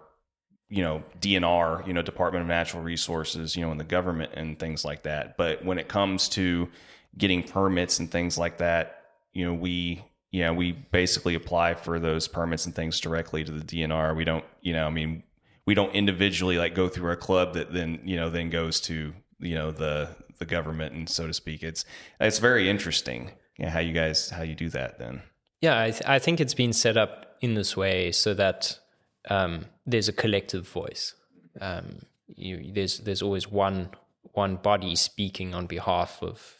you 0.68 0.82
know, 0.82 1.02
DNR, 1.20 1.86
you 1.86 1.92
know, 1.92 2.02
Department 2.02 2.42
of 2.42 2.48
Natural 2.48 2.82
Resources, 2.82 3.54
you 3.54 3.64
know, 3.64 3.72
in 3.72 3.78
the 3.78 3.84
government 3.84 4.32
and 4.34 4.58
things 4.58 4.84
like 4.84 5.02
that. 5.02 5.36
But 5.36 5.64
when 5.64 5.78
it 5.78 5.88
comes 5.88 6.28
to 6.30 6.68
getting 7.16 7.42
permits 7.42 8.00
and 8.00 8.10
things 8.10 8.36
like 8.36 8.58
that, 8.58 9.04
you 9.32 9.44
know, 9.44 9.54
we, 9.54 10.04
yeah, 10.32 10.50
we 10.50 10.72
basically 10.72 11.34
apply 11.34 11.74
for 11.74 12.00
those 12.00 12.26
permits 12.26 12.66
and 12.66 12.74
things 12.74 12.98
directly 12.98 13.44
to 13.44 13.52
the 13.52 13.64
DNR. 13.64 14.16
We 14.16 14.24
don't, 14.24 14.44
you 14.60 14.72
know, 14.72 14.86
I 14.86 14.90
mean, 14.90 15.22
we 15.66 15.74
don't 15.74 15.94
individually 15.94 16.58
like 16.58 16.74
go 16.74 16.88
through 16.88 17.08
our 17.08 17.16
club 17.16 17.54
that 17.54 17.72
then, 17.72 18.00
you 18.04 18.16
know, 18.16 18.30
then 18.30 18.50
goes 18.50 18.80
to, 18.82 19.14
you 19.38 19.54
know, 19.54 19.70
the 19.70 20.08
the 20.38 20.44
government 20.44 20.94
and 20.94 21.08
so 21.08 21.26
to 21.26 21.32
speak. 21.32 21.62
It's 21.62 21.84
it's 22.20 22.38
very 22.38 22.68
interesting 22.68 23.30
yeah, 23.58 23.70
how 23.70 23.80
you 23.80 23.92
guys 23.92 24.30
how 24.30 24.42
you 24.42 24.54
do 24.54 24.68
that 24.70 24.98
then. 24.98 25.22
Yeah, 25.64 25.80
I, 25.80 25.90
th- 25.92 26.02
I 26.04 26.18
think 26.18 26.42
it's 26.42 26.52
been 26.52 26.74
set 26.74 26.98
up 26.98 27.36
in 27.40 27.54
this 27.54 27.74
way 27.74 28.12
so 28.12 28.34
that 28.34 28.78
um, 29.30 29.64
there's 29.86 30.10
a 30.10 30.12
collective 30.12 30.68
voice. 30.68 31.14
Um, 31.58 32.00
you, 32.36 32.70
there's 32.70 32.98
there's 32.98 33.22
always 33.22 33.50
one 33.50 33.88
one 34.32 34.56
body 34.56 34.94
speaking 34.94 35.54
on 35.54 35.64
behalf 35.66 36.18
of 36.20 36.56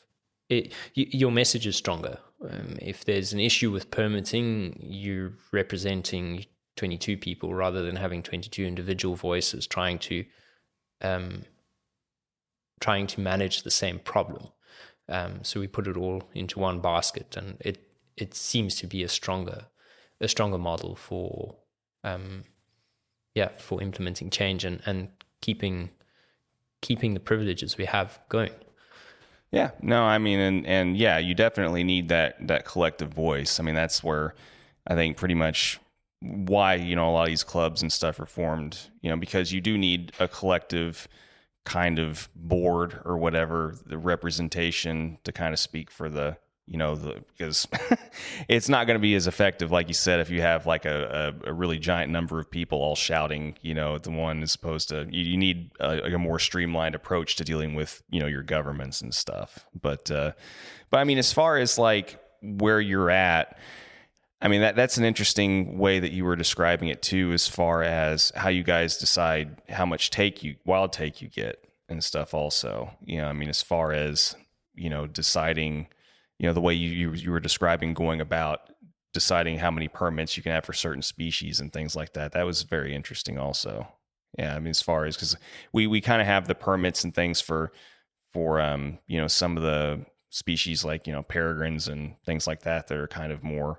it. 0.48 0.72
Your 0.94 1.30
message 1.30 1.66
is 1.66 1.76
stronger. 1.76 2.16
Um, 2.48 2.78
if 2.80 3.04
there's 3.04 3.34
an 3.34 3.40
issue 3.40 3.70
with 3.70 3.90
permitting, 3.90 4.78
you're 4.80 5.34
representing 5.52 6.46
22 6.76 7.18
people 7.18 7.52
rather 7.52 7.82
than 7.82 7.96
having 7.96 8.22
22 8.22 8.64
individual 8.64 9.16
voices 9.16 9.66
trying 9.66 9.98
to 9.98 10.24
um, 11.02 11.42
trying 12.80 13.06
to 13.08 13.20
manage 13.20 13.64
the 13.64 13.70
same 13.70 13.98
problem. 13.98 14.48
Um, 15.10 15.40
so 15.42 15.60
we 15.60 15.66
put 15.66 15.88
it 15.88 15.98
all 15.98 16.22
into 16.32 16.58
one 16.58 16.80
basket, 16.80 17.36
and 17.36 17.58
it 17.60 17.90
it 18.16 18.35
seems 18.35 18.77
to 18.77 18.87
be 18.87 19.03
a 19.03 19.09
stronger 19.09 19.66
a 20.20 20.29
stronger 20.29 20.59
model 20.59 20.94
for 20.94 21.57
um, 22.05 22.44
yeah 23.35 23.48
for 23.59 23.83
implementing 23.83 24.31
change 24.31 24.64
and 24.64 24.81
and 24.87 25.09
keeping 25.40 25.90
keeping 26.81 27.14
the 27.14 27.20
privileges 27.20 27.79
we 27.79 27.87
have 27.87 28.20
going. 28.29 28.53
Yeah, 29.50 29.70
no, 29.81 30.03
I 30.03 30.18
mean, 30.18 30.40
and 30.40 30.66
and 30.66 30.96
yeah, 30.96 31.18
you 31.18 31.35
definitely 31.35 31.85
need 31.85 32.09
that 32.09 32.46
that 32.46 32.64
collective 32.64 33.12
voice. 33.12 33.61
I 33.61 33.62
mean, 33.62 33.74
that's 33.74 34.03
where 34.03 34.35
I 34.87 34.94
think 34.94 35.16
pretty 35.16 35.35
much 35.35 35.81
why 36.20 36.74
you 36.74 36.96
know 36.96 37.09
a 37.09 37.12
lot 37.12 37.22
of 37.22 37.29
these 37.29 37.44
clubs 37.44 37.81
and 37.81 37.92
stuff 37.92 38.18
are 38.20 38.27
formed. 38.27 38.79
You 39.00 39.11
know, 39.11 39.16
because 39.16 39.53
you 39.53 39.61
do 39.61 39.79
need 39.79 40.12
a 40.18 40.29
collective 40.29 41.09
kind 41.64 41.98
of 41.98 42.29
board 42.35 43.00
or 43.05 43.16
whatever 43.16 43.77
the 43.87 43.96
representation 43.96 45.18
to 45.24 45.33
kind 45.33 45.55
of 45.55 45.59
speak 45.59 45.90
for 45.90 46.09
the 46.11 46.37
you 46.66 46.79
know 46.79 46.94
the 46.94 47.22
because 47.37 47.68
it's 48.48 48.68
not 48.68 48.87
going 48.87 48.94
to 48.94 49.03
be 49.03 49.14
as 49.14 49.27
effective 49.27 49.70
like 49.70 49.88
you 49.88 49.94
said 49.94 50.20
if 50.20 50.31
you 50.31 50.40
have 50.40 50.66
like 50.66 50.85
a, 50.85 51.35
a, 51.44 51.50
a, 51.50 51.53
really 51.53 51.79
giant 51.79 52.11
number 52.11 52.40
of 52.40 52.50
people 52.50 52.79
all 52.79 52.96
shouting 52.96 53.57
you 53.61 53.74
know 53.74 53.98
the 53.98 54.11
one 54.11 54.42
as 54.42 54.55
opposed 54.55 54.88
to 54.88 55.07
you, 55.11 55.22
you 55.22 55.37
need 55.37 55.70
a, 55.81 56.14
a, 56.14 56.18
more 56.18 56.38
streamlined 56.38 56.94
approach 56.94 57.37
to 57.37 57.44
dealing 57.44 57.74
with 57.74 58.03
you 58.11 58.20
know 58.20 58.27
your 58.27 58.42
governments 58.42 59.00
and 59.00 59.14
stuff 59.14 59.66
but 59.79 60.11
uh 60.11 60.33
but 60.90 60.98
i 60.98 61.05
mean 61.05 61.18
as 61.18 61.33
far 61.33 61.59
as 61.59 61.79
like 61.79 62.18
where 62.42 62.81
you're 62.81 63.11
at 63.11 63.59
I 64.42 64.48
mean 64.48 64.61
that 64.61 64.77
that's 64.77 64.98
an 64.98 65.07
interesting 65.07 65.79
way 65.79 66.00
that 66.00 66.12
you 66.12 66.27
were 66.27 66.37
describing 66.37 66.88
it 66.88 67.00
too, 67.00 67.33
as 67.33 67.48
far 67.48 67.83
as 67.83 68.31
how 68.37 68.50
you 68.50 68.62
guys 68.62 68.98
decide 68.98 69.62
how 69.70 69.87
much 69.87 70.11
take 70.11 70.42
you 70.42 70.57
wild 70.66 70.92
take 70.92 71.22
you 71.22 71.29
get 71.29 71.66
and 71.88 72.05
stuff. 72.05 72.35
Also, 72.35 72.90
you 73.03 73.16
know, 73.22 73.27
I 73.27 73.33
mean, 73.33 73.48
as 73.48 73.62
far 73.62 73.92
as 73.92 74.37
you 74.74 74.90
know, 74.90 75.07
deciding, 75.07 75.87
you 76.38 76.47
know, 76.47 76.53
the 76.53 76.61
way 76.61 76.75
you 76.75 76.90
you, 76.90 77.12
you 77.12 77.31
were 77.31 77.40
describing 77.40 77.94
going 77.94 78.20
about 78.20 78.61
deciding 79.12 79.59
how 79.59 79.70
many 79.70 79.88
permits 79.88 80.37
you 80.37 80.42
can 80.42 80.53
have 80.53 80.64
for 80.64 80.73
certain 80.73 81.03
species 81.03 81.61
and 81.61 81.73
things 81.73 81.94
like 81.94 82.12
that. 82.14 82.33
That 82.33 82.47
was 82.47 82.62
very 82.62 82.94
interesting. 82.94 83.38
Also, 83.38 83.87
yeah, 84.38 84.57
I 84.57 84.59
mean, 84.59 84.70
as 84.70 84.83
far 84.83 85.05
as 85.05 85.16
because 85.16 85.37
we 85.73 85.87
we 85.87 86.01
kind 86.01 86.20
of 86.20 86.27
have 86.27 86.49
the 86.49 86.55
permits 86.55 87.05
and 87.05 87.14
things 87.14 87.40
for 87.40 87.73
for 88.33 88.61
um 88.61 88.99
you 89.07 89.20
know 89.20 89.29
some 89.29 89.57
of 89.57 89.62
the 89.62 90.05
species 90.31 90.85
like 90.85 91.07
you 91.07 91.12
know 91.12 91.23
peregrines 91.23 91.87
and 91.87 92.16
things 92.27 92.47
like 92.47 92.62
that 92.62 92.88
that 92.88 92.99
are 92.99 93.07
kind 93.07 93.33
of 93.33 93.44
more 93.44 93.79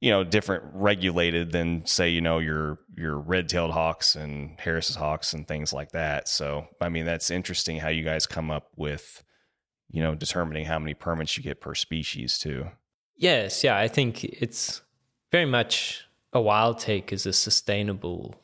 you 0.00 0.10
know 0.10 0.22
different 0.22 0.62
regulated 0.72 1.50
than 1.50 1.84
say 1.84 2.08
you 2.08 2.20
know 2.20 2.38
your 2.38 2.78
your 2.96 3.18
red-tailed 3.18 3.72
hawks 3.72 4.14
and 4.14 4.60
harris's 4.60 4.94
hawks 4.94 5.32
and 5.32 5.48
things 5.48 5.72
like 5.72 5.90
that 5.90 6.28
so 6.28 6.68
i 6.80 6.88
mean 6.88 7.04
that's 7.04 7.32
interesting 7.32 7.78
how 7.78 7.88
you 7.88 8.04
guys 8.04 8.28
come 8.28 8.48
up 8.48 8.68
with 8.76 9.24
you 9.92 10.02
know 10.02 10.14
determining 10.14 10.64
how 10.64 10.78
many 10.78 10.94
permits 10.94 11.36
you 11.36 11.42
get 11.42 11.60
per 11.60 11.74
species 11.74 12.38
too 12.38 12.66
yes 13.16 13.62
yeah 13.62 13.76
i 13.76 13.86
think 13.86 14.24
it's 14.24 14.82
very 15.30 15.46
much 15.46 16.06
a 16.32 16.40
wild 16.40 16.78
take 16.78 17.12
is 17.12 17.26
a 17.26 17.32
sustainable 17.32 18.34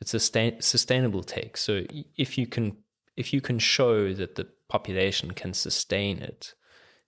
it's 0.00 0.14
a 0.14 0.20
sustain, 0.20 0.60
sustainable 0.60 1.22
take 1.22 1.56
so 1.56 1.84
if 2.16 2.38
you 2.38 2.46
can 2.46 2.76
if 3.16 3.32
you 3.32 3.40
can 3.40 3.58
show 3.58 4.12
that 4.12 4.36
the 4.36 4.46
population 4.68 5.32
can 5.32 5.52
sustain 5.52 6.18
it 6.18 6.54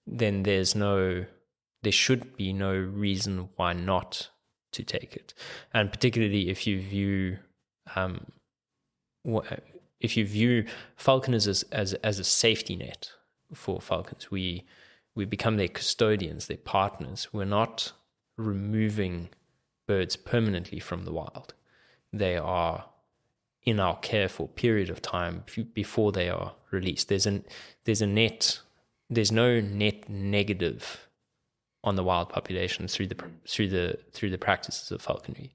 then 0.07 0.43
there's 0.43 0.75
no 0.75 1.25
there 1.83 1.93
should 1.93 2.37
be 2.37 2.53
no 2.53 2.73
reason 2.73 3.49
why 3.57 3.73
not 3.73 4.31
to 4.73 4.83
take 4.83 5.15
it. 5.15 5.35
And 5.73 5.91
particularly 5.93 6.51
if 6.51 6.67
you 6.67 6.81
view 6.81 7.39
um, 7.97 8.27
if 10.01 10.17
you 10.17 10.27
view 10.27 10.67
falconers 10.97 11.47
as, 11.47 11.63
as 11.73 11.95
as 11.95 12.19
a 12.19 12.25
safety 12.25 12.77
net 12.77 13.11
for 13.53 13.81
falcons, 13.81 14.31
we 14.31 14.65
we 15.15 15.25
become 15.25 15.57
their 15.57 15.69
custodians, 15.69 16.47
their 16.47 16.57
partners. 16.57 17.29
We're 17.33 17.45
not 17.45 17.93
removing 18.37 19.31
birds 19.87 20.15
permanently 20.15 20.79
from 20.79 21.05
the 21.05 21.13
wild. 21.13 21.55
They 22.13 22.37
are 22.37 22.87
in 23.65 23.81
our 23.81 23.97
care 23.97 24.29
for 24.29 24.45
a 24.45 24.49
period 24.49 24.91
of 24.91 25.03
time 25.03 25.45
before 25.75 26.13
they 26.13 26.29
are 26.29 26.55
released. 26.71 27.09
There's 27.09 27.27
an 27.27 27.45
there's 27.85 28.03
a 28.03 28.07
net 28.07 28.61
there's 29.11 29.33
no 29.33 29.61
net 29.61 30.09
negative 30.09 31.09
on 31.83 31.97
the 31.97 32.05
wild 32.05 32.29
population 32.29 32.89
through 32.89 33.09
the 33.09 33.17
through 33.47 33.69
the 33.69 33.99
through 34.13 34.31
the 34.31 34.39
practices 34.39 34.91
of 34.91 35.03
falconry. 35.03 35.55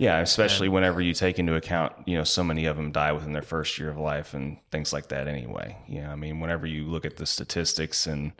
Yeah, 0.00 0.20
especially 0.20 0.68
and, 0.68 0.74
whenever 0.74 1.02
you 1.02 1.12
take 1.12 1.38
into 1.38 1.54
account, 1.54 1.92
you 2.06 2.16
know, 2.16 2.24
so 2.24 2.42
many 2.42 2.64
of 2.64 2.76
them 2.78 2.90
die 2.90 3.12
within 3.12 3.34
their 3.34 3.42
first 3.42 3.78
year 3.78 3.90
of 3.90 3.98
life 3.98 4.32
and 4.32 4.56
things 4.70 4.94
like 4.94 5.08
that. 5.08 5.28
Anyway, 5.28 5.76
yeah, 5.86 6.10
I 6.10 6.16
mean, 6.16 6.40
whenever 6.40 6.66
you 6.66 6.84
look 6.84 7.04
at 7.04 7.18
the 7.18 7.26
statistics 7.26 8.06
and 8.06 8.32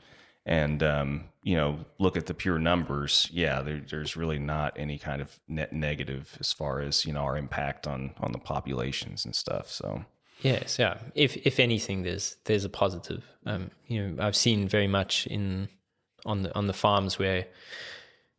and 0.47 0.83
um, 0.83 1.25
you 1.43 1.55
know 1.55 1.81
look 1.99 2.17
at 2.17 2.25
the 2.25 2.33
pure 2.33 2.59
numbers, 2.59 3.29
yeah, 3.31 3.61
there, 3.61 3.79
there's 3.79 4.17
really 4.17 4.39
not 4.39 4.73
any 4.79 4.97
kind 4.97 5.21
of 5.21 5.39
net 5.49 5.71
negative 5.71 6.35
as 6.41 6.51
far 6.51 6.81
as 6.81 7.05
you 7.05 7.13
know 7.13 7.21
our 7.21 7.37
impact 7.37 7.87
on 7.87 8.15
on 8.21 8.33
the 8.33 8.39
populations 8.39 9.27
and 9.27 9.37
stuff. 9.37 9.69
So 9.69 10.07
yes, 10.41 10.79
yeah. 10.79 10.97
If 11.15 11.37
if 11.47 11.61
anything, 11.61 12.05
there's 12.05 12.37
there's 12.47 12.65
a 12.65 12.71
positive. 12.71 13.23
Um, 13.45 13.71
you 13.87 14.09
know, 14.09 14.25
I've 14.25 14.35
seen 14.35 14.67
very 14.67 14.89
much 14.89 15.27
in 15.27 15.69
on 16.25 16.41
the 16.41 16.55
on 16.57 16.69
the 16.69 16.73
farms 16.73 17.19
where 17.19 17.49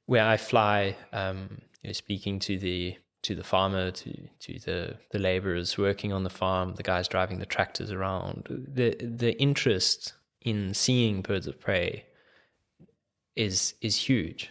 where 0.08 0.26
I 0.26 0.38
fly, 0.38 0.96
um, 1.14 1.62
you 1.84 1.90
know, 1.90 1.94
speaking 1.94 2.40
to 2.40 2.58
the 2.58 2.98
to 3.24 3.36
the 3.36 3.44
farmer, 3.44 3.92
to 3.92 4.28
to 4.40 4.60
the 4.60 4.96
the 5.12 5.20
laborers 5.20 5.78
working 5.78 6.12
on 6.12 6.24
the 6.24 6.30
farm, 6.30 6.76
the 6.76 6.84
guys 6.84 7.08
driving 7.08 7.40
the 7.40 7.46
tractors 7.46 7.92
around. 7.92 8.48
The 8.50 8.96
the 9.00 9.40
interest 9.40 10.14
in 10.42 10.74
seeing 10.74 11.22
birds 11.22 11.48
of 11.48 11.60
prey 11.60 12.06
is 13.36 13.76
is 13.82 13.96
huge, 13.98 14.50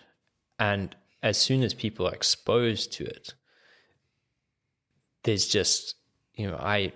and 0.59 0.94
as 1.22 1.37
soon 1.37 1.62
as 1.62 1.74
people 1.74 2.06
are 2.06 2.14
exposed 2.14 2.92
to 2.94 3.04
it, 3.04 3.35
there's 5.24 5.46
just 5.46 5.96
you 6.35 6.48
know 6.48 6.56
I 6.56 6.92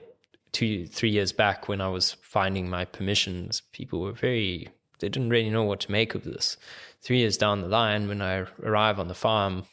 two 0.52 0.86
three 0.86 1.10
years 1.10 1.32
back 1.32 1.68
when 1.68 1.80
I 1.80 1.88
was 1.88 2.12
finding 2.22 2.70
my 2.70 2.84
permissions, 2.84 3.62
people 3.72 4.00
were 4.00 4.12
very 4.12 4.68
they 5.00 5.08
didn't 5.08 5.30
really 5.30 5.50
know 5.50 5.64
what 5.64 5.80
to 5.80 5.92
make 5.92 6.14
of 6.14 6.24
this. 6.24 6.56
Three 7.02 7.18
years 7.18 7.36
down 7.36 7.60
the 7.60 7.68
line, 7.68 8.08
when 8.08 8.22
I 8.22 8.46
arrive 8.62 8.98
on 8.98 9.08
the 9.08 9.14
farm, 9.14 9.64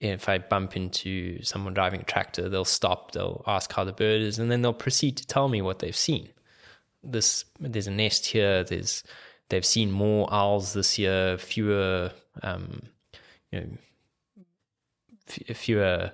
if 0.00 0.28
I 0.28 0.38
bump 0.38 0.76
into 0.76 1.42
someone 1.42 1.74
driving 1.74 2.00
a 2.00 2.04
tractor, 2.04 2.48
they'll 2.48 2.64
stop, 2.64 3.12
they'll 3.12 3.42
ask 3.46 3.72
how 3.72 3.84
the 3.84 3.92
bird 3.92 4.20
is, 4.20 4.38
and 4.38 4.50
then 4.50 4.62
they'll 4.62 4.72
proceed 4.74 5.16
to 5.18 5.26
tell 5.26 5.48
me 5.48 5.62
what 5.62 5.78
they've 5.78 5.96
seen. 5.96 6.28
This 7.02 7.44
there's 7.60 7.86
a 7.86 7.92
nest 7.92 8.26
here. 8.26 8.64
There's 8.64 9.02
they've 9.48 9.64
seen 9.64 9.90
more 9.90 10.28
owls 10.32 10.72
this 10.72 10.98
year, 10.98 11.38
fewer, 11.38 12.10
um, 12.42 12.82
you 13.52 13.60
know, 13.60 13.66
f- 15.28 15.56
fewer 15.56 16.12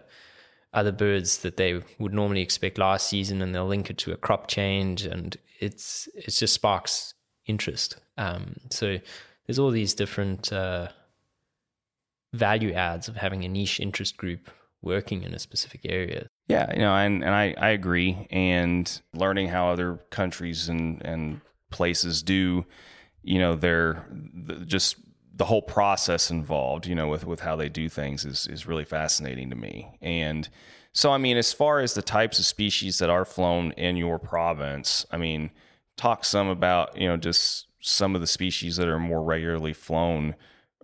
other 0.74 0.92
birds 0.92 1.38
that 1.38 1.56
they 1.56 1.80
would 1.98 2.14
normally 2.14 2.40
expect 2.40 2.78
last 2.78 3.08
season, 3.08 3.42
and 3.42 3.54
they'll 3.54 3.66
link 3.66 3.90
it 3.90 3.98
to 3.98 4.12
a 4.12 4.16
crop 4.16 4.48
change, 4.48 5.04
and 5.04 5.36
it's 5.60 6.08
it's 6.14 6.38
just 6.38 6.54
sparks 6.54 7.14
interest. 7.46 7.96
Um, 8.16 8.56
so 8.70 8.98
there's 9.46 9.58
all 9.58 9.70
these 9.70 9.94
different 9.94 10.52
uh, 10.52 10.88
value 12.32 12.72
adds 12.72 13.08
of 13.08 13.16
having 13.16 13.44
a 13.44 13.48
niche 13.48 13.80
interest 13.80 14.16
group 14.16 14.50
working 14.80 15.22
in 15.22 15.32
a 15.32 15.38
specific 15.38 15.82
area. 15.84 16.28
Yeah, 16.48 16.72
you 16.72 16.80
know, 16.80 16.94
and, 16.94 17.22
and 17.22 17.34
I, 17.34 17.54
I 17.56 17.70
agree. 17.70 18.26
And 18.30 19.00
learning 19.14 19.48
how 19.48 19.68
other 19.68 20.00
countries 20.10 20.68
and, 20.68 21.00
and 21.04 21.40
places 21.70 22.22
do, 22.22 22.66
you 23.22 23.38
know, 23.38 23.54
their 23.54 24.06
just 24.66 24.96
the 25.34 25.44
whole 25.44 25.62
process 25.62 26.30
involved, 26.30 26.86
you 26.86 26.94
know, 26.94 27.08
with, 27.08 27.24
with 27.24 27.40
how 27.40 27.56
they 27.56 27.68
do 27.68 27.88
things 27.88 28.24
is, 28.24 28.46
is 28.48 28.66
really 28.66 28.84
fascinating 28.84 29.48
to 29.50 29.56
me. 29.56 29.96
And 30.02 30.48
so, 30.92 31.10
I 31.10 31.18
mean, 31.18 31.36
as 31.36 31.52
far 31.52 31.80
as 31.80 31.94
the 31.94 32.02
types 32.02 32.38
of 32.38 32.44
species 32.44 32.98
that 32.98 33.08
are 33.08 33.24
flown 33.24 33.72
in 33.72 33.96
your 33.96 34.18
province, 34.18 35.06
I 35.10 35.16
mean, 35.16 35.50
talk 35.96 36.24
some 36.24 36.48
about 36.48 36.96
you 36.96 37.08
know 37.08 37.16
just 37.16 37.66
some 37.80 38.14
of 38.14 38.20
the 38.20 38.26
species 38.26 38.76
that 38.76 38.88
are 38.88 38.98
more 38.98 39.22
regularly 39.22 39.72
flown 39.72 40.34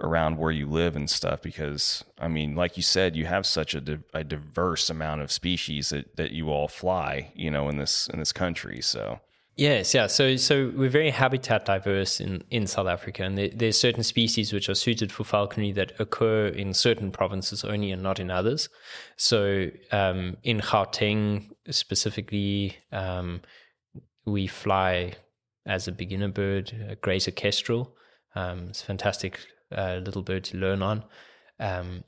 around 0.01 0.39
where 0.39 0.53
you 0.53 0.67
live 0.67 0.95
and 0.97 1.11
stuff 1.11 1.43
because 1.43 2.05
i 2.19 2.29
mean 2.29 2.55
like 2.55 2.77
you 2.77 2.83
said 2.83 3.17
you 3.17 3.27
have 3.27 3.45
such 3.45 3.75
a, 3.75 3.81
di- 3.81 3.99
a 4.15 4.23
diverse 4.23 4.89
amount 4.91 5.21
of 5.21 5.33
species 5.33 5.89
that, 5.89 6.17
that 6.17 6.31
you 6.31 6.51
all 6.51 6.69
fly 6.69 7.33
you 7.35 7.51
know 7.51 7.69
in 7.69 7.79
this 7.79 8.09
in 8.13 8.19
this 8.19 8.33
country 8.33 8.81
so 8.81 9.21
Yes, 9.59 9.93
yeah. 9.93 10.07
So, 10.07 10.37
so 10.37 10.73
we're 10.77 10.89
very 10.89 11.11
habitat 11.11 11.65
diverse 11.65 12.21
in, 12.21 12.45
in 12.49 12.69
South 12.69 12.87
Africa, 12.87 13.25
and 13.25 13.37
there, 13.37 13.49
there's 13.53 13.77
certain 13.77 14.05
species 14.05 14.53
which 14.53 14.69
are 14.69 14.75
suited 14.77 15.11
for 15.11 15.25
falconry 15.25 15.73
that 15.73 15.99
occur 15.99 16.47
in 16.47 16.73
certain 16.73 17.11
provinces 17.11 17.65
only 17.65 17.91
and 17.91 18.01
not 18.01 18.21
in 18.21 18.31
others. 18.31 18.69
So, 19.17 19.67
um, 19.91 20.37
in 20.45 20.61
Gauteng 20.61 21.51
specifically, 21.71 22.77
um, 22.93 23.41
we 24.25 24.47
fly 24.47 25.15
as 25.67 25.89
a 25.89 25.93
beginner 25.93 26.29
bird, 26.29 26.73
a 26.89 26.95
greater 26.95 27.33
kestrel. 27.33 27.97
Um, 28.37 28.69
it's 28.69 28.83
fantastic 28.83 29.41
uh, 29.77 30.01
little 30.05 30.23
bird 30.23 30.45
to 30.45 30.57
learn 30.57 30.83
on. 30.83 31.05
Um, 31.61 32.05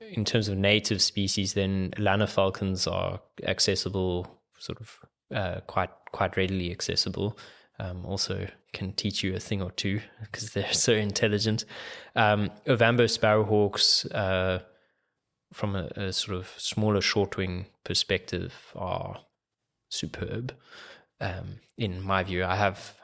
in 0.00 0.24
terms 0.24 0.48
of 0.48 0.58
native 0.58 1.00
species, 1.00 1.54
then 1.54 1.92
Lanner 1.98 2.26
falcons 2.26 2.86
are 2.86 3.20
accessible, 3.44 4.40
sort 4.58 4.80
of 4.80 5.00
uh, 5.34 5.60
quite 5.66 5.90
quite 6.12 6.36
readily 6.36 6.70
accessible. 6.70 7.38
Um, 7.78 8.04
also 8.04 8.46
can 8.72 8.92
teach 8.92 9.22
you 9.22 9.34
a 9.34 9.40
thing 9.40 9.62
or 9.62 9.70
two 9.70 10.00
because 10.20 10.50
they're 10.50 10.72
so 10.72 10.92
intelligent. 10.92 11.64
Um, 12.14 12.50
Ovambo 12.66 13.04
sparrowhawks, 13.04 14.12
uh, 14.14 14.62
from 15.52 15.76
a, 15.76 15.90
a, 15.96 16.12
sort 16.12 16.38
of 16.38 16.52
smaller 16.58 17.00
short 17.00 17.36
wing 17.36 17.66
perspective, 17.84 18.72
are 18.74 19.20
superb 19.88 20.54
um, 21.20 21.60
in 21.76 22.02
my 22.02 22.22
view. 22.22 22.44
I 22.44 22.56
have 22.56 22.94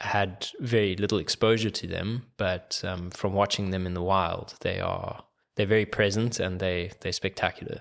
had 0.00 0.48
very 0.60 0.96
little 0.96 1.18
exposure 1.18 1.70
to 1.70 1.86
them, 1.86 2.26
but 2.36 2.80
um, 2.84 3.10
from 3.10 3.32
watching 3.32 3.70
them 3.70 3.86
in 3.86 3.94
the 3.94 4.02
wild, 4.02 4.54
they 4.60 4.80
are 4.80 5.24
they're 5.56 5.66
very 5.66 5.86
present 5.86 6.38
and 6.38 6.60
they 6.60 6.92
they're 7.00 7.12
spectacular. 7.12 7.80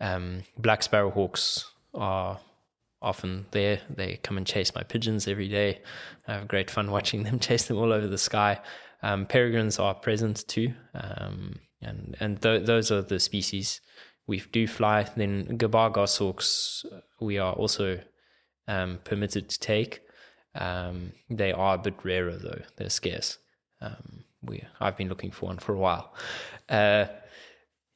Um, 0.00 0.44
black 0.56 0.80
sparrowhawks 0.80 1.64
are 1.92 2.40
often 3.02 3.46
there. 3.50 3.80
They 3.90 4.16
come 4.22 4.38
and 4.38 4.46
chase 4.46 4.74
my 4.74 4.82
pigeons 4.82 5.28
every 5.28 5.48
day. 5.48 5.82
I 6.26 6.34
have 6.34 6.48
great 6.48 6.70
fun 6.70 6.90
watching 6.90 7.22
them 7.22 7.38
chase 7.48 7.66
them 7.66 7.76
all 7.76 7.92
over 7.92 8.06
the 8.06 8.18
sky. 8.18 8.60
Um, 9.02 9.26
peregrines 9.26 9.78
are 9.78 9.94
present 9.94 10.48
too, 10.48 10.72
um, 10.94 11.60
and 11.82 12.16
and 12.20 12.40
th- 12.40 12.64
those 12.64 12.90
are 12.90 13.02
the 13.02 13.20
species 13.20 13.82
we 14.26 14.40
do 14.40 14.66
fly. 14.66 15.06
Then 15.14 15.58
gabar 15.58 15.92
goshawks 15.92 16.86
we 17.20 17.36
are 17.38 17.52
also 17.52 18.00
um, 18.66 19.00
permitted 19.04 19.50
to 19.50 19.58
take. 19.60 20.00
Um, 20.54 21.12
they 21.30 21.52
are 21.52 21.74
a 21.74 21.78
bit 21.78 21.94
rarer 22.02 22.36
though; 22.36 22.62
they're 22.76 22.90
scarce. 22.90 23.38
Um, 23.80 24.24
we 24.42 24.62
I've 24.80 24.96
been 24.96 25.08
looking 25.08 25.30
for 25.30 25.46
one 25.46 25.58
for 25.58 25.74
a 25.74 25.78
while. 25.78 26.14
Uh, 26.68 27.06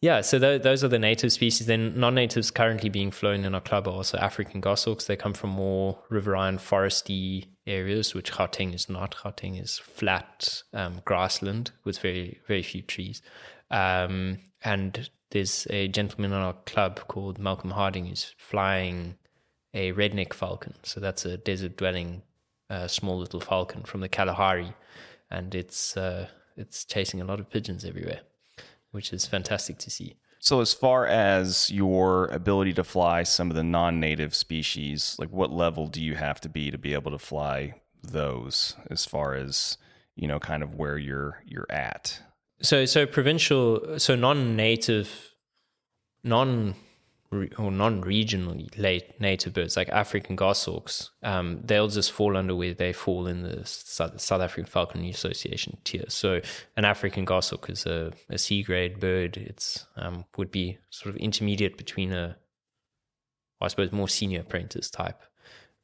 yeah, 0.00 0.20
so 0.20 0.38
th- 0.38 0.62
those 0.62 0.84
are 0.84 0.88
the 0.88 0.98
native 0.98 1.32
species. 1.32 1.66
Then 1.66 1.98
non-natives 1.98 2.52
currently 2.52 2.88
being 2.88 3.10
flown 3.10 3.44
in 3.44 3.54
our 3.54 3.60
club 3.60 3.88
are 3.88 3.94
also 3.94 4.16
African 4.18 4.60
goshawks. 4.60 5.06
They 5.06 5.16
come 5.16 5.34
from 5.34 5.50
more 5.50 5.98
riverine, 6.08 6.58
foresty 6.58 7.46
areas, 7.66 8.14
which 8.14 8.32
Gauteng 8.32 8.74
is 8.74 8.88
not. 8.88 9.16
Gauteng 9.16 9.60
is 9.60 9.78
flat 9.78 10.62
um, 10.72 11.02
grassland 11.04 11.72
with 11.84 11.98
very 11.98 12.40
very 12.46 12.62
few 12.62 12.82
trees. 12.82 13.22
Um, 13.70 14.38
and 14.62 15.10
there's 15.30 15.66
a 15.70 15.88
gentleman 15.88 16.32
in 16.32 16.38
our 16.38 16.54
club 16.64 17.00
called 17.08 17.38
Malcolm 17.38 17.72
Harding 17.72 18.06
who's 18.06 18.34
flying 18.38 19.16
a 19.74 19.92
redneck 19.92 20.32
falcon. 20.32 20.74
So 20.82 21.00
that's 21.00 21.24
a 21.24 21.36
desert 21.36 21.76
dwelling 21.76 22.22
a 22.70 22.88
small 22.88 23.18
little 23.18 23.40
falcon 23.40 23.82
from 23.82 24.00
the 24.00 24.08
Kalahari, 24.08 24.74
and 25.30 25.54
it's 25.54 25.96
uh, 25.96 26.28
it's 26.56 26.84
chasing 26.84 27.20
a 27.20 27.24
lot 27.24 27.40
of 27.40 27.50
pigeons 27.50 27.84
everywhere, 27.84 28.20
which 28.90 29.12
is 29.12 29.26
fantastic 29.26 29.78
to 29.78 29.90
see. 29.90 30.16
So, 30.40 30.60
as 30.60 30.72
far 30.72 31.06
as 31.06 31.70
your 31.70 32.26
ability 32.26 32.72
to 32.74 32.84
fly 32.84 33.22
some 33.24 33.50
of 33.50 33.56
the 33.56 33.64
non-native 33.64 34.34
species, 34.34 35.16
like 35.18 35.30
what 35.30 35.50
level 35.50 35.88
do 35.88 36.00
you 36.00 36.14
have 36.14 36.40
to 36.42 36.48
be 36.48 36.70
to 36.70 36.78
be 36.78 36.94
able 36.94 37.10
to 37.10 37.18
fly 37.18 37.74
those? 38.02 38.76
As 38.90 39.04
far 39.04 39.34
as 39.34 39.78
you 40.14 40.26
know, 40.28 40.38
kind 40.38 40.62
of 40.62 40.74
where 40.74 40.98
you're 40.98 41.42
you're 41.46 41.70
at. 41.70 42.20
So, 42.60 42.86
so 42.86 43.06
provincial, 43.06 43.98
so 43.98 44.16
non-native, 44.16 45.30
non 46.24 46.74
or 47.30 47.70
non-regionally 47.70 48.76
late 48.78 49.20
native 49.20 49.52
birds 49.52 49.76
like 49.76 49.88
African 49.90 50.34
goshawks, 50.34 51.10
um, 51.22 51.60
they'll 51.62 51.88
just 51.88 52.12
fall 52.12 52.36
under 52.36 52.54
where 52.54 52.72
they 52.72 52.92
fall 52.92 53.26
in 53.26 53.42
the 53.42 53.60
South, 53.66 54.20
South 54.20 54.40
African 54.40 54.64
Falconry 54.64 55.10
Association 55.10 55.76
tier. 55.84 56.04
So 56.08 56.40
an 56.76 56.84
African 56.84 57.24
goshawk 57.26 57.68
is 57.68 57.84
a, 57.84 58.12
a 58.30 58.38
C 58.38 58.62
grade 58.62 58.98
bird. 58.98 59.36
It's 59.36 59.86
um, 59.96 60.24
would 60.36 60.50
be 60.50 60.78
sort 60.88 61.14
of 61.14 61.20
intermediate 61.20 61.76
between 61.76 62.12
a, 62.12 62.36
I 63.60 63.68
suppose, 63.68 63.92
more 63.92 64.08
senior 64.08 64.40
apprentice 64.40 64.88
type 64.88 65.22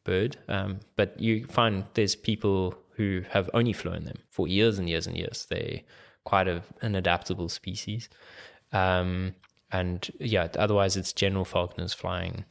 bird. 0.05 0.39
Um, 0.49 0.81
but 0.97 1.21
you 1.21 1.47
find 1.47 1.85
there's 1.93 2.15
people 2.15 2.75
who 2.97 3.23
have 3.31 3.51
only 3.53 3.73
flown 3.73 4.05
them 4.05 4.19
for 4.31 4.49
years 4.49 4.79
and 4.79 4.89
years 4.89 5.07
and 5.07 5.17
years. 5.17 5.47
They 5.51 5.85
quite 6.25 6.49
a, 6.49 6.63
an 6.81 6.95
adaptable 6.95 7.51
species. 7.51 8.09
Um, 8.73 9.35
and 9.75 10.09
yeah, 10.21 10.47
otherwise 10.57 10.97
it's 10.97 11.13
general 11.13 11.45
falconers 11.45 11.93
flying, 11.93 12.45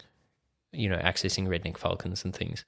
you 0.73 0.89
know, 0.89 0.97
accessing 0.97 1.47
redneck 1.47 1.77
falcons 1.77 2.25
and 2.25 2.35
things. 2.35 2.65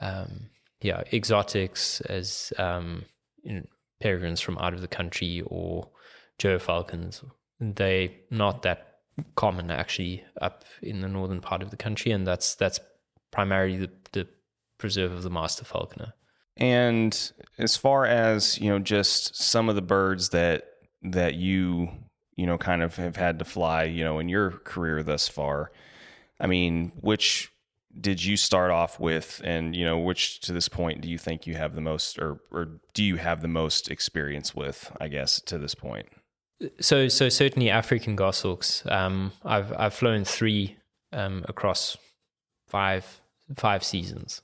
Um, 0.00 0.48
yeah, 0.80 1.02
exotics 1.12 2.00
as 2.02 2.54
um, 2.58 3.04
you 3.42 3.54
know, 3.54 3.66
peregrines 4.00 4.40
from 4.40 4.56
out 4.58 4.72
of 4.72 4.80
the 4.80 4.88
country 4.88 5.42
or 5.44 5.90
gyr 6.38 6.58
falcons. 6.58 7.22
They 7.60 8.22
not 8.30 8.62
that 8.62 9.00
common 9.36 9.70
actually 9.70 10.24
up 10.40 10.64
in 10.80 11.02
the 11.02 11.08
northern 11.08 11.42
part 11.42 11.62
of 11.62 11.68
the 11.68 11.76
country, 11.76 12.12
and 12.12 12.26
that's 12.26 12.54
that's 12.54 12.80
primarily 13.30 13.76
the, 13.76 13.90
the 14.12 14.28
preserve 14.78 15.12
of 15.12 15.22
the 15.22 15.30
master 15.30 15.64
falconer. 15.64 16.14
And 16.56 17.32
as 17.58 17.76
far 17.76 18.06
as 18.06 18.58
you 18.58 18.70
know, 18.70 18.78
just 18.78 19.36
some 19.36 19.68
of 19.68 19.74
the 19.74 19.82
birds 19.82 20.30
that 20.30 20.64
that 21.02 21.34
you 21.34 21.90
you 22.36 22.46
know, 22.46 22.58
kind 22.58 22.82
of 22.82 22.96
have 22.96 23.16
had 23.16 23.38
to 23.38 23.44
fly, 23.44 23.84
you 23.84 24.04
know, 24.04 24.18
in 24.18 24.28
your 24.28 24.50
career 24.50 25.02
thus 25.02 25.28
far. 25.28 25.70
I 26.40 26.46
mean, 26.46 26.92
which 27.00 27.52
did 27.98 28.24
you 28.24 28.36
start 28.36 28.70
off 28.70 28.98
with? 28.98 29.40
And 29.44 29.76
you 29.76 29.84
know 29.84 29.98
which 29.98 30.40
to 30.40 30.52
this 30.52 30.68
point 30.68 31.00
do 31.00 31.08
you 31.08 31.18
think 31.18 31.46
you 31.46 31.54
have 31.54 31.74
the 31.74 31.80
most 31.80 32.18
or 32.18 32.40
or 32.50 32.80
do 32.94 33.02
you 33.02 33.16
have 33.16 33.42
the 33.42 33.48
most 33.48 33.90
experience 33.90 34.54
with 34.54 34.90
i 35.00 35.08
guess 35.08 35.40
to 35.42 35.58
this 35.58 35.74
point? 35.74 36.08
So 36.80 37.08
so 37.08 37.28
certainly 37.28 37.70
african 37.70 38.16
goshawks 38.16 38.84
um 38.86 39.32
i've 39.44 39.72
i've 39.78 39.94
flown 39.94 40.24
three 40.24 40.76
um 41.12 41.44
across 41.48 41.96
five 42.68 43.20
five 43.56 43.84
seasons. 43.84 44.42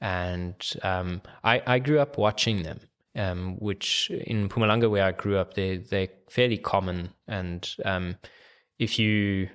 And 0.00 0.54
um 0.82 1.22
i 1.44 1.62
i 1.66 1.78
grew 1.78 2.00
up 2.00 2.18
watching 2.18 2.62
them 2.62 2.80
um, 3.18 3.56
which 3.58 4.10
in 4.10 4.48
Mpumalanga, 4.48 4.88
where 4.88 5.04
I 5.04 5.12
grew 5.12 5.36
up, 5.36 5.54
they 5.54 5.78
they're 5.78 6.08
fairly 6.30 6.56
common. 6.56 7.10
And 7.26 7.68
um, 7.84 8.16
if 8.78 8.98
you 8.98 9.50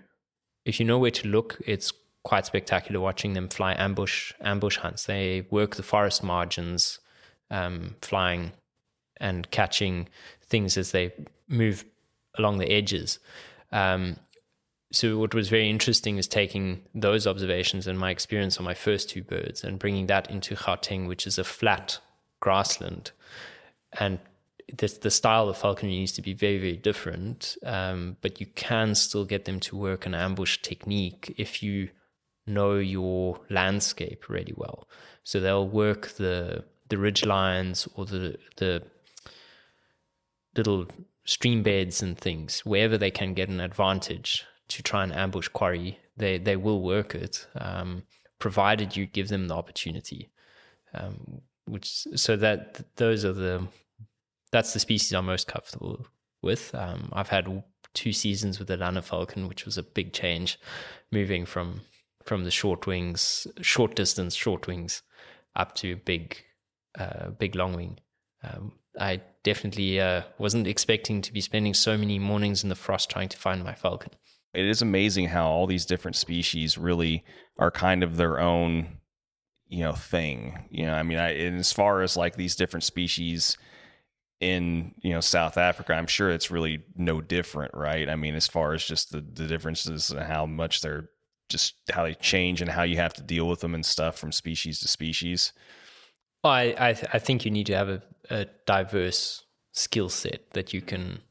if 0.65 0.79
you 0.79 0.85
know 0.85 0.99
where 0.99 1.11
to 1.11 1.27
look, 1.27 1.59
it's 1.65 1.93
quite 2.23 2.45
spectacular 2.45 2.99
watching 2.99 3.33
them 3.33 3.49
fly 3.49 3.73
ambush 3.73 4.33
ambush 4.41 4.77
hunts. 4.77 5.05
They 5.05 5.47
work 5.49 5.75
the 5.75 5.83
forest 5.83 6.23
margins, 6.23 6.99
um, 7.49 7.95
flying 8.01 8.51
and 9.17 9.49
catching 9.51 10.09
things 10.45 10.77
as 10.77 10.91
they 10.91 11.13
move 11.47 11.85
along 12.37 12.57
the 12.57 12.71
edges. 12.71 13.19
Um, 13.71 14.17
so 14.91 15.17
what 15.17 15.33
was 15.33 15.49
very 15.49 15.69
interesting 15.69 16.17
is 16.17 16.27
taking 16.27 16.83
those 16.93 17.25
observations 17.25 17.87
and 17.87 17.97
my 17.97 18.11
experience 18.11 18.57
on 18.57 18.65
my 18.65 18.75
first 18.75 19.09
two 19.09 19.23
birds 19.23 19.63
and 19.63 19.79
bringing 19.79 20.05
that 20.07 20.29
into 20.29 20.55
Gauteng, 20.55 21.07
which 21.07 21.25
is 21.25 21.39
a 21.39 21.43
flat 21.43 21.99
grassland, 22.41 23.11
and 23.99 24.19
the, 24.77 24.87
the 25.01 25.11
style 25.11 25.49
of 25.49 25.57
falconry 25.57 25.93
needs 25.93 26.13
to 26.13 26.21
be 26.21 26.33
very 26.33 26.57
very 26.57 26.77
different 26.77 27.57
um, 27.65 28.17
but 28.21 28.39
you 28.39 28.47
can 28.55 28.95
still 28.95 29.25
get 29.25 29.45
them 29.45 29.59
to 29.59 29.75
work 29.75 30.05
an 30.05 30.15
ambush 30.15 30.59
technique 30.61 31.33
if 31.37 31.61
you 31.61 31.89
know 32.45 32.75
your 32.75 33.39
landscape 33.49 34.29
really 34.29 34.53
well. 34.55 34.87
So 35.23 35.39
they'll 35.39 35.67
work 35.67 36.09
the 36.09 36.65
the 36.89 36.97
ridge 36.97 37.25
lines 37.25 37.87
or 37.95 38.05
the 38.05 38.37
the 38.57 38.83
little 40.55 40.87
stream 41.25 41.63
beds 41.63 42.01
and 42.01 42.17
things. 42.17 42.59
Wherever 42.65 42.97
they 42.97 43.11
can 43.11 43.33
get 43.33 43.49
an 43.49 43.59
advantage 43.59 44.45
to 44.69 44.83
try 44.83 45.03
and 45.03 45.13
ambush 45.13 45.47
quarry 45.47 45.99
they 46.17 46.37
they 46.37 46.55
will 46.55 46.81
work 46.81 47.15
it 47.15 47.47
um, 47.55 48.03
provided 48.39 48.95
you 48.95 49.05
give 49.05 49.29
them 49.29 49.47
the 49.47 49.55
opportunity 49.55 50.29
um, 50.93 51.41
which 51.65 52.07
so 52.15 52.35
that 52.35 52.83
those 52.97 53.25
are 53.25 53.33
the 53.33 53.67
that's 54.53 54.71
the 54.71 54.79
species 54.79 55.11
I'm 55.11 55.25
most 55.25 55.47
comfortable 55.47 56.05
with. 56.41 56.73
Um, 56.75 57.09
I've 57.11 57.29
had 57.29 57.63
two 57.93 58.13
seasons 58.13 58.59
with 58.59 58.69
the 58.69 58.77
Lanner 58.77 59.01
Falcon, 59.01 59.47
which 59.49 59.65
was 59.65 59.77
a 59.77 59.83
big 59.83 60.13
change, 60.13 60.59
moving 61.11 61.45
from 61.45 61.81
from 62.23 62.45
the 62.45 62.51
short 62.51 62.87
wings, 62.87 63.47
short 63.59 63.95
distance 63.95 64.33
short 64.33 64.65
wings, 64.67 65.01
up 65.57 65.75
to 65.75 65.97
big, 65.97 66.37
uh, 66.97 67.31
big 67.31 67.55
long 67.55 67.73
wing. 67.73 67.99
Um, 68.43 68.73
I 68.97 69.21
definitely 69.43 69.99
uh, 69.99 70.21
wasn't 70.37 70.67
expecting 70.67 71.21
to 71.21 71.33
be 71.33 71.41
spending 71.41 71.73
so 71.73 71.97
many 71.97 72.19
mornings 72.19 72.63
in 72.63 72.69
the 72.69 72.75
frost 72.75 73.09
trying 73.09 73.29
to 73.29 73.37
find 73.37 73.61
my 73.63 73.73
falcon. 73.73 74.11
It 74.53 74.65
is 74.65 74.81
amazing 74.81 75.29
how 75.29 75.47
all 75.47 75.65
these 75.67 75.85
different 75.85 76.15
species 76.15 76.77
really 76.77 77.25
are 77.57 77.71
kind 77.71 78.03
of 78.03 78.15
their 78.15 78.39
own, 78.39 78.99
you 79.67 79.83
know, 79.83 79.93
thing. 79.93 80.67
You 80.69 80.85
know, 80.85 80.93
I 80.93 81.03
mean, 81.03 81.17
I, 81.17 81.33
as 81.33 81.73
far 81.73 82.03
as 82.03 82.15
like 82.15 82.35
these 82.35 82.55
different 82.55 82.83
species 82.83 83.57
in 84.39 84.93
you 85.01 85.13
know 85.13 85.21
South 85.21 85.57
Africa, 85.57 85.93
I'm 85.93 86.07
sure 86.07 86.29
it's 86.29 86.51
really 86.51 86.83
no 86.95 87.21
different, 87.21 87.73
right? 87.73 88.09
I 88.09 88.15
mean, 88.15 88.35
as 88.35 88.47
far 88.47 88.73
as 88.73 88.83
just 88.83 89.11
the 89.11 89.21
the 89.21 89.47
differences 89.47 90.09
and 90.09 90.21
how 90.21 90.45
much 90.45 90.81
they're 90.81 91.09
just 91.49 91.75
how 91.91 92.03
they 92.03 92.15
change 92.15 92.61
and 92.61 92.71
how 92.71 92.83
you 92.83 92.97
have 92.97 93.13
to 93.13 93.21
deal 93.21 93.47
with 93.47 93.59
them 93.59 93.75
and 93.75 93.85
stuff 93.85 94.17
from 94.17 94.31
species 94.31 94.79
to 94.79 94.87
species. 94.87 95.53
Well, 96.43 96.53
I 96.53 96.75
I, 96.77 96.93
th- 96.93 97.07
I 97.13 97.19
think 97.19 97.45
you 97.45 97.51
need 97.51 97.67
to 97.67 97.75
have 97.75 97.89
a, 97.89 98.01
a 98.29 98.45
diverse 98.65 99.43
skill 99.71 100.09
set 100.09 100.51
that 100.53 100.73
you 100.73 100.81
can 100.81 101.21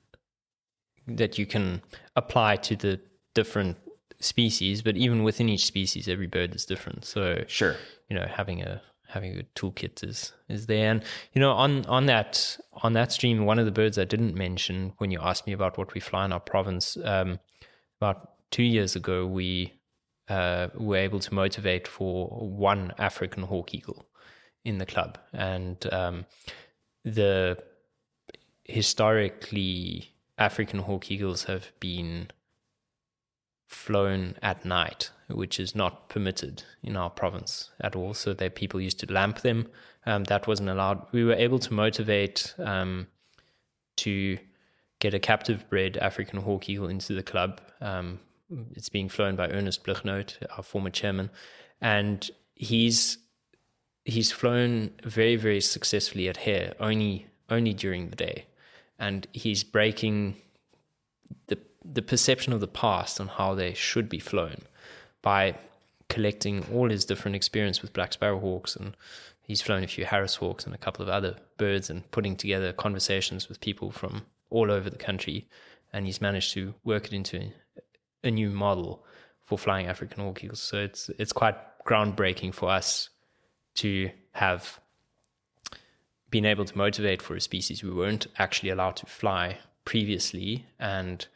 that 1.06 1.38
you 1.38 1.46
can 1.46 1.82
apply 2.16 2.56
to 2.56 2.76
the 2.76 3.00
different 3.34 3.76
species. 4.20 4.82
But 4.82 4.96
even 4.96 5.22
within 5.22 5.48
each 5.48 5.66
species, 5.66 6.08
every 6.08 6.26
bird 6.26 6.54
is 6.54 6.64
different. 6.64 7.04
So 7.04 7.44
sure, 7.46 7.76
you 8.08 8.16
know, 8.16 8.26
having 8.26 8.62
a 8.62 8.80
having 9.12 9.38
a 9.38 9.42
toolkit 9.54 10.02
is 10.02 10.32
is 10.48 10.66
there. 10.66 10.90
And 10.90 11.02
you 11.32 11.40
know, 11.40 11.52
on 11.52 11.84
on 11.86 12.06
that 12.06 12.58
on 12.82 12.94
that 12.94 13.12
stream, 13.12 13.44
one 13.44 13.58
of 13.58 13.66
the 13.66 13.72
birds 13.72 13.98
I 13.98 14.04
didn't 14.04 14.34
mention 14.34 14.92
when 14.98 15.10
you 15.10 15.20
asked 15.20 15.46
me 15.46 15.52
about 15.52 15.78
what 15.78 15.94
we 15.94 16.00
fly 16.00 16.24
in 16.24 16.32
our 16.32 16.40
province, 16.40 16.96
um, 17.04 17.38
about 18.00 18.32
two 18.50 18.62
years 18.62 18.96
ago, 18.96 19.26
we 19.26 19.72
uh, 20.28 20.68
were 20.74 20.96
able 20.96 21.20
to 21.20 21.34
motivate 21.34 21.86
for 21.86 22.28
one 22.28 22.92
African 22.98 23.42
hawk 23.44 23.74
eagle 23.74 24.06
in 24.64 24.78
the 24.78 24.86
club, 24.86 25.18
and 25.32 25.92
um, 25.92 26.24
the 27.04 27.58
historically 28.64 30.14
African 30.38 30.80
hawk 30.80 31.10
eagles 31.10 31.44
have 31.44 31.72
been 31.80 32.28
flown 33.72 34.36
at 34.42 34.64
night, 34.64 35.10
which 35.28 35.58
is 35.58 35.74
not 35.74 36.08
permitted 36.08 36.62
in 36.82 36.96
our 36.96 37.10
province 37.10 37.70
at 37.80 37.96
all. 37.96 38.14
So 38.14 38.32
that 38.34 38.54
people 38.54 38.80
used 38.80 39.00
to 39.00 39.12
lamp 39.12 39.40
them. 39.40 39.68
Um, 40.04 40.24
that 40.24 40.46
wasn't 40.46 40.68
allowed. 40.68 41.06
We 41.12 41.24
were 41.24 41.34
able 41.34 41.58
to 41.60 41.72
motivate 41.72 42.54
um, 42.58 43.06
to 43.96 44.38
get 44.98 45.14
a 45.14 45.18
captive 45.18 45.68
bred 45.68 45.96
African 45.96 46.40
hawk 46.40 46.68
eagle 46.68 46.88
into 46.88 47.14
the 47.14 47.22
club. 47.22 47.60
Um, 47.80 48.20
it's 48.72 48.88
being 48.88 49.08
flown 49.08 49.36
by 49.36 49.48
Ernest 49.48 49.84
Blichnote, 49.84 50.36
our 50.56 50.62
former 50.62 50.90
chairman, 50.90 51.30
and 51.80 52.30
he's 52.54 53.18
he's 54.04 54.32
flown 54.32 54.90
very 55.04 55.36
very 55.36 55.60
successfully 55.60 56.28
at 56.28 56.36
hare 56.38 56.74
only 56.80 57.26
only 57.48 57.72
during 57.72 58.10
the 58.10 58.16
day, 58.16 58.46
and 58.98 59.26
he's 59.32 59.64
breaking 59.64 60.36
the 61.46 61.58
the 61.84 62.02
perception 62.02 62.52
of 62.52 62.60
the 62.60 62.68
past 62.68 63.20
on 63.20 63.28
how 63.28 63.54
they 63.54 63.74
should 63.74 64.08
be 64.08 64.18
flown 64.18 64.62
by 65.20 65.54
collecting 66.08 66.64
all 66.72 66.90
his 66.90 67.04
different 67.04 67.34
experience 67.34 67.80
with 67.80 67.92
black 67.92 68.12
sparrowhawks 68.12 68.76
and 68.76 68.96
he's 69.42 69.62
flown 69.62 69.82
a 69.82 69.86
few 69.86 70.04
harris 70.04 70.36
hawks 70.36 70.64
and 70.64 70.74
a 70.74 70.78
couple 70.78 71.02
of 71.02 71.08
other 71.08 71.36
birds 71.56 71.88
and 71.88 72.08
putting 72.10 72.36
together 72.36 72.72
conversations 72.72 73.48
with 73.48 73.60
people 73.60 73.90
from 73.90 74.22
all 74.52 74.70
over 74.70 74.90
the 74.90 74.98
country. 74.98 75.48
And 75.94 76.06
he's 76.06 76.20
managed 76.20 76.52
to 76.54 76.74
work 76.84 77.06
it 77.06 77.12
into 77.12 77.50
a 78.22 78.30
new 78.30 78.50
model 78.50 79.04
for 79.44 79.58
flying 79.58 79.86
african 79.86 80.22
hawk 80.22 80.40
so 80.54 80.78
it's 80.78 81.10
it's 81.18 81.32
quite 81.32 81.56
groundbreaking 81.84 82.54
for 82.54 82.70
us 82.70 83.10
to 83.74 84.10
have 84.32 84.80
been 86.30 86.46
able 86.46 86.64
to 86.64 86.78
motivate 86.78 87.20
for 87.20 87.34
a 87.34 87.40
species 87.40 87.82
we 87.82 87.90
weren't 87.90 88.28
actually 88.38 88.70
allowed 88.70 88.96
to 88.96 89.06
fly 89.06 89.58
previously 89.84 90.64
and 90.78 91.26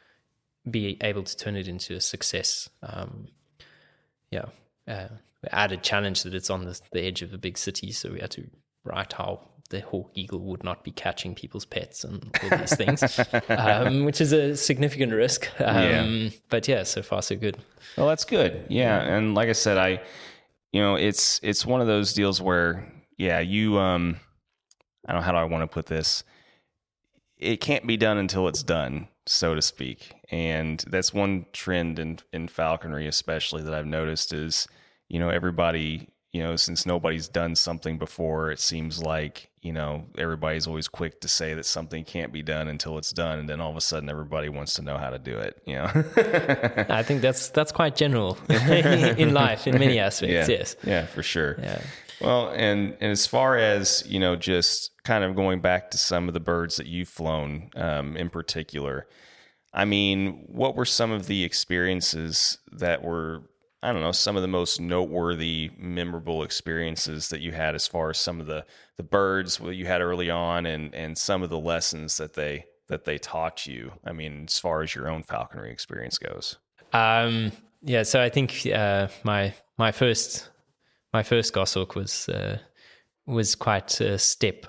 be 0.71 0.97
able 1.01 1.23
to 1.23 1.37
turn 1.37 1.57
it 1.57 1.69
into 1.69 1.95
a 1.95 2.01
success. 2.01 2.69
Um, 2.83 3.29
yeah, 4.31 4.47
uh, 4.89 5.09
added 5.53 5.83
challenge 5.83 6.23
that 6.25 6.35
it's 6.35 6.51
on 6.51 6.64
the, 6.64 6.81
the 6.93 7.03
edge 7.03 7.23
of 7.23 7.33
a 7.33 7.39
big 7.39 7.59
city, 7.59 7.93
so 7.93 8.12
we 8.12 8.21
had 8.21 8.31
to 8.33 8.49
write 8.85 9.12
how 9.12 9.41
the 9.71 9.81
hawk 9.81 10.11
eagle 10.14 10.41
would 10.41 10.62
not 10.62 10.85
be 10.85 10.91
catching 10.91 11.35
people's 11.35 11.64
pets 11.64 12.05
and 12.05 12.37
all 12.43 12.59
these 12.59 12.77
things, 12.77 13.21
um, 13.49 14.05
which 14.05 14.21
is 14.21 14.33
a 14.33 14.57
significant 14.57 15.12
risk. 15.12 15.49
Um, 15.61 15.77
yeah. 15.77 16.29
But 16.49 16.69
yeah, 16.69 16.85
so 16.85 17.03
far 17.03 17.23
so 17.23 17.37
good. 17.37 17.57
Well, 17.97 18.07
that's 18.07 18.25
good. 18.25 18.67
Yeah, 18.69 19.01
and 19.01 19.35
like 19.35 19.49
I 19.49 19.53
said, 19.53 19.77
I, 19.77 20.01
you 20.73 20.81
know, 20.81 20.95
it's 20.97 21.41
it's 21.43 21.67
one 21.67 21.81
of 21.81 21.87
those 21.87 22.12
deals 22.12 22.41
where, 22.41 22.93
yeah, 23.17 23.41
you, 23.41 23.79
um, 23.79 24.21
I 25.07 25.12
don't 25.12 25.21
know 25.21 25.27
how 25.27 25.33
do 25.33 25.39
I 25.39 25.45
want 25.45 25.62
to 25.62 25.69
put 25.69 25.87
this. 25.87 26.23
It 27.37 27.61
can't 27.61 27.87
be 27.87 27.97
done 27.97 28.19
until 28.19 28.49
it's 28.49 28.62
done, 28.62 29.09
so 29.27 29.55
to 29.55 29.62
speak, 29.62 30.14
and 30.31 30.85
that's 30.89 31.12
one 31.12 31.47
trend 31.53 31.99
in 31.99 32.18
in 32.33 32.49
falconry, 32.49 33.07
especially 33.07 33.62
that 33.62 33.74
I've 33.74 33.87
noticed 33.87 34.33
is, 34.33 34.66
you 35.09 35.18
know, 35.18 35.29
everybody 35.29 36.09
you 36.37 36.43
know, 36.43 36.55
since 36.55 36.85
nobody's 36.85 37.29
done 37.29 37.55
something 37.55 37.97
before, 37.97 38.51
it 38.51 38.61
seems 38.61 39.03
like, 39.03 39.49
you 39.62 39.72
know, 39.72 40.05
everybody's 40.18 40.66
always 40.66 40.87
quick 40.87 41.18
to 41.22 41.29
say 41.29 41.55
that 41.55 41.64
something 41.64 42.05
can't 42.05 42.31
be 42.31 42.43
done 42.43 42.68
until 42.68 42.99
it's 42.99 43.11
done. 43.11 43.39
And 43.39 43.49
then 43.49 43.59
all 43.59 43.70
of 43.70 43.77
a 43.77 43.81
sudden 43.81 44.11
everybody 44.11 44.51
wants 44.51 44.74
to 44.74 44.83
know 44.83 44.99
how 44.99 45.09
to 45.09 45.18
do 45.18 45.39
it, 45.39 45.62
you 45.64 45.77
know? 45.77 45.85
I 46.91 47.03
think 47.03 47.22
that's, 47.22 47.49
that's 47.49 47.72
quite 47.72 47.97
general 47.97 48.37
in 48.51 49.33
life 49.33 49.66
in 49.66 49.79
many 49.79 49.99
aspects. 49.99 50.51
Yeah. 50.51 50.57
Yes. 50.59 50.77
Yeah, 50.85 51.07
for 51.07 51.22
sure. 51.22 51.57
Yeah. 51.59 51.81
Well, 52.21 52.49
and, 52.51 52.97
and 53.01 53.12
as 53.12 53.27
far 53.27 53.57
as, 53.57 54.05
you 54.07 54.19
know, 54.19 54.37
just 54.37 54.91
kind 55.05 55.25
of 55.25 55.37
going 55.37 55.61
back 55.61 55.91
to 55.91 55.99
some 55.99 56.29
of 56.29 56.35
the 56.35 56.41
birds 56.41 56.77
that 56.77 56.87
you've 56.87 57.09
flown 57.09 57.71
um, 57.77 58.17
in 58.17 58.31
particular, 58.31 59.07
I 59.75 59.85
mean, 59.85 60.45
what 60.47 60.75
were 60.75 60.87
some 60.87 61.11
of 61.11 61.27
the 61.27 61.45
experiences 61.45 62.59
that 62.73 63.03
were 63.03 63.43
I 63.83 63.93
don't 63.93 64.03
know, 64.03 64.11
some 64.11 64.35
of 64.35 64.43
the 64.43 64.49
most 64.49 64.81
noteworthy, 64.81 65.71
memorable 65.79 66.43
experiences 66.43 67.29
that 67.29 67.41
you 67.41 67.53
had 67.53 67.75
as 67.77 67.87
far 67.87 68.11
as 68.11 68.19
some 68.19 68.41
of 68.41 68.47
the 68.47 68.64
the 68.97 69.05
birds 69.05 69.59
that 69.59 69.75
you 69.75 69.87
had 69.87 70.01
early 70.01 70.29
on, 70.29 70.67
and 70.67 70.95
and 70.95 71.17
some 71.17 71.43
of 71.43 71.51
the 71.51 71.59
lessons 71.59 72.17
that 72.17 72.33
they 72.33 72.64
that 72.89 73.05
they 73.05 73.19
taught 73.19 73.67
you. 73.67 73.93
I 74.05 74.12
mean, 74.12 74.47
as 74.49 74.59
far 74.59 74.83
as 74.83 74.95
your 74.95 75.09
own 75.09 75.23
falconry 75.23 75.71
experience 75.71 76.19
goes. 76.19 76.57
Um, 76.93 77.53
yeah, 77.83 78.03
so 78.03 78.21
I 78.21 78.29
think 78.29 78.67
uh, 78.67 79.09
my 79.23 79.55
my 79.79 79.93
first 79.93 80.49
my 81.17 81.23
first 81.23 81.55
goshawk 81.55 81.95
was 81.95 82.29
uh, 82.29 82.59
was 83.27 83.55
quite 83.55 84.01
a 84.03 84.19
step. 84.19 84.67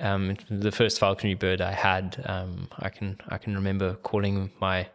Um, 0.00 0.36
the 0.50 0.72
first 0.72 0.98
falconry 0.98 1.34
bird 1.34 1.60
I 1.60 1.70
had, 1.70 2.20
um, 2.26 2.68
I 2.80 2.88
can 2.88 3.16
I 3.28 3.38
can 3.38 3.54
remember 3.54 3.94
calling 4.10 4.50
my 4.60 4.88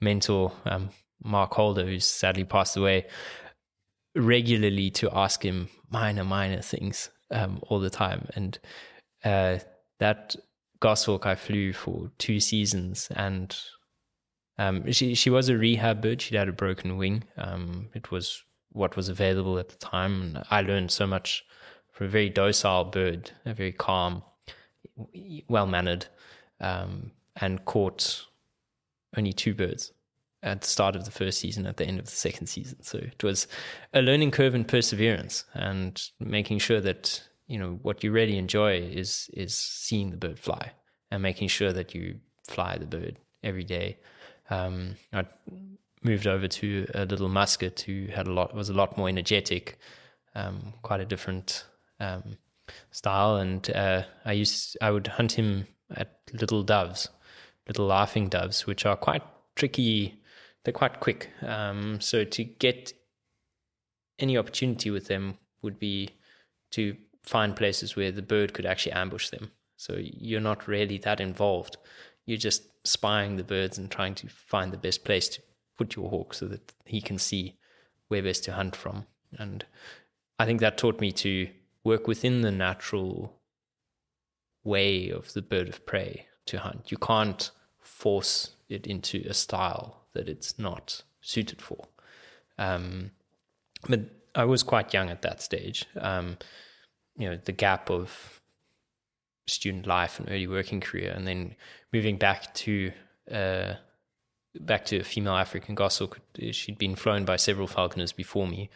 mentor 0.00 0.52
um, 0.64 0.90
Mark 1.22 1.54
Holder, 1.54 1.84
who's 1.84 2.04
sadly 2.04 2.42
passed 2.42 2.76
away, 2.76 3.06
regularly 4.16 4.90
to 4.90 5.16
ask 5.16 5.44
him 5.44 5.68
minor, 5.88 6.24
minor 6.24 6.62
things 6.62 7.10
um, 7.30 7.60
all 7.68 7.78
the 7.78 7.96
time. 8.04 8.26
And 8.34 8.58
uh, 9.24 9.58
that 10.00 10.34
goshawk 10.80 11.26
I 11.26 11.36
flew 11.36 11.72
for 11.72 12.10
two 12.18 12.40
seasons, 12.40 13.08
and 13.14 13.56
um, 14.58 14.90
she 14.90 15.14
she 15.14 15.30
was 15.30 15.48
a 15.48 15.56
rehab 15.56 16.02
bird. 16.02 16.20
She'd 16.20 16.38
had 16.38 16.48
a 16.48 16.62
broken 16.64 16.96
wing. 16.96 17.22
Um, 17.36 17.90
it 17.94 18.10
was 18.10 18.42
what 18.72 18.96
was 18.96 19.08
available 19.08 19.58
at 19.58 19.68
the 19.68 19.76
time, 19.76 20.22
and 20.22 20.44
I 20.50 20.62
learned 20.62 20.90
so 20.90 21.06
much 21.06 21.44
from 21.92 22.06
a 22.06 22.10
very 22.10 22.30
docile 22.30 22.84
bird, 22.84 23.30
a 23.44 23.54
very 23.54 23.72
calm, 23.72 24.22
well 25.48 25.66
mannered, 25.66 26.06
um, 26.60 27.10
and 27.36 27.64
caught 27.64 28.26
only 29.16 29.32
two 29.32 29.54
birds 29.54 29.92
at 30.42 30.62
the 30.62 30.66
start 30.66 30.96
of 30.96 31.04
the 31.04 31.10
first 31.10 31.38
season, 31.38 31.66
at 31.66 31.76
the 31.76 31.84
end 31.84 31.98
of 31.98 32.06
the 32.06 32.10
second 32.10 32.46
season. 32.46 32.82
So 32.82 32.98
it 32.98 33.22
was 33.22 33.46
a 33.92 34.02
learning 34.02 34.30
curve 34.30 34.54
and 34.54 34.66
perseverance, 34.66 35.44
and 35.54 36.02
making 36.18 36.58
sure 36.58 36.80
that 36.80 37.22
you 37.46 37.58
know 37.58 37.78
what 37.82 38.04
you 38.04 38.12
really 38.12 38.38
enjoy 38.38 38.76
is 38.78 39.28
is 39.34 39.56
seeing 39.56 40.10
the 40.10 40.16
bird 40.16 40.38
fly 40.38 40.72
and 41.10 41.22
making 41.22 41.48
sure 41.48 41.72
that 41.72 41.94
you 41.94 42.20
fly 42.48 42.78
the 42.78 42.86
bird 42.86 43.18
every 43.42 43.64
day. 43.64 43.98
Um, 44.48 44.96
I 45.12 45.26
moved 46.02 46.26
over 46.26 46.48
to 46.48 46.86
a 46.94 47.04
little 47.04 47.28
musket 47.28 47.80
who 47.80 48.06
had 48.06 48.26
a 48.26 48.32
lot 48.32 48.54
was 48.54 48.68
a 48.68 48.74
lot 48.74 48.96
more 48.96 49.08
energetic, 49.08 49.78
um, 50.34 50.74
quite 50.82 51.00
a 51.00 51.04
different 51.04 51.64
um, 51.98 52.36
style, 52.90 53.36
and 53.36 53.70
uh, 53.70 54.02
I 54.24 54.32
used 54.32 54.76
I 54.80 54.90
would 54.90 55.06
hunt 55.06 55.32
him 55.32 55.66
at 55.94 56.20
little 56.32 56.62
doves, 56.62 57.08
little 57.66 57.86
laughing 57.86 58.28
doves, 58.28 58.66
which 58.66 58.86
are 58.86 58.96
quite 58.96 59.22
tricky 59.56 60.20
they're 60.64 60.72
quite 60.72 61.00
quick. 61.00 61.30
Um, 61.42 62.00
so 62.00 62.24
to 62.24 62.44
get 62.44 62.92
any 64.18 64.36
opportunity 64.36 64.90
with 64.90 65.06
them 65.06 65.38
would 65.62 65.78
be 65.78 66.10
to 66.72 66.96
find 67.24 67.56
places 67.56 67.96
where 67.96 68.12
the 68.12 68.22
bird 68.22 68.52
could 68.52 68.66
actually 68.66 68.92
ambush 68.92 69.30
them. 69.30 69.50
So 69.76 69.96
you're 69.98 70.40
not 70.40 70.68
really 70.68 70.98
that 70.98 71.20
involved. 71.20 71.78
You're 72.26 72.38
just 72.38 72.64
spying 72.84 73.36
the 73.36 73.44
birds 73.44 73.78
and 73.78 73.90
trying 73.90 74.14
to 74.16 74.28
find 74.28 74.72
the 74.72 74.78
best 74.78 75.04
place 75.04 75.28
to 75.30 75.42
put 75.80 75.96
your 75.96 76.10
hawk 76.10 76.34
so 76.34 76.46
that 76.46 76.74
he 76.84 77.00
can 77.00 77.16
see 77.16 77.56
where 78.08 78.22
best 78.22 78.44
to 78.44 78.52
hunt 78.52 78.76
from. 78.76 79.06
And 79.38 79.64
I 80.38 80.44
think 80.44 80.60
that 80.60 80.76
taught 80.76 81.00
me 81.00 81.10
to 81.12 81.48
work 81.84 82.06
within 82.06 82.42
the 82.42 82.50
natural 82.50 83.38
way 84.62 85.08
of 85.08 85.32
the 85.32 85.40
bird 85.40 85.68
of 85.70 85.86
prey 85.86 86.26
to 86.44 86.58
hunt. 86.58 86.90
You 86.90 86.98
can't 86.98 87.50
force 87.78 88.50
it 88.68 88.86
into 88.86 89.24
a 89.26 89.32
style 89.32 90.02
that 90.12 90.28
it's 90.28 90.58
not 90.58 91.02
suited 91.22 91.62
for. 91.62 91.86
Um, 92.58 93.12
but 93.88 94.00
I 94.34 94.44
was 94.44 94.62
quite 94.62 94.92
young 94.92 95.08
at 95.08 95.22
that 95.22 95.40
stage. 95.40 95.86
Um, 95.96 96.36
you 97.16 97.26
know, 97.26 97.38
the 97.42 97.52
gap 97.52 97.88
of 97.90 98.42
student 99.46 99.86
life 99.86 100.20
and 100.20 100.28
early 100.30 100.46
working 100.46 100.80
career, 100.80 101.10
and 101.16 101.26
then 101.26 101.54
moving 101.90 102.18
back 102.18 102.52
to 102.66 102.92
uh, 103.32 103.74
back 104.58 104.84
to 104.86 104.98
a 104.98 105.04
female 105.04 105.36
African 105.36 105.74
goshawk. 105.74 106.20
She'd 106.50 106.78
been 106.78 106.96
flown 106.96 107.24
by 107.24 107.36
several 107.36 107.66
falconers 107.66 108.12
before 108.12 108.46
me, 108.46 108.70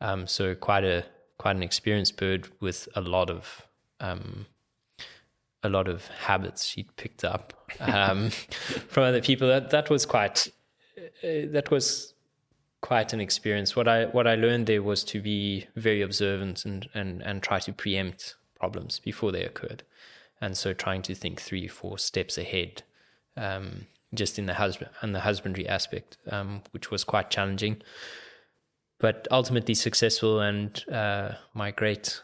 um, 0.00 0.26
so 0.26 0.54
quite 0.54 0.84
a 0.84 1.04
quite 1.38 1.56
an 1.56 1.62
experienced 1.62 2.16
bird 2.16 2.48
with 2.60 2.88
a 2.94 3.00
lot 3.00 3.30
of 3.30 3.66
um, 4.00 4.46
a 5.62 5.68
lot 5.68 5.88
of 5.88 6.06
habits 6.06 6.64
she'd 6.64 6.94
picked 6.96 7.24
up 7.24 7.52
um, 7.80 8.30
from 8.88 9.04
other 9.04 9.20
people. 9.20 9.48
That 9.48 9.70
that 9.70 9.90
was 9.90 10.06
quite 10.06 10.48
uh, 10.98 11.50
that 11.50 11.70
was 11.70 12.14
quite 12.80 13.12
an 13.12 13.20
experience. 13.20 13.74
What 13.74 13.88
I 13.88 14.06
what 14.06 14.26
I 14.26 14.34
learned 14.34 14.66
there 14.66 14.82
was 14.82 15.04
to 15.04 15.20
be 15.20 15.66
very 15.74 16.02
observant 16.02 16.64
and 16.64 16.88
and 16.94 17.22
and 17.22 17.42
try 17.42 17.58
to 17.60 17.72
preempt 17.72 18.36
problems 18.58 19.00
before 19.00 19.32
they 19.32 19.42
occurred, 19.42 19.82
and 20.40 20.56
so 20.56 20.72
trying 20.72 21.02
to 21.02 21.14
think 21.14 21.40
three 21.40 21.68
four 21.68 21.98
steps 21.98 22.38
ahead, 22.38 22.82
um, 23.36 23.86
just 24.14 24.38
in 24.38 24.46
the 24.46 24.54
husband 24.54 24.90
and 25.00 25.14
the 25.14 25.20
husbandry 25.20 25.68
aspect, 25.68 26.18
um, 26.30 26.62
which 26.70 26.90
was 26.90 27.04
quite 27.04 27.30
challenging, 27.30 27.82
but 28.98 29.26
ultimately 29.30 29.74
successful. 29.74 30.40
And 30.40 30.82
uh, 30.90 31.32
my 31.54 31.70
great. 31.70 32.22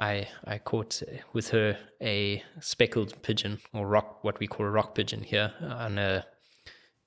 I 0.00 0.28
I 0.44 0.58
caught 0.58 1.02
with 1.32 1.48
her 1.50 1.76
a 2.00 2.42
speckled 2.60 3.20
pigeon 3.22 3.58
or 3.72 3.86
rock, 3.86 4.22
what 4.22 4.38
we 4.38 4.46
call 4.46 4.64
a 4.64 4.70
rock 4.70 4.94
pigeon 4.94 5.24
here, 5.24 5.52
on 5.60 5.98
a 5.98 6.24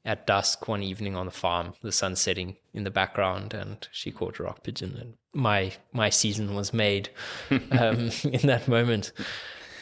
at 0.03 0.25
dusk 0.25 0.67
one 0.67 0.81
evening 0.81 1.15
on 1.15 1.25
the 1.25 1.31
farm, 1.31 1.73
the 1.81 1.91
sun 1.91 2.15
setting 2.15 2.57
in 2.73 2.83
the 2.83 2.91
background, 2.91 3.53
and 3.53 3.87
she 3.91 4.11
caught 4.11 4.39
a 4.39 4.43
rock 4.43 4.63
pigeon, 4.63 4.97
and 4.99 5.13
my 5.33 5.73
my 5.93 6.09
season 6.09 6.55
was 6.55 6.73
made 6.73 7.09
um, 7.71 8.09
in 8.23 8.47
that 8.47 8.67
moment. 8.67 9.11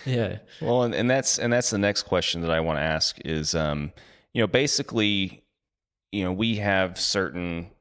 Yeah. 0.06 0.40
Well, 0.62 0.84
and, 0.84 0.96
and 0.96 1.10
that's 1.10 1.40
and 1.40 1.52
that's 1.52 1.70
the 1.70 1.78
next 1.78 2.04
question 2.04 2.42
that 2.42 2.52
I 2.52 2.60
want 2.60 2.78
to 2.78 2.84
ask 2.84 3.18
is, 3.26 3.56
um, 3.56 3.92
you 4.34 4.42
know, 4.42 4.48
basically, 4.48 5.44
you 6.12 6.24
know, 6.24 6.32
we 6.32 6.56
have 6.58 7.00
certain 7.00 7.72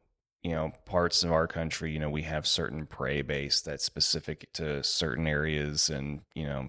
you 0.43 0.53
know 0.53 0.73
parts 0.87 1.25
of 1.25 1.33
our 1.33 1.47
country 1.47 1.93
you 1.93 1.99
know 1.99 2.11
we 2.11 2.23
have 2.23 2.47
certain 2.47 2.87
prey 2.87 3.23
base 3.23 3.61
that's 3.61 3.85
specific 3.85 4.51
to 4.53 4.83
certain 4.85 5.27
areas 5.27 5.91
and 5.91 6.21
you 6.35 6.45
know 6.45 6.69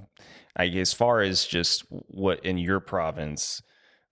I, 0.57 0.65
as 0.67 0.93
far 0.93 1.21
as 1.21 1.45
just 1.45 1.85
what 1.89 2.43
in 2.43 2.57
your 2.57 2.79
province 2.79 3.61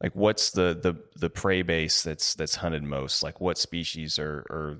like 0.02 0.16
what's 0.16 0.52
the 0.52 0.80
the 0.82 0.96
the 1.20 1.30
prey 1.30 1.64
base 1.64 2.04
that's 2.04 2.36
that's 2.36 2.56
hunted 2.56 2.84
most 2.84 3.24
like 3.24 3.42
what 3.42 3.58
species 3.58 4.20
are 4.20 4.46
are 4.50 4.80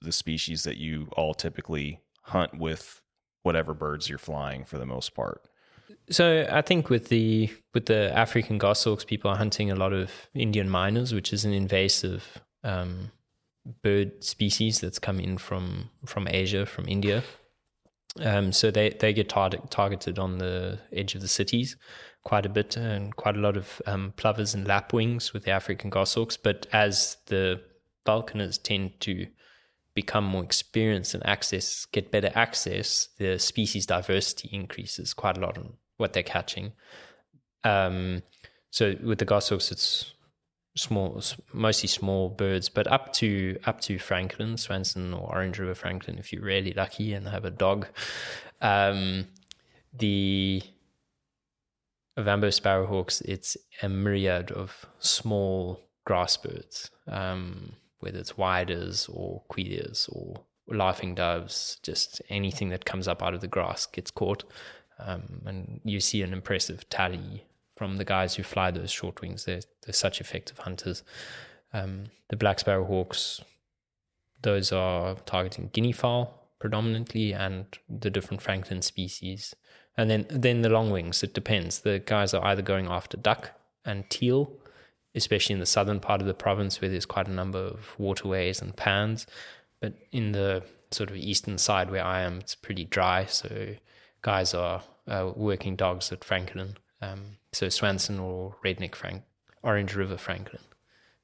the 0.00 0.12
species 0.12 0.62
that 0.62 0.76
you 0.76 1.08
all 1.16 1.34
typically 1.34 2.00
hunt 2.22 2.56
with 2.56 3.02
whatever 3.42 3.74
birds 3.74 4.08
you're 4.08 4.18
flying 4.18 4.64
for 4.64 4.78
the 4.78 4.86
most 4.86 5.14
part 5.14 5.42
so 6.10 6.46
i 6.50 6.62
think 6.62 6.88
with 6.88 7.08
the 7.08 7.50
with 7.74 7.86
the 7.86 8.16
african 8.16 8.58
goshawks 8.58 9.04
people 9.04 9.30
are 9.30 9.36
hunting 9.36 9.70
a 9.70 9.76
lot 9.76 9.92
of 9.92 10.28
indian 10.34 10.68
mynas, 10.68 11.12
which 11.12 11.32
is 11.32 11.44
an 11.44 11.52
invasive 11.52 12.40
um, 12.64 13.10
bird 13.82 14.24
species 14.24 14.80
that's 14.80 14.98
come 14.98 15.20
in 15.20 15.38
from 15.38 15.90
from 16.04 16.26
asia 16.28 16.66
from 16.66 16.88
india 16.88 17.22
Um, 18.20 18.52
so 18.52 18.70
they, 18.70 18.90
they 18.90 19.12
get 19.12 19.28
tar- 19.28 19.50
targeted 19.70 20.18
on 20.18 20.38
the 20.38 20.78
edge 20.92 21.14
of 21.14 21.20
the 21.20 21.28
cities 21.28 21.76
quite 22.24 22.46
a 22.46 22.48
bit 22.48 22.76
and 22.76 23.14
quite 23.16 23.36
a 23.36 23.40
lot 23.40 23.56
of 23.56 23.80
um, 23.86 24.12
plovers 24.16 24.54
and 24.54 24.66
lapwings 24.66 25.32
with 25.32 25.44
the 25.44 25.50
African 25.50 25.90
goshawks. 25.90 26.36
But 26.36 26.66
as 26.72 27.16
the 27.26 27.60
falconers 28.04 28.58
tend 28.58 29.00
to 29.00 29.26
become 29.94 30.24
more 30.24 30.44
experienced 30.44 31.14
and 31.14 31.24
access, 31.26 31.86
get 31.86 32.10
better 32.10 32.30
access, 32.34 33.08
the 33.18 33.38
species 33.38 33.86
diversity 33.86 34.48
increases 34.52 35.14
quite 35.14 35.38
a 35.38 35.40
lot 35.40 35.56
on 35.58 35.74
what 35.98 36.14
they're 36.14 36.22
catching. 36.22 36.72
Um, 37.64 38.22
so 38.70 38.96
with 39.02 39.18
the 39.18 39.24
goshawks, 39.24 39.70
it's 39.70 40.14
small, 40.76 41.22
mostly 41.52 41.88
small 41.88 42.30
birds, 42.30 42.68
but 42.68 42.86
up 42.86 43.12
to 43.14 43.58
up 43.66 43.80
to 43.82 43.96
Francolin, 43.96 44.54
Swainson, 44.54 45.12
or 45.12 45.28
Orange 45.34 45.58
River 45.58 45.74
Francolin, 45.74 46.18
if 46.18 46.32
you're 46.32 46.42
really 46.42 46.72
lucky 46.72 47.12
and 47.12 47.28
have 47.28 47.44
a 47.44 47.50
dog. 47.50 47.86
Um, 48.60 49.26
the 49.92 50.62
Ovambo 52.18 52.48
sparrowhawks, 52.48 53.22
it's 53.22 53.56
a 53.82 53.88
myriad 53.88 54.50
of 54.50 54.86
small 54.98 55.88
grass 56.04 56.36
birds, 56.36 56.90
um, 57.06 57.74
whether 58.00 58.18
it's 58.18 58.32
whydahs 58.32 59.08
or 59.12 59.42
queleas 59.50 60.08
or 60.12 60.42
laughing 60.66 61.14
doves, 61.14 61.78
just 61.82 62.20
anything 62.28 62.70
that 62.70 62.84
comes 62.84 63.08
up 63.08 63.22
out 63.22 63.34
of 63.34 63.40
the 63.40 63.48
grass 63.48 63.86
gets 63.86 64.10
caught. 64.10 64.44
Um, 64.98 65.42
and 65.46 65.80
you 65.84 66.00
see 66.00 66.22
an 66.22 66.32
impressive 66.32 66.88
tally 66.88 67.44
from 67.76 67.96
the 67.96 68.04
guys 68.04 68.34
who 68.34 68.42
fly 68.42 68.70
those 68.70 68.90
short 68.90 69.20
wings. 69.20 69.44
They're, 69.44 69.60
they're 69.84 69.92
such 69.92 70.20
effective 70.20 70.58
hunters. 70.58 71.02
Um, 71.72 72.06
the 72.28 72.36
black 72.36 72.58
sparrowhawks, 72.58 73.40
those 74.42 74.72
are 74.72 75.14
targeting 75.26 75.70
guinea 75.72 75.92
fowl 75.92 76.48
predominantly 76.58 77.32
and 77.32 77.66
the 77.88 78.10
different 78.10 78.42
francolin 78.42 78.82
species. 78.82 79.54
And 79.96 80.10
then, 80.10 80.26
then 80.28 80.62
the 80.62 80.68
long 80.68 80.90
wings, 80.90 81.22
it 81.22 81.34
depends. 81.34 81.80
The 81.80 82.00
guys 82.00 82.34
are 82.34 82.44
either 82.44 82.62
going 82.62 82.86
after 82.88 83.16
duck 83.16 83.52
and 83.84 84.08
teal, 84.10 84.52
especially 85.14 85.54
in 85.54 85.60
the 85.60 85.66
southern 85.66 86.00
part 86.00 86.20
of 86.20 86.26
the 86.26 86.34
province 86.34 86.80
where 86.80 86.90
there's 86.90 87.06
quite 87.06 87.28
a 87.28 87.32
number 87.32 87.58
of 87.58 87.94
waterways 87.98 88.60
and 88.60 88.76
pans. 88.76 89.26
But 89.80 89.94
in 90.12 90.32
the 90.32 90.62
sort 90.90 91.10
of 91.10 91.16
eastern 91.16 91.58
side 91.58 91.90
where 91.90 92.04
I 92.04 92.22
am, 92.22 92.38
it's 92.38 92.54
pretty 92.54 92.84
dry. 92.84 93.26
So 93.26 93.76
guys 94.22 94.54
are 94.54 94.82
uh, 95.06 95.32
working 95.34 95.76
dogs 95.76 96.12
at 96.12 96.20
francolin. 96.20 96.74
Um, 97.00 97.38
so 97.52 97.66
Swainson 97.66 98.20
or 98.20 98.56
Redneck 98.64 98.94
Frank, 98.94 99.22
Orange 99.62 99.94
River 99.94 100.16
Francolin, 100.16 100.60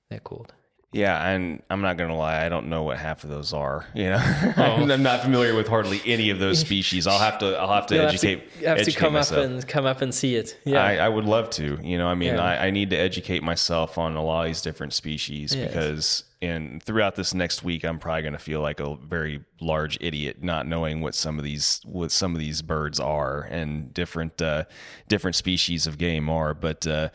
they're 0.09 0.21
called. 0.21 0.53
Yeah, 0.95 1.29
and 1.29 1.61
I'm 1.69 1.81
not 1.81 1.97
gonna 1.97 2.17
lie, 2.17 2.47
I 2.47 2.49
don't 2.49 2.69
know 2.69 2.85
what 2.85 2.99
half 2.99 3.25
of 3.25 3.31
those 3.31 3.53
are. 3.53 3.85
You 3.95 4.11
know, 4.11 4.23
oh. 4.57 4.61
I'm 4.91 5.03
not 5.03 5.23
familiar 5.23 5.53
with 5.57 5.67
hardly 5.67 6.01
any 6.07 6.31
of 6.31 6.39
those 6.39 6.61
species. 6.61 7.09
I'll 7.09 7.19
have 7.19 7.39
to, 7.39 7.57
I'll 7.59 7.73
have 7.73 7.87
to 7.87 7.97
You'll 7.97 8.05
educate. 8.05 8.39
Have 8.39 8.53
to, 8.53 8.69
have 8.69 8.79
educate 8.79 8.93
to 8.93 8.99
come 9.01 9.13
myself. 9.15 9.39
up 9.41 9.51
and 9.51 9.69
come 9.69 9.87
up 9.87 10.03
and 10.03 10.15
see 10.15 10.37
it. 10.37 10.57
Yeah, 10.65 10.85
I, 10.85 10.97
I 10.99 11.09
would 11.09 11.25
love 11.25 11.51
to. 11.51 11.81
You 11.83 11.99
know, 11.99 12.07
I 12.07 12.15
mean, 12.15 12.35
yeah. 12.35 12.45
I, 12.45 12.67
I, 12.67 12.71
need 12.71 12.91
to 12.91 12.97
educate 12.97 13.43
myself 13.43 13.99
on 13.99 14.15
a 14.15 14.23
lot 14.23 14.43
of 14.43 14.47
these 14.47 14.63
different 14.63 14.93
species 14.93 15.53
yes. 15.53 15.67
because, 15.67 16.25
and 16.45 16.83
throughout 16.83 17.17
this 17.17 17.35
next 17.35 17.65
week, 17.65 17.85
I'm 17.85 17.99
probably 17.99 18.23
gonna 18.23 18.39
feel 18.39 18.61
like 18.61 18.81
a 18.81 18.97
very 18.97 19.45
large 19.61 19.99
idiot 20.01 20.43
not 20.43 20.67
knowing 20.67 21.01
what 21.01 21.15
some 21.15 21.39
of 21.39 21.45
these, 21.45 21.81
what 21.85 22.13
some 22.13 22.35
of 22.35 22.41
these 22.41 22.63
birds 22.63 23.01
are 23.01 23.43
and 23.43 23.93
different, 23.93 24.41
uh, 24.41 24.65
different 25.09 25.37
species 25.37 25.87
of 25.87 25.99
game 25.99 26.29
are, 26.29 26.55
but. 26.55 26.87
Uh, 26.87 27.09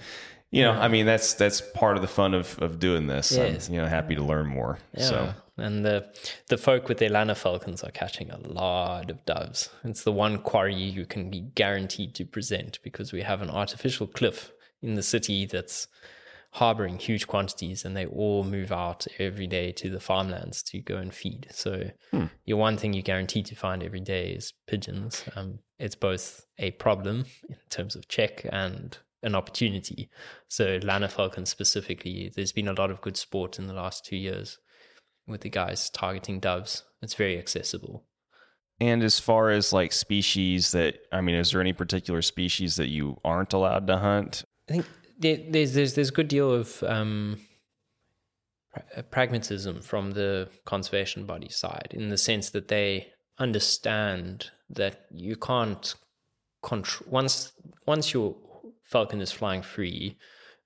you 0.51 0.63
know, 0.63 0.71
I 0.71 0.87
mean, 0.87 1.05
that's 1.05 1.35
that's 1.35 1.61
part 1.61 1.95
of 1.95 2.01
the 2.01 2.07
fun 2.07 2.33
of, 2.33 2.57
of 2.59 2.79
doing 2.79 3.05
this. 3.05 3.31
Yes. 3.31 3.67
I'm, 3.67 3.75
you 3.75 3.81
know, 3.81 3.87
happy 3.87 4.15
to 4.15 4.23
learn 4.23 4.47
more. 4.47 4.79
Yeah. 4.97 5.03
So, 5.03 5.33
and 5.57 5.85
the 5.85 6.07
the 6.47 6.57
folk 6.57 6.89
with 6.89 6.97
their 6.97 7.09
Lanner 7.09 7.35
falcons 7.35 7.83
are 7.83 7.91
catching 7.91 8.31
a 8.31 8.37
lot 8.37 9.11
of 9.11 9.23
doves. 9.25 9.69
It's 9.83 10.03
the 10.03 10.11
one 10.11 10.39
quarry 10.39 10.73
you 10.75 11.05
can 11.05 11.29
be 11.29 11.41
guaranteed 11.41 12.15
to 12.15 12.25
present 12.25 12.79
because 12.83 13.13
we 13.13 13.21
have 13.21 13.43
an 13.43 13.49
artificial 13.51 14.07
cliff 14.07 14.51
in 14.81 14.95
the 14.95 15.03
city 15.03 15.45
that's 15.45 15.87
harboring 16.51 16.97
huge 16.97 17.27
quantities, 17.27 17.85
and 17.85 17.95
they 17.95 18.05
all 18.05 18.43
move 18.43 18.71
out 18.71 19.05
every 19.19 19.47
day 19.47 19.71
to 19.73 19.89
the 19.89 19.99
farmlands 19.99 20.63
to 20.63 20.79
go 20.79 20.97
and 20.97 21.13
feed. 21.13 21.47
So, 21.51 21.91
hmm. 22.11 22.25
your 22.45 22.57
one 22.57 22.77
thing 22.77 22.93
you 22.93 23.01
guarantee 23.01 23.43
to 23.43 23.55
find 23.55 23.83
every 23.83 23.99
day 23.99 24.31
is 24.31 24.53
pigeons. 24.67 25.23
Um, 25.35 25.59
it's 25.77 25.95
both 25.95 26.45
a 26.57 26.71
problem 26.71 27.25
in 27.47 27.55
terms 27.69 27.95
of 27.95 28.07
check 28.07 28.45
and 28.51 28.97
an 29.23 29.35
opportunity. 29.35 30.09
So 30.47 30.79
Lanner 30.83 31.07
Falcon 31.07 31.45
specifically, 31.45 32.31
there's 32.35 32.51
been 32.51 32.67
a 32.67 32.73
lot 32.73 32.91
of 32.91 33.01
good 33.01 33.17
sport 33.17 33.59
in 33.59 33.67
the 33.67 33.73
last 33.73 34.05
two 34.05 34.15
years 34.15 34.59
with 35.27 35.41
the 35.41 35.49
guys 35.49 35.89
targeting 35.89 36.39
doves. 36.39 36.83
It's 37.01 37.13
very 37.13 37.37
accessible. 37.37 38.05
And 38.81 39.03
as 39.03 39.19
far 39.19 39.49
as 39.49 39.73
like 39.73 39.91
species 39.91 40.71
that, 40.71 40.99
I 41.11 41.21
mean, 41.21 41.35
is 41.35 41.51
there 41.51 41.61
any 41.61 41.73
particular 41.73 42.21
species 42.21 42.77
that 42.77 42.87
you 42.87 43.17
aren't 43.25 43.53
allowed 43.53 43.87
to 43.87 43.97
hunt? 43.97 44.45
I 44.69 44.73
think 44.73 44.85
there's 45.19 45.73
there's 45.73 45.93
there's 45.95 46.09
a 46.09 46.13
good 46.13 46.27
deal 46.27 46.51
of 46.51 46.81
um, 46.83 47.39
pragmatism 49.11 49.81
from 49.81 50.11
the 50.11 50.49
conservation 50.65 51.25
body 51.25 51.49
side 51.49 51.89
in 51.91 52.09
the 52.09 52.17
sense 52.17 52.49
that 52.51 52.67
they 52.67 53.07
understand 53.37 54.51
that 54.69 55.05
you 55.11 55.35
can't 55.35 55.95
control 56.61 57.09
once 57.09 57.53
once 57.85 58.13
you're 58.13 58.35
Falcon 58.89 59.21
is 59.21 59.31
flying 59.31 59.61
free, 59.61 60.17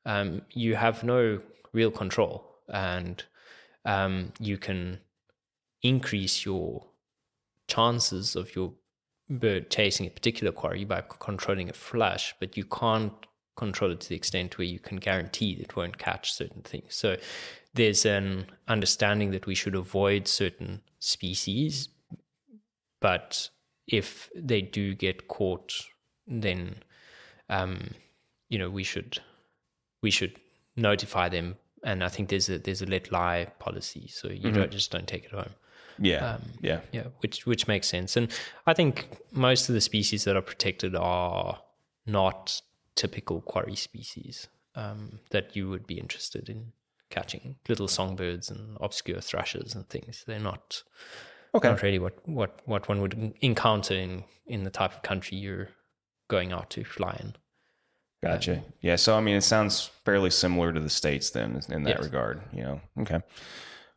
um, 0.05 0.43
you 0.51 0.75
have 0.75 1.03
no 1.03 1.41
real 1.73 1.91
control, 1.91 2.55
and 2.69 3.21
um, 3.83 4.31
you 4.39 4.57
can 4.57 4.99
increase 5.81 6.45
your 6.45 6.87
chances 7.67 8.37
of 8.37 8.55
your 8.55 8.73
bird 9.29 9.69
chasing 9.69 10.07
a 10.07 10.09
particular 10.09 10.53
quarry 10.53 10.85
by 10.85 11.03
controlling 11.19 11.69
a 11.69 11.73
flush, 11.73 12.33
but 12.39 12.55
you 12.55 12.63
can't 12.63 13.13
control 13.55 13.91
it 13.91 14.01
to 14.01 14.09
the 14.09 14.15
extent 14.15 14.57
where 14.57 14.65
you 14.65 14.79
can 14.79 14.97
guarantee 14.97 15.51
it 15.53 15.75
won't 15.75 15.97
catch 15.97 16.33
certain 16.33 16.61
things. 16.61 16.95
So 16.95 17.17
there's 17.73 18.05
an 18.05 18.47
understanding 18.67 19.31
that 19.31 19.45
we 19.45 19.55
should 19.55 19.75
avoid 19.75 20.27
certain 20.27 20.81
species, 20.99 21.89
but 22.99 23.49
if 23.87 24.29
they 24.35 24.61
do 24.61 24.95
get 24.95 25.27
caught, 25.27 25.73
then 26.27 26.75
um, 27.49 27.91
you 28.49 28.57
know 28.57 28.69
we 28.69 28.83
should 28.83 29.19
we 30.01 30.11
should 30.11 30.39
notify 30.75 31.29
them. 31.29 31.57
And 31.85 32.01
i 32.01 32.07
think 32.07 32.29
there's 32.29 32.47
a 32.47 32.59
there's 32.59 32.81
a 32.81 32.85
let 32.85 33.11
lie 33.11 33.47
policy. 33.59 34.07
So 34.07 34.29
you 34.29 34.39
mm-hmm. 34.39 34.53
don't 34.53 34.71
just 34.71 34.91
don't 34.91 35.07
take 35.07 35.25
it 35.25 35.31
home. 35.31 35.49
Yeah. 35.99 36.35
Um, 36.35 36.41
yeah. 36.61 36.79
yeah 36.91 37.07
which 37.19 37.45
which 37.45 37.67
makes 37.67 37.87
sense. 37.87 38.15
And 38.15 38.31
i 38.65 38.73
think 38.73 39.07
most 39.31 39.67
of 39.69 39.75
the 39.75 39.81
species 39.81 40.23
that 40.23 40.35
are 40.35 40.41
protected 40.41 40.95
are 40.95 41.59
not 42.05 42.61
typical 42.95 43.41
quarry 43.41 43.75
species 43.75 44.47
um, 44.75 45.19
that 45.31 45.55
you 45.55 45.69
would 45.69 45.87
be 45.87 45.99
interested 45.99 46.49
in 46.49 46.71
catching 47.09 47.55
little 47.69 47.87
songbirds 47.87 48.49
and 48.49 48.77
obscure 48.81 49.21
thrushes 49.21 49.75
and 49.75 49.87
things 49.87 50.23
they're 50.25 50.39
not 50.39 50.81
okay. 51.55 51.69
not 51.69 51.81
really 51.81 51.99
what, 51.99 52.17
what, 52.27 52.59
what 52.65 52.89
one 52.89 53.01
would 53.01 53.33
encounter 53.41 53.93
in, 53.93 54.23
in 54.47 54.63
the 54.63 54.69
type 54.69 54.93
of 54.93 55.01
country 55.03 55.37
you're 55.37 55.69
going 56.27 56.51
out 56.51 56.69
to 56.71 56.83
fly 56.83 57.15
in. 57.19 57.35
Gotcha. 58.23 58.63
Yeah. 58.81 58.95
So, 58.95 59.17
I 59.17 59.21
mean, 59.21 59.35
it 59.35 59.41
sounds 59.41 59.91
fairly 60.05 60.29
similar 60.29 60.71
to 60.71 60.79
the 60.79 60.89
states 60.89 61.31
then 61.31 61.61
in 61.69 61.83
that 61.83 61.97
yes. 61.97 62.03
regard. 62.03 62.41
You 62.53 62.63
know. 62.63 62.81
Okay. 63.01 63.19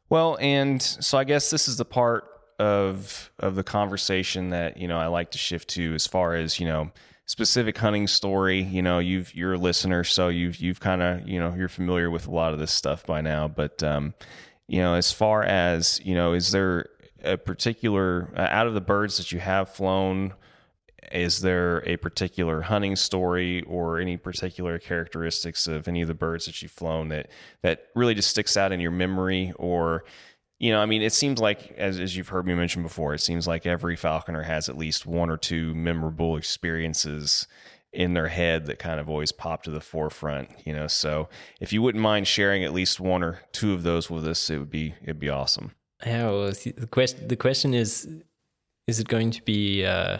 Well, 0.08 0.36
and 0.40 0.82
so 0.82 1.16
I 1.16 1.24
guess 1.24 1.50
this 1.50 1.68
is 1.68 1.76
the 1.76 1.84
part 1.84 2.24
of 2.58 3.30
of 3.38 3.54
the 3.54 3.62
conversation 3.62 4.50
that 4.50 4.78
you 4.78 4.88
know 4.88 4.98
I 4.98 5.06
like 5.06 5.30
to 5.32 5.38
shift 5.38 5.68
to 5.70 5.94
as 5.94 6.06
far 6.06 6.34
as 6.34 6.58
you 6.58 6.66
know 6.66 6.90
specific 7.26 7.76
hunting 7.76 8.06
story. 8.06 8.62
You 8.62 8.82
know, 8.82 8.98
you've 8.98 9.34
you're 9.34 9.54
a 9.54 9.58
listener, 9.58 10.04
so 10.04 10.28
you've 10.28 10.56
you've 10.56 10.80
kind 10.80 11.02
of 11.02 11.28
you 11.28 11.38
know 11.38 11.54
you're 11.54 11.68
familiar 11.68 12.10
with 12.10 12.26
a 12.26 12.30
lot 12.30 12.52
of 12.52 12.58
this 12.58 12.72
stuff 12.72 13.04
by 13.04 13.20
now. 13.20 13.48
But 13.48 13.82
um, 13.82 14.14
you 14.66 14.80
know, 14.80 14.94
as 14.94 15.12
far 15.12 15.42
as 15.42 16.00
you 16.04 16.14
know, 16.14 16.32
is 16.32 16.52
there 16.52 16.88
a 17.22 17.36
particular 17.36 18.32
uh, 18.36 18.48
out 18.50 18.66
of 18.66 18.74
the 18.74 18.80
birds 18.80 19.18
that 19.18 19.32
you 19.32 19.40
have 19.40 19.68
flown? 19.68 20.32
is 21.12 21.40
there 21.40 21.88
a 21.88 21.96
particular 21.96 22.62
hunting 22.62 22.96
story 22.96 23.62
or 23.62 24.00
any 24.00 24.16
particular 24.16 24.78
characteristics 24.78 25.66
of 25.66 25.86
any 25.86 26.02
of 26.02 26.08
the 26.08 26.14
birds 26.14 26.46
that 26.46 26.60
you've 26.62 26.72
flown 26.72 27.08
that 27.08 27.28
that 27.62 27.86
really 27.94 28.14
just 28.14 28.30
sticks 28.30 28.56
out 28.56 28.72
in 28.72 28.80
your 28.80 28.90
memory 28.90 29.52
or 29.56 30.04
you 30.58 30.70
know 30.70 30.80
i 30.80 30.86
mean 30.86 31.02
it 31.02 31.12
seems 31.12 31.40
like 31.40 31.72
as, 31.76 31.98
as 31.98 32.16
you've 32.16 32.28
heard 32.28 32.46
me 32.46 32.54
mention 32.54 32.82
before 32.82 33.14
it 33.14 33.20
seems 33.20 33.46
like 33.46 33.66
every 33.66 33.96
falconer 33.96 34.42
has 34.42 34.68
at 34.68 34.76
least 34.76 35.06
one 35.06 35.30
or 35.30 35.36
two 35.36 35.74
memorable 35.74 36.36
experiences 36.36 37.46
in 37.92 38.14
their 38.14 38.28
head 38.28 38.66
that 38.66 38.78
kind 38.78 39.00
of 39.00 39.08
always 39.08 39.32
pop 39.32 39.62
to 39.62 39.70
the 39.70 39.80
forefront 39.80 40.50
you 40.64 40.72
know? 40.72 40.86
So 40.86 41.28
if 41.60 41.72
you 41.72 41.80
wouldn't 41.82 42.02
mind 42.02 42.26
sharing 42.26 42.62
at 42.64 42.72
least 42.72 43.00
one 43.00 43.22
or 43.22 43.40
two 43.52 43.72
of 43.72 43.82
those 43.82 44.10
with 44.10 44.26
us 44.26 44.50
it 44.50 44.58
would 44.58 44.70
be 44.70 44.94
it'd 45.02 45.20
be 45.20 45.30
awesome. 45.30 45.72
Yeah 46.04 46.30
well, 46.30 46.50
the 46.50 46.88
question 46.90 47.28
the 47.28 47.36
question 47.36 47.74
is 47.74 48.08
is 48.86 49.00
it 49.00 49.08
going 49.08 49.30
to 49.32 49.42
be 49.42 49.84
uh 49.84 50.18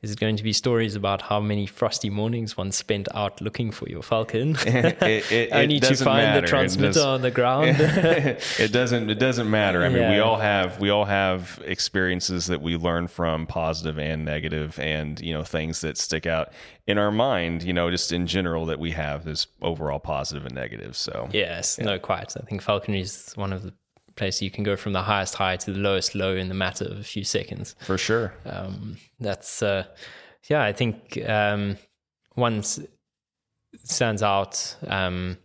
is 0.00 0.12
it 0.12 0.20
going 0.20 0.36
to 0.36 0.44
be 0.44 0.52
stories 0.52 0.94
about 0.94 1.22
how 1.22 1.40
many 1.40 1.66
frosty 1.66 2.08
mornings 2.08 2.56
one 2.56 2.70
spent 2.70 3.08
out 3.14 3.40
looking 3.40 3.72
for 3.72 3.88
your 3.88 4.02
falcon, 4.02 4.56
it, 4.66 5.32
it, 5.32 5.48
only 5.52 5.80
to 5.80 5.96
find 5.96 6.24
matter. 6.24 6.40
the 6.40 6.46
transmitter 6.46 7.00
on 7.00 7.22
the 7.22 7.32
ground? 7.32 7.76
it 7.80 8.72
doesn't. 8.72 9.10
It 9.10 9.18
doesn't 9.18 9.50
matter. 9.50 9.82
I 9.82 9.88
mean, 9.88 10.08
we 10.10 10.20
all 10.20 10.38
have 10.38 10.78
we 10.80 10.90
all 10.90 11.04
have 11.04 11.60
experiences 11.64 12.46
that 12.46 12.62
we 12.62 12.76
learn 12.76 13.08
from, 13.08 13.46
positive 13.46 13.98
and 13.98 14.24
negative, 14.24 14.78
and 14.78 15.20
you 15.20 15.34
know 15.34 15.42
things 15.42 15.80
that 15.80 15.98
stick 15.98 16.26
out 16.26 16.52
in 16.86 16.96
our 16.96 17.10
mind. 17.10 17.64
You 17.64 17.72
know, 17.72 17.90
just 17.90 18.12
in 18.12 18.28
general 18.28 18.66
that 18.66 18.78
we 18.78 18.92
have 18.92 19.26
is 19.26 19.48
overall 19.62 19.98
positive 19.98 20.46
and 20.46 20.54
negative. 20.54 20.96
So 20.96 21.28
yes, 21.32 21.76
no, 21.78 21.98
quite. 21.98 22.36
I 22.36 22.44
think 22.44 22.62
falconry 22.62 23.00
is 23.00 23.32
one 23.34 23.52
of 23.52 23.64
the 23.64 23.72
places 24.18 24.42
you 24.42 24.50
can 24.50 24.64
go 24.64 24.76
from 24.76 24.92
the 24.92 25.02
highest 25.02 25.34
high 25.36 25.56
to 25.56 25.72
the 25.72 25.78
lowest 25.78 26.14
low 26.14 26.36
in 26.36 26.48
the 26.48 26.54
matter 26.54 26.84
of 26.84 26.98
a 26.98 27.02
few 27.04 27.24
seconds. 27.24 27.74
for 27.80 27.96
sure. 27.96 28.34
um, 28.44 28.98
that's 29.20 29.62
uh, 29.62 29.84
yeah 30.50 30.62
i 30.62 30.72
think 30.72 31.18
um, 31.26 31.76
one 32.34 32.62
stands 33.84 34.22
out 34.22 34.76
um, 34.86 35.38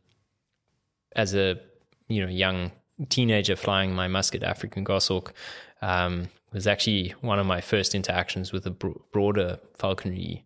as 1.16 1.34
a 1.36 1.58
you 2.08 2.22
know 2.22 2.32
young 2.32 2.72
teenager 3.10 3.56
flying 3.56 3.94
my 3.94 4.08
musket 4.08 4.44
african 4.44 4.84
goshawk 4.84 5.34
um, 5.82 6.28
was 6.52 6.68
actually 6.68 7.14
one 7.22 7.40
of 7.40 7.46
my 7.46 7.62
first 7.62 7.96
interactions 7.96 8.52
with 8.52 8.66
a 8.66 8.72
bro- 8.72 9.02
broader 9.12 9.60
falconry 9.76 10.46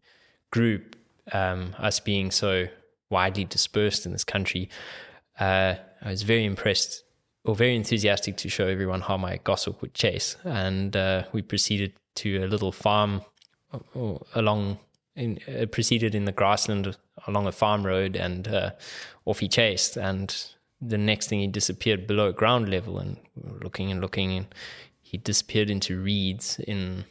group 0.51 0.95
um, 1.31 1.75
us 1.79 1.99
being 1.99 2.31
so 2.31 2.67
widely 3.09 3.45
dispersed 3.45 4.05
in 4.05 4.11
this 4.11 4.23
country 4.23 4.69
uh, 5.39 5.75
i 6.01 6.09
was 6.09 6.23
very 6.23 6.45
impressed 6.45 7.03
or 7.47 7.55
very 7.55 7.75
enthusiastic 7.75 8.35
to 8.35 8.49
show 8.49 8.67
everyone 8.67 9.01
how 9.01 9.17
my 9.17 9.39
goshawk 9.45 9.81
would 9.81 9.93
chase. 9.93 10.35
And 10.43 10.95
uh, 10.95 11.23
we 11.31 11.41
proceeded 11.41 11.93
to 12.15 12.43
a 12.43 12.47
little 12.47 12.73
farm 12.73 13.21
uh, 13.73 14.17
along, 14.35 14.79
in, 15.15 15.39
uh, 15.47 15.65
proceeded 15.67 16.13
in 16.13 16.25
the 16.25 16.33
grassland 16.33 16.97
along 17.25 17.47
a 17.47 17.51
farm 17.53 17.85
road, 17.85 18.17
and 18.17 18.47
uh, 18.49 18.71
off 19.25 19.39
he 19.39 19.47
chased. 19.47 19.95
And 19.95 20.35
the 20.81 20.97
next 20.97 21.27
thing, 21.27 21.39
he 21.39 21.47
disappeared 21.47 22.05
below 22.05 22.33
ground 22.33 22.69
level, 22.69 22.99
and 22.99 23.17
were 23.35 23.59
looking 23.59 23.91
and 23.91 24.01
looking, 24.01 24.37
and 24.37 24.47
he 25.01 25.17
disappeared 25.17 25.69
into 25.69 25.99
reeds 25.99 26.59
in 26.59 27.05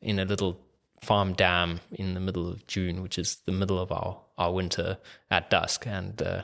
in 0.00 0.18
a 0.18 0.24
little 0.24 0.58
farm 1.00 1.32
dam 1.34 1.80
in 1.92 2.14
the 2.14 2.20
middle 2.20 2.48
of 2.48 2.66
June, 2.66 3.02
which 3.02 3.18
is 3.18 3.36
the 3.44 3.52
middle 3.52 3.78
of 3.78 3.92
our 3.92 4.18
our 4.38 4.52
winter 4.52 4.96
at 5.30 5.50
dusk, 5.50 5.86
and. 5.86 6.22
Uh, 6.22 6.42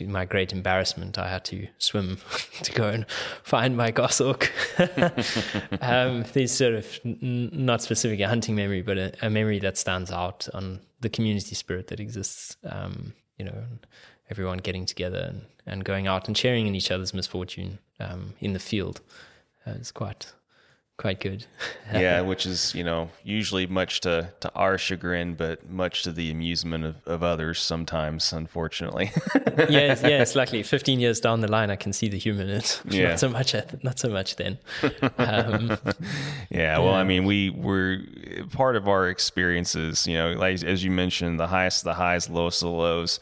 to 0.00 0.06
my 0.06 0.24
great 0.24 0.52
embarrassment, 0.52 1.18
I 1.18 1.28
had 1.28 1.44
to 1.46 1.68
swim 1.78 2.18
to 2.62 2.72
go 2.72 2.88
and 2.88 3.06
find 3.42 3.76
my 3.76 3.90
goshawk. 3.90 4.50
um, 5.82 6.24
there's 6.32 6.52
sort 6.52 6.74
of 6.74 7.00
n- 7.04 7.50
not 7.52 7.82
specifically 7.82 8.24
a 8.24 8.28
hunting 8.28 8.56
memory, 8.56 8.80
but 8.82 8.96
a, 8.96 9.12
a 9.26 9.30
memory 9.30 9.58
that 9.60 9.76
stands 9.76 10.10
out 10.10 10.48
on 10.54 10.80
the 11.00 11.10
community 11.10 11.54
spirit 11.54 11.88
that 11.88 12.00
exists. 12.00 12.56
Um, 12.64 13.12
you 13.38 13.44
know, 13.44 13.62
everyone 14.30 14.58
getting 14.58 14.86
together 14.86 15.26
and, 15.28 15.42
and 15.66 15.84
going 15.84 16.06
out 16.06 16.28
and 16.28 16.36
sharing 16.36 16.66
in 16.66 16.74
each 16.74 16.90
other's 16.90 17.12
misfortune 17.12 17.78
um, 17.98 18.34
in 18.40 18.54
the 18.54 18.58
field. 18.58 19.00
Uh, 19.66 19.72
it's 19.72 19.92
quite 19.92 20.32
quite 21.00 21.18
good. 21.18 21.46
yeah, 21.92 22.20
which 22.20 22.44
is 22.44 22.74
you 22.74 22.84
know 22.84 23.08
usually 23.24 23.66
much 23.66 24.00
to 24.02 24.30
to 24.40 24.52
our 24.54 24.76
chagrin, 24.76 25.34
but 25.34 25.68
much 25.68 26.02
to 26.02 26.12
the 26.12 26.30
amusement 26.30 26.84
of, 26.84 26.96
of 27.06 27.22
others 27.22 27.58
sometimes, 27.58 28.32
unfortunately. 28.32 29.10
yes, 29.68 30.02
yes. 30.02 30.36
Luckily, 30.36 30.62
15 30.62 31.00
years 31.00 31.18
down 31.18 31.40
the 31.40 31.48
line, 31.48 31.70
I 31.70 31.76
can 31.76 31.92
see 31.94 32.08
the 32.08 32.18
humor 32.18 32.42
in 32.42 32.50
it. 32.50 32.82
Yeah. 32.90 33.10
Not 33.10 33.20
so 33.20 33.28
much. 33.28 33.54
Not 33.82 33.98
so 33.98 34.08
much 34.08 34.36
then. 34.36 34.58
Um, 35.16 35.78
Yeah, 36.50 36.78
well, 36.78 36.94
I 36.94 37.04
mean, 37.04 37.24
we 37.24 37.50
were 37.50 37.98
part 38.52 38.76
of 38.76 38.88
our 38.88 39.08
experiences, 39.08 40.06
you 40.06 40.14
know, 40.14 40.32
like 40.32 40.62
as 40.64 40.84
you 40.84 40.90
mentioned, 40.90 41.38
the 41.40 41.46
highest 41.46 41.82
of 41.82 41.84
the 41.84 41.94
highs, 41.94 42.28
lowest 42.28 42.62
of 42.62 42.68
the 42.68 42.74
lows. 42.74 43.20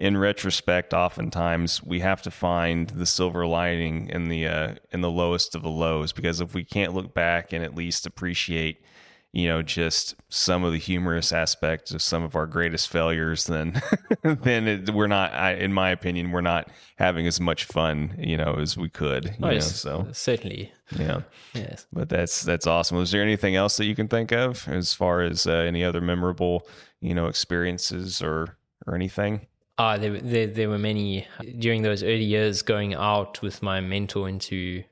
In 0.00 0.16
retrospect, 0.16 0.94
oftentimes 0.94 1.82
we 1.82 2.00
have 2.00 2.22
to 2.22 2.30
find 2.30 2.88
the 2.88 3.04
silver 3.04 3.46
lining 3.46 4.08
in 4.08 4.30
the 4.30 4.46
uh, 4.46 4.74
in 4.90 5.02
the 5.02 5.10
lowest 5.10 5.54
of 5.54 5.60
the 5.60 5.68
lows 5.68 6.10
because 6.14 6.40
if 6.40 6.54
we 6.54 6.64
can't 6.64 6.94
look 6.94 7.12
back 7.12 7.52
and 7.52 7.62
at 7.62 7.74
least 7.74 8.06
appreciate, 8.06 8.82
you 9.30 9.46
know, 9.46 9.60
just 9.60 10.14
some 10.30 10.64
of 10.64 10.72
the 10.72 10.78
humorous 10.78 11.34
aspects 11.34 11.92
of 11.92 12.00
some 12.00 12.22
of 12.22 12.34
our 12.34 12.46
greatest 12.46 12.88
failures, 12.88 13.44
then 13.44 13.78
then 14.22 14.66
it, 14.66 14.88
we're 14.88 15.06
not, 15.06 15.34
I, 15.34 15.52
in 15.52 15.74
my 15.74 15.90
opinion, 15.90 16.30
we're 16.30 16.40
not 16.40 16.70
having 16.96 17.26
as 17.26 17.38
much 17.38 17.66
fun, 17.66 18.14
you 18.18 18.38
know, 18.38 18.54
as 18.54 18.78
we 18.78 18.88
could. 18.88 19.26
You 19.26 19.32
oh, 19.42 19.50
know, 19.50 19.60
so 19.60 20.08
certainly. 20.12 20.72
yeah. 20.98 21.24
Yes. 21.52 21.86
But 21.92 22.08
that's 22.08 22.40
that's 22.40 22.66
awesome. 22.66 22.96
Was 22.96 23.10
there 23.10 23.22
anything 23.22 23.54
else 23.54 23.76
that 23.76 23.84
you 23.84 23.94
can 23.94 24.08
think 24.08 24.32
of 24.32 24.66
as 24.66 24.94
far 24.94 25.20
as 25.20 25.46
uh, 25.46 25.52
any 25.52 25.84
other 25.84 26.00
memorable, 26.00 26.66
you 27.02 27.14
know, 27.14 27.26
experiences 27.26 28.22
or 28.22 28.56
or 28.86 28.94
anything? 28.94 29.46
Ah, 29.82 29.96
there, 29.96 30.20
there, 30.20 30.46
there 30.46 30.68
were 30.68 30.76
many 30.76 31.26
during 31.58 31.80
those 31.80 32.02
early 32.02 32.24
years 32.24 32.60
going 32.60 32.92
out 32.92 33.40
with 33.40 33.62
my 33.62 33.80
mentor 33.80 34.28
into 34.28 34.84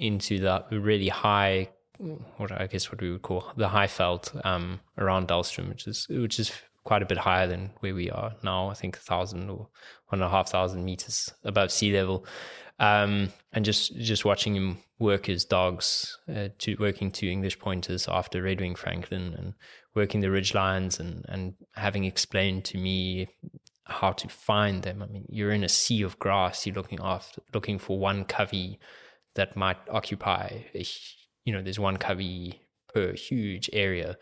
into 0.00 0.40
the 0.40 0.64
really 0.72 1.08
high, 1.08 1.68
what 2.36 2.50
I 2.50 2.66
guess 2.66 2.90
what 2.90 3.00
we 3.00 3.12
would 3.12 3.22
call 3.22 3.52
the 3.56 3.68
highveld 3.68 4.44
um, 4.44 4.80
around 4.98 5.28
Dullstroom, 5.28 5.68
which 5.68 5.86
is 5.86 6.08
which 6.10 6.40
is 6.40 6.50
quite 6.82 7.02
a 7.02 7.06
bit 7.06 7.18
higher 7.18 7.46
than 7.46 7.70
where 7.78 7.94
we 7.94 8.10
are 8.10 8.34
now. 8.42 8.68
I 8.68 8.74
think 8.74 8.96
a 8.96 9.00
thousand 9.00 9.48
or 9.48 9.68
one 10.08 10.20
and 10.20 10.24
a 10.24 10.28
half 10.28 10.48
thousand 10.48 10.84
meters 10.84 11.32
above 11.44 11.70
sea 11.70 11.92
level. 11.92 12.26
Um, 12.80 13.32
and 13.52 13.64
just 13.64 13.94
just 13.94 14.24
watching 14.24 14.56
him 14.56 14.78
work 14.98 15.26
his 15.26 15.44
dogs, 15.44 16.18
uh, 16.28 16.48
to 16.58 16.76
working 16.80 17.12
two 17.12 17.28
English 17.28 17.60
pointers 17.60 18.08
after 18.08 18.42
Red 18.42 18.60
Wing 18.60 18.74
Francolin, 18.74 19.38
and 19.38 19.54
working 19.94 20.20
the 20.20 20.32
ridge 20.32 20.52
lines, 20.52 20.98
and 20.98 21.24
and 21.28 21.54
having 21.76 22.04
explained 22.04 22.64
to 22.64 22.76
me 22.76 23.28
how 23.86 24.12
to 24.12 24.28
find 24.28 24.82
them. 24.82 25.02
I 25.02 25.06
mean, 25.06 25.26
you're 25.28 25.52
in 25.52 25.64
a 25.64 25.68
sea 25.68 26.02
of 26.02 26.18
grass. 26.18 26.66
You're 26.66 26.74
looking 26.74 26.98
after, 27.02 27.40
looking 27.54 27.78
for 27.78 27.98
one 27.98 28.24
covey 28.24 28.78
that 29.34 29.56
might 29.56 29.78
occupy. 29.90 30.64
A, 30.74 30.84
you 31.44 31.52
know, 31.52 31.62
there's 31.62 31.78
one 31.78 31.96
covey 31.96 32.60
per 32.92 33.12
huge 33.14 33.70
area, 33.72 34.16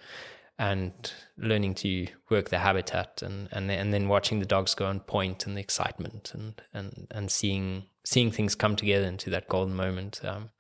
and 0.59 0.93
learning 1.39 1.75
to 1.77 2.07
work 2.31 2.51
the 2.51 2.59
habitat, 2.59 3.23
and 3.23 3.49
and 3.53 3.71
and 3.71 3.93
then 3.93 4.09
watching 4.09 4.39
the 4.39 4.47
dogs 4.47 4.75
go 4.75 4.89
and 4.89 5.07
point, 5.07 5.47
and 5.47 5.57
the 5.57 5.61
excitement, 5.61 6.33
and 6.35 6.61
and 6.73 7.07
and 7.11 7.31
seeing 7.31 7.87
seeing 8.05 8.31
things 8.31 8.55
come 8.55 8.77
together 8.77 9.07
into 9.07 9.31
that 9.31 9.49
golden 9.49 9.75
moment. 9.75 10.21
Um, 10.25 10.51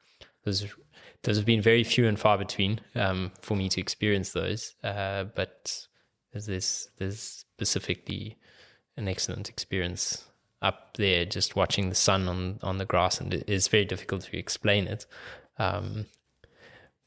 those 0.45 0.67
those 1.23 1.37
have 1.37 1.47
been 1.47 1.63
very 1.63 1.85
few 1.85 2.07
and 2.07 2.19
far 2.19 2.39
between 2.39 2.81
um, 2.95 3.33
for 3.41 3.57
me 3.57 3.69
to 3.69 3.81
experience 3.81 4.33
those, 4.33 4.75
uh, 4.83 5.25
but 5.25 5.87
there's 6.33 6.89
there's 6.99 7.45
specifically 7.55 8.39
an 8.97 9.09
excellent 9.09 9.49
experience 9.49 10.25
up 10.63 10.97
there 10.97 11.25
just 11.25 11.57
watching 11.57 11.89
the 11.89 11.95
sun 11.95 12.29
on 12.29 12.59
on 12.63 12.79
the 12.79 12.85
grass 12.85 13.21
and 13.21 13.35
it 13.35 13.49
is 13.49 13.69
very 13.69 13.85
difficult 13.85 14.23
to 14.23 14.39
explain 14.39 14.87
it. 14.87 15.07
Um 15.59 16.07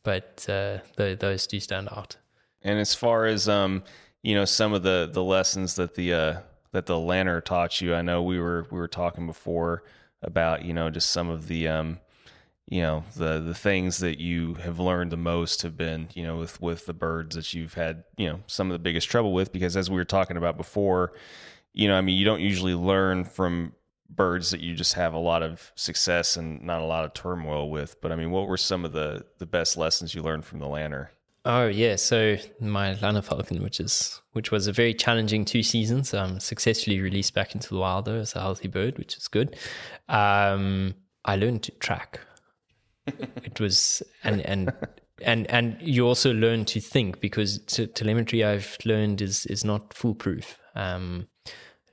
but 0.03 0.45
uh 0.49 0.79
th- 0.95 1.19
those 1.19 1.47
do 1.47 1.59
stand 1.59 1.89
out. 1.89 2.17
And 2.61 2.79
as 2.79 2.93
far 2.93 3.25
as 3.25 3.47
um, 3.47 3.83
you 4.21 4.35
know, 4.35 4.45
some 4.45 4.73
of 4.73 4.83
the 4.83 5.09
the 5.11 5.23
lessons 5.23 5.75
that 5.75 5.95
the 5.95 6.13
uh 6.13 6.39
that 6.71 6.85
the 6.85 6.99
Lanner 6.99 7.41
taught 7.41 7.81
you, 7.81 7.95
I 7.95 8.01
know 8.01 8.21
we 8.21 8.39
were 8.39 8.67
we 8.71 8.77
were 8.77 8.87
talking 8.87 9.25
before 9.25 9.83
about, 10.21 10.65
you 10.65 10.73
know, 10.73 10.89
just 10.89 11.09
some 11.09 11.29
of 11.29 11.47
the 11.47 11.67
um 11.67 11.99
you 12.69 12.81
know 12.81 13.05
the 13.15 13.39
the 13.39 13.53
things 13.53 13.99
that 13.99 14.19
you 14.19 14.55
have 14.55 14.79
learned 14.79 15.11
the 15.11 15.17
most 15.17 15.61
have 15.61 15.77
been 15.77 16.09
you 16.13 16.23
know 16.23 16.37
with 16.37 16.61
with 16.61 16.85
the 16.85 16.93
birds 16.93 17.35
that 17.35 17.53
you've 17.53 17.75
had 17.75 18.03
you 18.17 18.27
know 18.27 18.39
some 18.45 18.67
of 18.67 18.73
the 18.73 18.79
biggest 18.79 19.09
trouble 19.09 19.33
with 19.33 19.53
because 19.53 19.77
as 19.77 19.89
we 19.89 19.95
were 19.95 20.03
talking 20.03 20.35
about 20.35 20.57
before 20.57 21.13
you 21.77 21.87
know 21.87 21.95
i 21.95 22.01
mean 22.01 22.17
you 22.17 22.25
don't 22.25 22.41
usually 22.41 22.73
learn 22.73 23.23
from 23.23 23.71
birds 24.09 24.49
that 24.49 24.61
you 24.61 24.73
just 24.73 24.93
have 24.93 25.13
a 25.13 25.19
lot 25.19 25.43
of 25.43 25.71
success 25.75 26.35
and 26.35 26.61
not 26.63 26.81
a 26.81 26.85
lot 26.85 27.05
of 27.05 27.13
turmoil 27.13 27.69
with 27.69 28.01
but 28.01 28.11
i 28.11 28.15
mean 28.15 28.31
what 28.31 28.47
were 28.47 28.57
some 28.57 28.83
of 28.83 28.91
the 28.91 29.23
the 29.37 29.45
best 29.45 29.77
lessons 29.77 30.13
you 30.15 30.21
learned 30.21 30.43
from 30.43 30.59
the 30.59 30.67
lanner? 30.67 31.11
Oh 31.45 31.67
yeah 31.67 31.95
so 31.95 32.35
my 32.59 32.95
lanner 32.95 33.21
Falcon 33.21 33.63
which 33.63 33.79
is 33.79 34.21
which 34.33 34.51
was 34.51 34.67
a 34.67 34.73
very 34.73 34.93
challenging 34.93 35.45
two 35.45 35.63
seasons 35.63 36.13
um 36.13 36.41
successfully 36.41 36.99
released 36.99 37.33
back 37.33 37.55
into 37.55 37.69
the 37.69 37.79
wild 37.79 38.03
though 38.03 38.15
as 38.15 38.35
a 38.35 38.41
healthy 38.41 38.67
bird 38.67 38.97
which 38.97 39.15
is 39.15 39.29
good. 39.29 39.55
Um 40.09 40.95
I 41.23 41.37
learned 41.37 41.63
to 41.63 41.71
track. 41.71 42.19
It 43.43 43.61
was 43.61 44.03
and 44.25 44.41
and 44.41 44.73
and 45.21 45.49
and 45.49 45.77
you 45.81 46.05
also 46.05 46.33
learn 46.33 46.65
to 46.65 46.81
think 46.81 47.21
because 47.21 47.59
t- 47.59 47.87
telemetry 47.87 48.43
I've 48.43 48.77
learned 48.83 49.21
is 49.21 49.45
is 49.45 49.63
not 49.63 49.93
foolproof. 49.93 50.59
Um, 50.75 51.27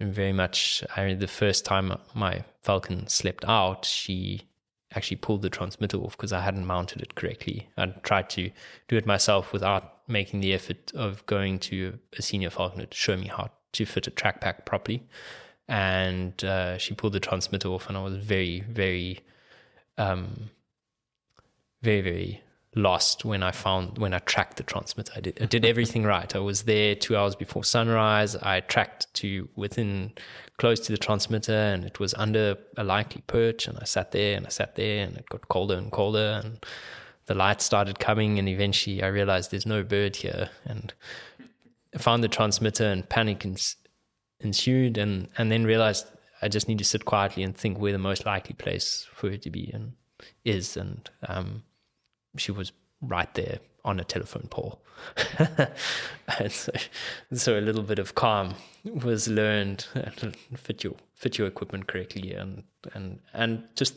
very 0.00 0.32
much, 0.32 0.82
I 0.96 1.06
mean, 1.06 1.18
the 1.18 1.26
first 1.26 1.64
time 1.64 1.96
my 2.14 2.44
Falcon 2.62 3.06
slept 3.08 3.44
out, 3.46 3.84
she 3.84 4.42
actually 4.94 5.16
pulled 5.16 5.42
the 5.42 5.50
transmitter 5.50 5.98
off 5.98 6.16
because 6.16 6.32
I 6.32 6.40
hadn't 6.40 6.66
mounted 6.66 7.02
it 7.02 7.14
correctly. 7.14 7.68
I 7.76 7.86
tried 7.86 8.30
to 8.30 8.50
do 8.88 8.96
it 8.96 9.06
myself 9.06 9.52
without 9.52 10.08
making 10.08 10.40
the 10.40 10.54
effort 10.54 10.92
of 10.94 11.24
going 11.26 11.58
to 11.58 11.98
a 12.16 12.22
senior 12.22 12.50
falconer 12.50 12.86
to 12.86 12.96
show 12.96 13.16
me 13.16 13.26
how 13.26 13.50
to 13.72 13.84
fit 13.84 14.06
a 14.06 14.10
track 14.10 14.40
pack 14.40 14.66
properly. 14.66 15.02
And 15.66 16.44
uh, 16.44 16.78
she 16.78 16.94
pulled 16.94 17.14
the 17.14 17.20
transmitter 17.20 17.68
off, 17.68 17.88
and 17.88 17.96
I 17.96 18.02
was 18.02 18.16
very, 18.16 18.60
very 18.60 19.20
um, 19.96 20.50
very 21.82 22.00
very 22.00 22.43
lost 22.74 23.24
when 23.24 23.42
I 23.42 23.52
found 23.52 23.98
when 23.98 24.12
I 24.12 24.18
tracked 24.18 24.56
the 24.56 24.62
transmitter. 24.62 25.12
I 25.16 25.20
did 25.20 25.40
I 25.40 25.46
did 25.46 25.64
everything 25.64 26.04
right. 26.04 26.34
I 26.34 26.40
was 26.40 26.62
there 26.62 26.94
two 26.94 27.16
hours 27.16 27.36
before 27.36 27.64
sunrise. 27.64 28.36
I 28.36 28.60
tracked 28.60 29.12
to 29.14 29.48
within 29.56 30.12
close 30.58 30.80
to 30.80 30.92
the 30.92 30.98
transmitter, 30.98 31.52
and 31.52 31.84
it 31.84 32.00
was 32.00 32.14
under 32.14 32.56
a 32.76 32.84
likely 32.84 33.22
perch. 33.26 33.66
And 33.68 33.78
I 33.78 33.84
sat 33.84 34.12
there 34.12 34.36
and 34.36 34.46
I 34.46 34.50
sat 34.50 34.74
there, 34.74 35.04
and 35.04 35.16
it 35.16 35.28
got 35.28 35.48
colder 35.48 35.76
and 35.76 35.90
colder, 35.92 36.40
and 36.44 36.64
the 37.26 37.34
lights 37.34 37.64
started 37.64 37.98
coming, 37.98 38.38
and 38.38 38.48
eventually 38.48 39.02
I 39.02 39.06
realized 39.06 39.50
there's 39.50 39.66
no 39.66 39.82
bird 39.82 40.16
here, 40.16 40.50
and 40.64 40.92
I 41.94 41.98
found 41.98 42.24
the 42.24 42.28
transmitter, 42.28 42.84
and 42.84 43.08
panic 43.08 43.44
ens- 43.44 43.76
ensued, 44.40 44.98
and 44.98 45.28
and 45.38 45.50
then 45.50 45.64
realized 45.64 46.06
I 46.42 46.48
just 46.48 46.68
need 46.68 46.78
to 46.78 46.84
sit 46.84 47.04
quietly 47.04 47.42
and 47.42 47.56
think 47.56 47.78
where 47.78 47.92
the 47.92 47.98
most 47.98 48.26
likely 48.26 48.54
place 48.54 49.06
for 49.14 49.30
it 49.30 49.42
to 49.42 49.50
be 49.50 49.70
and 49.72 49.92
is, 50.44 50.76
and 50.76 51.08
um, 51.28 51.62
she 52.36 52.52
was 52.52 52.72
right 53.00 53.32
there 53.34 53.58
on 53.84 54.00
a 54.00 54.04
telephone 54.04 54.46
pole. 54.50 54.80
and 56.38 56.50
so, 56.50 56.72
so, 57.32 57.58
a 57.58 57.60
little 57.60 57.82
bit 57.82 57.98
of 57.98 58.14
calm 58.14 58.54
was 58.84 59.28
learned, 59.28 59.86
fit 60.56 60.84
your 60.84 60.94
fit 61.14 61.36
your 61.36 61.46
equipment 61.46 61.86
correctly, 61.86 62.32
and 62.32 62.62
and 62.94 63.20
and 63.32 63.64
just 63.74 63.96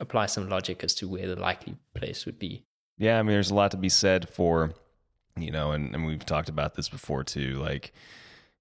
apply 0.00 0.26
some 0.26 0.48
logic 0.48 0.84
as 0.84 0.94
to 0.96 1.08
where 1.08 1.26
the 1.26 1.36
likely 1.36 1.76
place 1.94 2.26
would 2.26 2.38
be. 2.38 2.64
Yeah, 2.98 3.18
I 3.18 3.22
mean, 3.22 3.32
there's 3.32 3.50
a 3.50 3.54
lot 3.54 3.70
to 3.70 3.76
be 3.76 3.88
said 3.88 4.28
for, 4.28 4.74
you 5.36 5.50
know, 5.50 5.72
and, 5.72 5.94
and 5.94 6.04
we've 6.04 6.26
talked 6.26 6.48
about 6.48 6.74
this 6.74 6.88
before 6.88 7.24
too, 7.24 7.60
like. 7.60 7.92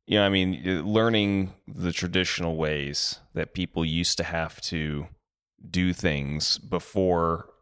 You 0.06 0.20
know, 0.20 0.26
I 0.26 0.30
mean, 0.30 0.84
learning 0.84 1.54
the 1.66 1.94
traditional 1.94 2.58
ways 2.58 3.20
that 3.36 3.54
people 3.54 3.86
used 3.86 4.18
to 4.18 4.26
have 4.26 4.60
to 4.64 5.08
do 5.72 5.94
things 5.94 6.58
before 6.58 7.53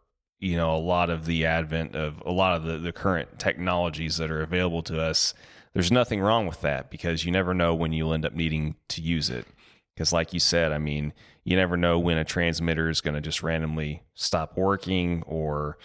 you 0.42 0.58
know 0.58 0.76
a 0.76 0.78
lot 0.78 1.10
of 1.10 1.26
the 1.26 1.46
advent 1.46 1.96
of 1.96 2.22
a 2.26 2.32
lot 2.32 2.58
of 2.58 2.64
the, 2.64 2.78
the 2.78 2.92
current 2.92 3.40
technologies 3.40 4.18
that 4.18 4.30
are 4.30 4.42
available 4.42 4.84
to 4.84 5.00
us 5.00 5.34
there's 5.74 5.92
nothing 5.92 6.20
wrong 6.20 6.48
with 6.48 6.62
that 6.62 6.90
because 6.90 7.24
you 7.24 7.32
never 7.32 7.54
know 7.54 7.74
when 7.74 7.94
you'll 7.94 8.14
end 8.14 8.26
up 8.26 8.34
needing 8.34 8.76
to 8.90 9.02
use 9.02 9.30
it. 9.30 9.48
Because 9.96 10.12
like 10.12 10.34
you 10.34 10.40
said 10.40 10.72
i 10.72 10.78
mean 10.78 11.14
you 11.44 11.56
never 11.56 11.78
know 11.78 11.98
when 12.00 12.18
a 12.18 12.24
transmitter 12.24 12.90
is 12.90 13.02
going 13.02 13.16
to 13.16 13.22
just 13.22 13.44
randomly 13.44 14.04
stop 14.14 14.58
working 14.58 15.24
or 15.26 15.78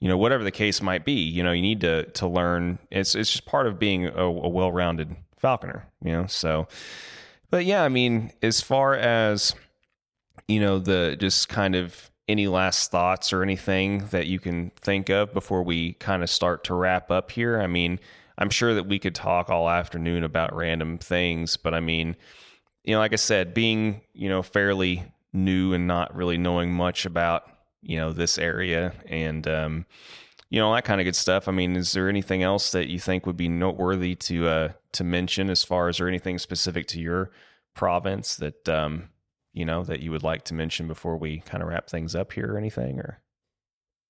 you 0.00 0.08
know 0.08 0.18
whatever 0.18 0.44
the 0.44 0.50
case 0.50 0.82
might 0.82 1.04
be 1.04 1.12
you 1.12 1.42
know 1.42 1.52
you 1.52 1.62
need 1.62 1.80
to 1.80 2.04
to 2.12 2.26
learn. 2.26 2.78
It's 2.90 3.14
it's 3.14 3.30
just 3.30 3.46
part 3.46 3.66
of 3.66 3.78
being 3.78 4.06
a, 4.06 4.24
a 4.24 4.48
well-rounded 4.48 5.16
falconer 5.36 5.86
you 6.02 6.12
know 6.12 6.26
so 6.26 6.68
but 7.50 7.64
yeah 7.64 7.82
i 7.82 7.88
mean 7.88 8.32
as 8.42 8.60
far 8.60 8.94
as 8.94 9.54
you 10.48 10.60
know 10.60 10.78
the 10.78 11.16
just 11.18 11.48
kind 11.48 11.74
of 11.74 12.10
any 12.28 12.46
last 12.46 12.90
thoughts 12.90 13.32
or 13.32 13.42
anything 13.42 14.06
that 14.06 14.26
you 14.26 14.40
can 14.40 14.70
think 14.80 15.08
of 15.10 15.32
before 15.34 15.62
we 15.62 15.94
kind 15.94 16.22
of 16.22 16.30
start 16.30 16.64
to 16.64 16.74
wrap 16.74 17.10
up 17.10 17.30
here? 17.30 17.60
I 17.60 17.66
mean, 17.66 18.00
I'm 18.38 18.50
sure 18.50 18.74
that 18.74 18.86
we 18.86 18.98
could 18.98 19.14
talk 19.14 19.50
all 19.50 19.68
afternoon 19.68 20.24
about 20.24 20.54
random 20.54 20.98
things, 20.98 21.56
but 21.56 21.74
I 21.74 21.80
mean, 21.80 22.16
you 22.82 22.94
know, 22.94 22.98
like 22.98 23.12
I 23.12 23.16
said, 23.16 23.54
being, 23.54 24.02
you 24.12 24.28
know, 24.28 24.42
fairly 24.42 25.04
new 25.32 25.72
and 25.72 25.86
not 25.86 26.14
really 26.14 26.38
knowing 26.38 26.72
much 26.72 27.06
about, 27.06 27.44
you 27.82 27.96
know, 27.96 28.12
this 28.12 28.38
area 28.38 28.92
and, 29.06 29.46
um, 29.46 29.86
you 30.50 30.60
know, 30.60 30.74
that 30.74 30.84
kind 30.84 31.00
of 31.00 31.04
good 31.04 31.16
stuff. 31.16 31.48
I 31.48 31.52
mean, 31.52 31.76
is 31.76 31.92
there 31.92 32.08
anything 32.08 32.42
else 32.42 32.72
that 32.72 32.88
you 32.88 32.98
think 32.98 33.26
would 33.26 33.36
be 33.36 33.48
noteworthy 33.48 34.14
to, 34.16 34.48
uh, 34.48 34.68
to 34.92 35.04
mention 35.04 35.50
as 35.50 35.64
far 35.64 35.88
as 35.88 36.00
or 36.00 36.08
anything 36.08 36.38
specific 36.38 36.86
to 36.88 37.00
your 37.00 37.30
province 37.74 38.36
that, 38.36 38.68
um, 38.68 39.08
you 39.54 39.64
know, 39.64 39.84
that 39.84 40.00
you 40.00 40.10
would 40.10 40.22
like 40.22 40.44
to 40.44 40.54
mention 40.54 40.86
before 40.86 41.16
we 41.16 41.38
kind 41.40 41.62
of 41.62 41.68
wrap 41.68 41.88
things 41.88 42.14
up 42.14 42.32
here 42.32 42.52
or 42.52 42.58
anything? 42.58 42.98
Or 42.98 43.20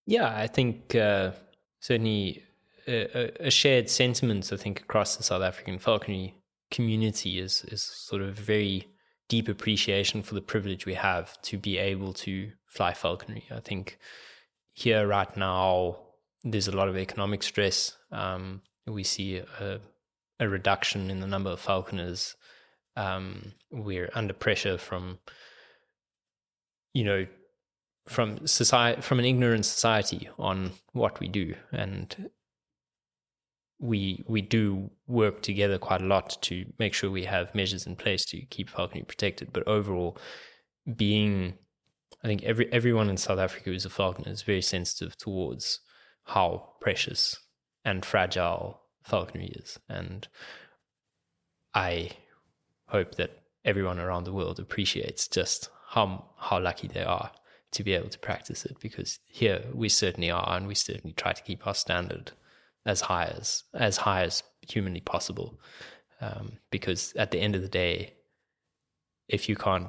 yeah, 0.07 0.35
I 0.37 0.47
think 0.47 0.95
uh, 0.95 1.33
certainly 1.81 2.43
a, 2.89 3.47
a, 3.47 3.51
shared 3.51 3.89
sentiment. 3.89 4.53
I 4.53 4.57
think 4.57 4.81
across 4.81 5.17
the 5.17 5.23
South 5.23 5.43
African 5.43 5.79
falconry 5.79 6.35
community 6.71 7.39
is 7.39 7.65
is 7.69 7.83
sort 7.83 8.23
of 8.23 8.35
very 8.35 8.89
deep 9.29 9.49
appreciation 9.49 10.23
for 10.23 10.35
the 10.35 10.41
privilege 10.41 10.85
we 10.85 10.95
have 10.95 11.41
to 11.43 11.57
be 11.57 11.79
able 11.79 12.13
to 12.13 12.51
fly 12.67 12.93
falconry. 12.93 13.47
I 13.55 13.61
think 13.61 13.99
here 14.73 15.07
right 15.07 15.35
now 15.37 15.99
there's 16.43 16.69
a 16.69 16.77
lot 16.77 16.89
of 16.89 16.97
economic 16.97 17.43
stress. 17.43 17.97
Um, 18.13 18.63
we 18.87 19.03
see 19.03 19.37
a, 19.37 19.81
a 20.41 20.49
reduction 20.49 21.11
in 21.11 21.21
the 21.21 21.27
number 21.27 21.51
of 21.51 21.61
falconers 21.61 22.35
um, 22.97 23.53
we're 23.71 24.11
under 24.15 24.33
pressure 24.33 24.79
from 24.79 25.19
you 26.93 27.05
know 27.05 27.27
from 28.07 28.47
society 28.47 29.01
from 29.01 29.19
an 29.19 29.25
ignorant 29.25 29.67
society 29.67 30.29
on 30.39 30.73
what 30.93 31.21
we 31.21 31.29
do. 31.29 31.55
And 31.73 32.31
we 33.81 34.25
we 34.29 34.41
do 34.41 34.91
work 35.07 35.43
together 35.43 35.79
quite 35.79 36.01
a 36.01 36.07
lot 36.07 36.41
to 36.43 36.65
make 36.79 36.95
sure 36.95 37.11
we 37.11 37.25
have 37.25 37.55
measures 37.55 37.87
in 37.87 37.97
place 37.97 38.25
to 38.27 38.41
keep 38.47 38.69
falconry 38.71 39.05
protected. 39.05 39.53
But 39.53 39.67
overall 39.67 40.19
being 40.97 41.55
i 42.23 42.27
think 42.27 42.43
every 42.43 42.71
everyone 42.73 43.09
in 43.09 43.17
south 43.17 43.39
africa 43.39 43.71
who's 43.71 43.87
a 43.87 43.91
falconer 43.91 44.31
is 44.31 44.43
very 44.43 44.61
sensitive 44.61 45.17
towards 45.17 45.81
how 46.25 46.75
precious 46.81 47.39
and 47.85 48.05
fragile 48.05 48.81
falconry 49.03 49.47
is. 49.47 49.79
And 49.89 50.29
i 51.75 52.11
hope 52.87 53.15
that 53.17 53.43
everyone 53.65 53.99
around 53.99 54.25
the 54.25 54.33
world 54.33 54.59
appreciates 54.59 55.27
just 55.29 55.71
how 55.89 56.25
how 56.37 56.61
lucky 56.61 56.89
they 56.89 57.03
are 57.03 57.31
to 57.73 57.83
be 57.83 57.93
able 57.93 58.09
to 58.09 58.19
practice 58.19 58.65
it 58.65 58.77
because 58.81 59.19
here 59.27 59.65
we 59.73 59.89
certainly 59.89 60.31
are 60.31 60.57
and 60.57 60.67
we 60.67 60.75
certainly 60.75 61.13
try 61.13 61.33
to 61.33 61.43
keep 61.43 61.67
our 61.67 61.75
standard 61.75 62.33
as 62.87 63.03
high 63.03 63.25
as 63.25 63.65
as 63.75 63.97
high 63.99 64.23
as 64.23 64.43
humanly 64.69 65.01
possible. 65.01 65.59
Um, 66.21 66.59
because 66.71 67.13
at 67.17 67.33
the 67.33 67.41
end 67.41 67.57
of 67.57 67.63
the 67.63 67.69
day 67.69 68.15
if 69.29 69.49
you 69.49 69.57
can't 69.57 69.89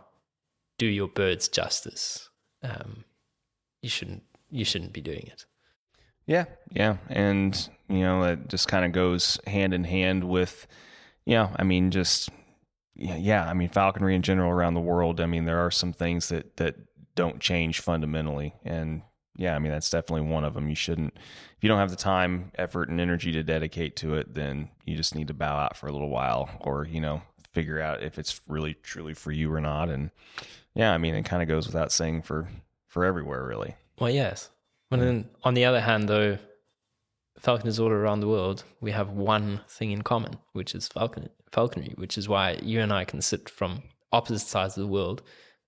do 0.78 0.88
your 0.88 1.08
birds 1.08 1.48
justice 1.48 2.30
um, 2.64 3.06
you 3.82 3.90
shouldn't 3.90 4.24
you 4.50 4.66
shouldn't 4.66 4.92
be 4.92 5.02
doing 5.02 5.28
it. 5.28 5.46
Yeah 6.26 6.46
yeah 6.72 6.98
and 7.10 7.70
you 7.88 8.00
know 8.00 8.24
it 8.24 8.48
just 8.48 8.68
kind 8.68 8.86
of 8.86 8.92
goes 8.92 9.40
hand 9.46 9.74
in 9.74 9.84
hand 9.84 10.24
with 10.24 10.66
you 11.26 11.36
know 11.36 11.52
i 11.58 11.64
mean 11.64 11.92
just 11.92 12.30
yeah, 12.96 13.18
yeah, 13.18 13.46
I 13.46 13.54
mean 13.54 13.70
falconry 13.70 14.16
in 14.16 14.22
general 14.22 14.52
around 14.52 14.74
the 14.74 14.82
world. 14.82 15.20
I 15.20 15.26
mean 15.26 15.46
there 15.46 15.60
are 15.60 15.72
some 15.72 15.94
things 15.94 16.30
that 16.30 16.58
that 16.58 16.76
don't 17.16 17.40
change 17.40 17.82
fundamentally, 17.82 18.54
and 18.64 19.02
yeah, 19.38 19.56
I 19.56 19.60
mean 19.60 19.72
that's 19.72 19.90
definitely 19.90 20.30
one 20.30 20.46
of 20.46 20.54
them. 20.54 20.70
You 20.70 20.76
shouldn't 20.76 21.14
if 21.16 21.64
you 21.64 21.70
don't 21.70 21.80
have 21.80 21.90
the 21.90 21.96
time, 21.96 22.52
effort, 22.56 22.90
and 22.90 23.00
energy 23.00 23.32
to 23.34 23.44
dedicate 23.44 23.96
to 23.98 24.16
it, 24.16 24.34
then 24.34 24.70
you 24.86 24.96
just 24.96 25.16
need 25.16 25.28
to 25.28 25.34
bow 25.34 25.58
out 25.58 25.76
for 25.76 25.88
a 25.88 25.92
little 25.92 26.10
while, 26.10 26.50
or 26.62 26.86
you 26.86 27.02
know 27.02 27.22
figure 27.52 27.80
out 27.80 28.04
if 28.04 28.20
it's 28.20 28.42
really 28.48 28.74
truly 28.74 29.14
for 29.14 29.32
you 29.32 29.52
or 29.52 29.62
not. 29.62 29.90
And 29.90 30.12
yeah, 30.74 30.94
I 30.94 30.98
mean 30.98 31.16
it 31.16 31.24
kind 31.24 31.42
of 31.42 31.48
goes 31.48 31.68
without 31.68 31.92
saying 31.92 32.22
for 32.24 32.48
for 32.88 33.06
everywhere 33.06 33.46
really. 33.46 33.76
Well, 34.00 34.10
yes. 34.10 34.50
But 34.90 35.00
then 35.00 35.30
on 35.44 35.56
the 35.56 35.66
other 35.66 35.82
hand, 35.82 36.08
though, 36.08 36.38
falconers 37.46 37.80
all 37.80 37.90
around 37.90 38.22
the 38.22 38.28
world, 38.28 38.64
we 38.82 38.92
have 38.92 39.12
one 39.12 39.62
thing 39.70 39.92
in 39.92 40.02
common, 40.02 40.38
which 40.54 40.74
is 40.74 40.88
falcon, 40.88 41.30
falconry, 41.52 41.94
which 41.96 42.18
is 42.18 42.28
why 42.28 42.58
you 42.64 42.82
and 42.82 42.92
I 42.92 43.06
can 43.06 43.22
sit 43.22 43.48
from 43.48 43.84
opposite 44.12 44.48
sides 44.48 44.76
of 44.76 44.82
the 44.82 44.92
world 44.92 45.22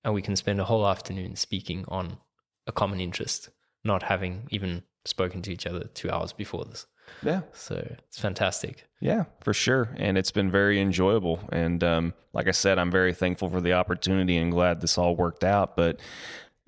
and 0.04 0.14
we 0.14 0.24
can 0.24 0.36
spend 0.36 0.60
a 0.60 0.64
whole 0.64 0.88
afternoon 0.88 1.36
speaking 1.36 1.86
on 1.88 2.18
a 2.66 2.72
common 2.72 3.00
interest, 3.00 3.50
not 3.84 4.02
having 4.02 4.48
even 4.50 4.82
spoken 5.06 5.44
to 5.44 5.52
each 5.52 5.68
other 5.68 5.84
two 5.94 6.10
hours 6.10 6.34
before 6.34 6.66
this. 6.66 6.88
Yeah. 7.22 7.42
So 7.54 7.76
it's 8.08 8.20
fantastic. 8.20 8.86
Yeah, 9.00 9.26
for 9.42 9.54
sure. 9.54 9.90
And 9.98 10.18
it's 10.18 10.32
been 10.32 10.50
very 10.50 10.82
enjoyable. 10.82 11.40
And 11.52 11.84
um, 11.84 12.14
like 12.34 12.48
I 12.48 12.52
said, 12.52 12.80
I'm 12.80 12.92
very 12.92 13.14
thankful 13.14 13.50
for 13.50 13.62
the 13.62 13.74
opportunity 13.74 14.38
and 14.38 14.52
glad 14.52 14.82
this 14.82 14.98
all 14.98 15.16
worked 15.16 15.44
out. 15.44 15.78
But 15.78 16.00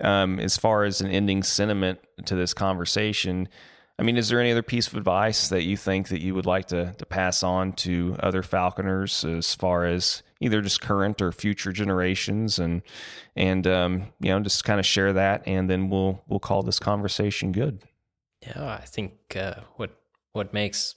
um, 0.00 0.38
as 0.38 0.56
far 0.56 0.84
as 0.84 1.00
an 1.00 1.10
ending 1.10 1.42
sentiment 1.42 1.98
to 2.26 2.36
this 2.36 2.54
conversation, 2.54 3.48
I 4.00 4.02
mean, 4.02 4.16
is 4.16 4.30
there 4.30 4.40
any 4.40 4.50
other 4.50 4.62
piece 4.62 4.88
of 4.88 4.96
advice 4.96 5.48
that 5.50 5.64
you 5.64 5.76
think 5.76 6.08
that 6.08 6.22
you 6.22 6.34
would 6.34 6.46
like 6.46 6.68
to, 6.68 6.94
to 6.96 7.04
pass 7.04 7.42
on 7.42 7.74
to 7.74 8.16
other 8.20 8.42
falconers 8.42 9.26
as 9.26 9.54
far 9.54 9.84
as 9.84 10.22
either 10.40 10.62
just 10.62 10.80
current 10.80 11.20
or 11.20 11.32
future 11.32 11.70
generations 11.70 12.58
and 12.58 12.80
and 13.36 13.66
um, 13.66 14.06
you 14.18 14.30
know 14.30 14.40
just 14.40 14.64
kind 14.64 14.80
of 14.80 14.86
share 14.86 15.12
that 15.12 15.42
and 15.46 15.68
then 15.68 15.90
we'll 15.90 16.24
we'll 16.28 16.40
call 16.40 16.62
this 16.62 16.78
conversation 16.78 17.52
good. 17.52 17.82
Yeah, 18.40 18.78
I 18.80 18.86
think 18.86 19.12
uh, 19.36 19.56
what 19.76 19.90
what 20.32 20.54
makes 20.54 20.94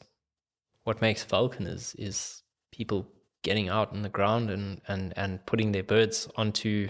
what 0.85 1.01
makes 1.01 1.25
falconers 1.25 1.95
is 1.95 2.41
people 2.71 3.09
getting 3.41 3.67
out 3.67 3.91
in 3.93 4.03
the 4.03 4.07
ground 4.07 4.49
and 4.49 4.79
and 4.87 5.11
and 5.17 5.45
putting 5.45 5.73
their 5.73 5.83
birds 5.83 6.29
onto 6.37 6.87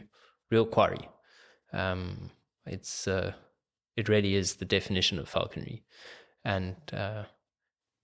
real 0.52 0.68
quarry. 0.68 1.10
Um, 1.72 2.30
it's 2.68 3.08
uh, 3.08 3.34
it 3.96 4.10
really 4.10 4.36
is 4.36 4.56
the 4.56 4.66
definition 4.66 5.20
of 5.20 5.30
falconry, 5.30 5.84
and 6.44 6.76
uh, 6.92 7.24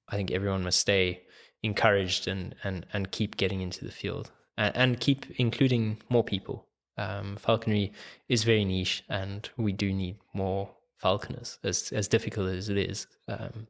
I 0.07 0.15
think 0.15 0.31
everyone 0.31 0.63
must 0.63 0.79
stay 0.79 1.23
encouraged 1.63 2.27
and 2.27 2.55
and 2.63 2.85
and 2.93 3.11
keep 3.11 3.37
getting 3.37 3.61
into 3.61 3.85
the 3.85 3.91
field 3.91 4.31
and, 4.57 4.75
and 4.75 4.99
keep 4.99 5.25
including 5.37 6.01
more 6.09 6.23
people. 6.23 6.65
Um, 6.97 7.37
falconry 7.37 7.93
is 8.27 8.43
very 8.43 8.65
niche, 8.65 9.03
and 9.09 9.49
we 9.57 9.71
do 9.71 9.93
need 9.93 10.17
more 10.33 10.69
falconers, 10.97 11.57
as 11.63 11.91
as 11.91 12.07
difficult 12.07 12.49
as 12.49 12.69
it 12.69 12.77
is. 12.77 13.07
Um, 13.27 13.67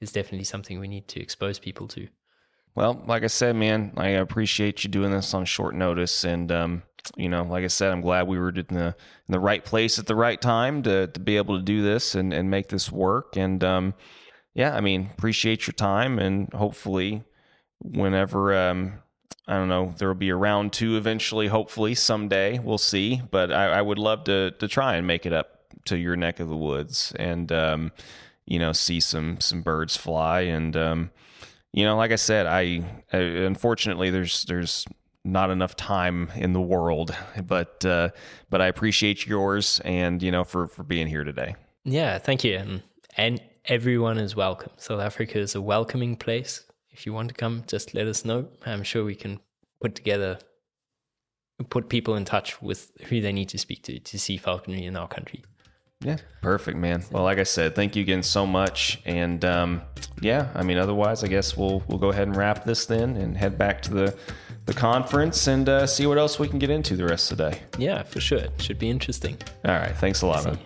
is 0.00 0.12
definitely 0.12 0.44
something 0.44 0.78
we 0.78 0.88
need 0.88 1.08
to 1.08 1.20
expose 1.20 1.58
people 1.58 1.88
to. 1.88 2.06
Well, 2.76 3.02
like 3.06 3.24
I 3.24 3.28
said, 3.28 3.56
man, 3.56 3.94
I 3.96 4.08
appreciate 4.08 4.84
you 4.84 4.90
doing 4.90 5.10
this 5.10 5.32
on 5.32 5.46
short 5.46 5.74
notice, 5.74 6.24
and 6.24 6.52
um, 6.52 6.82
you 7.16 7.30
know, 7.30 7.42
like 7.42 7.64
I 7.64 7.68
said, 7.68 7.90
I'm 7.90 8.02
glad 8.02 8.28
we 8.28 8.38
were 8.38 8.50
in 8.50 8.66
the 8.68 8.88
in 8.88 9.32
the 9.32 9.40
right 9.40 9.64
place 9.64 9.98
at 9.98 10.06
the 10.06 10.14
right 10.14 10.38
time 10.38 10.82
to 10.82 11.06
to 11.06 11.18
be 11.18 11.38
able 11.38 11.56
to 11.56 11.62
do 11.62 11.82
this 11.82 12.14
and 12.14 12.34
and 12.34 12.50
make 12.50 12.68
this 12.68 12.92
work. 12.92 13.34
And 13.34 13.64
um, 13.64 13.94
yeah, 14.52 14.76
I 14.76 14.82
mean, 14.82 15.08
appreciate 15.16 15.66
your 15.66 15.72
time, 15.72 16.18
and 16.18 16.52
hopefully, 16.52 17.24
whenever 17.80 18.54
um, 18.54 19.00
I 19.48 19.54
don't 19.54 19.70
know, 19.70 19.94
there 19.96 20.08
will 20.08 20.14
be 20.14 20.28
a 20.28 20.36
round 20.36 20.74
two 20.74 20.98
eventually. 20.98 21.46
Hopefully, 21.46 21.94
someday 21.94 22.58
we'll 22.58 22.76
see. 22.76 23.22
But 23.30 23.50
I, 23.50 23.78
I 23.78 23.80
would 23.80 23.98
love 23.98 24.24
to 24.24 24.50
to 24.50 24.68
try 24.68 24.96
and 24.96 25.06
make 25.06 25.24
it 25.24 25.32
up 25.32 25.60
to 25.86 25.96
your 25.96 26.14
neck 26.14 26.40
of 26.40 26.48
the 26.48 26.56
woods, 26.56 27.14
and 27.18 27.50
um, 27.52 27.92
you 28.44 28.58
know, 28.58 28.72
see 28.72 29.00
some 29.00 29.40
some 29.40 29.62
birds 29.62 29.96
fly 29.96 30.40
and 30.42 30.76
um, 30.76 31.10
you 31.76 31.84
know, 31.84 31.96
like 31.96 32.10
I 32.10 32.16
said, 32.16 32.46
I, 32.46 32.82
I, 33.12 33.18
unfortunately 33.18 34.08
there's 34.10 34.44
there's 34.44 34.86
not 35.24 35.50
enough 35.50 35.76
time 35.76 36.32
in 36.34 36.54
the 36.54 36.60
world, 36.60 37.14
but 37.46 37.84
uh, 37.84 38.08
but 38.48 38.62
I 38.62 38.66
appreciate 38.66 39.26
yours 39.26 39.80
and 39.84 40.22
you 40.22 40.32
know 40.32 40.42
for 40.42 40.66
for 40.66 40.82
being 40.82 41.06
here 41.06 41.22
today. 41.22 41.54
Yeah, 41.84 42.18
thank 42.18 42.42
you, 42.42 42.56
and 42.56 42.82
and 43.16 43.42
everyone 43.66 44.16
is 44.16 44.34
welcome. 44.34 44.72
South 44.78 45.00
Africa 45.00 45.38
is 45.38 45.54
a 45.54 45.60
welcoming 45.60 46.16
place. 46.16 46.64
If 46.90 47.04
you 47.04 47.12
want 47.12 47.28
to 47.28 47.34
come, 47.34 47.62
just 47.66 47.92
let 47.92 48.06
us 48.06 48.24
know. 48.24 48.48
I'm 48.64 48.82
sure 48.82 49.04
we 49.04 49.14
can 49.14 49.38
put 49.82 49.94
together 49.94 50.38
put 51.68 51.88
people 51.88 52.16
in 52.16 52.24
touch 52.24 52.60
with 52.62 52.90
who 53.08 53.20
they 53.20 53.32
need 53.32 53.50
to 53.50 53.58
speak 53.58 53.82
to 53.82 53.98
to 53.98 54.18
see 54.18 54.38
falconry 54.38 54.86
in 54.86 54.96
our 54.96 55.08
country. 55.08 55.44
Yeah, 56.00 56.18
perfect, 56.42 56.76
man. 56.76 57.02
Well, 57.10 57.22
like 57.22 57.38
I 57.38 57.44
said, 57.44 57.74
thank 57.74 57.96
you 57.96 58.02
again 58.02 58.22
so 58.22 58.46
much. 58.46 59.00
And 59.06 59.44
um, 59.44 59.82
yeah, 60.20 60.50
I 60.54 60.62
mean, 60.62 60.78
otherwise, 60.78 61.24
I 61.24 61.28
guess 61.28 61.56
we'll 61.56 61.82
we'll 61.88 61.98
go 61.98 62.10
ahead 62.10 62.28
and 62.28 62.36
wrap 62.36 62.64
this 62.64 62.86
then 62.86 63.16
and 63.16 63.36
head 63.36 63.56
back 63.58 63.82
to 63.82 63.94
the 63.94 64.18
the 64.66 64.74
conference 64.74 65.46
and 65.46 65.68
uh, 65.68 65.86
see 65.86 66.06
what 66.06 66.18
else 66.18 66.38
we 66.38 66.48
can 66.48 66.58
get 66.58 66.70
into 66.70 66.96
the 66.96 67.04
rest 67.06 67.32
of 67.32 67.38
the 67.38 67.50
day. 67.50 67.62
Yeah, 67.78 68.02
for 68.02 68.20
sure. 68.20 68.38
It 68.38 68.60
should 68.60 68.78
be 68.78 68.90
interesting. 68.90 69.38
All 69.64 69.74
right. 69.74 69.96
Thanks 69.96 70.22
a 70.22 70.26
lot, 70.26 70.44
man. 70.44 70.58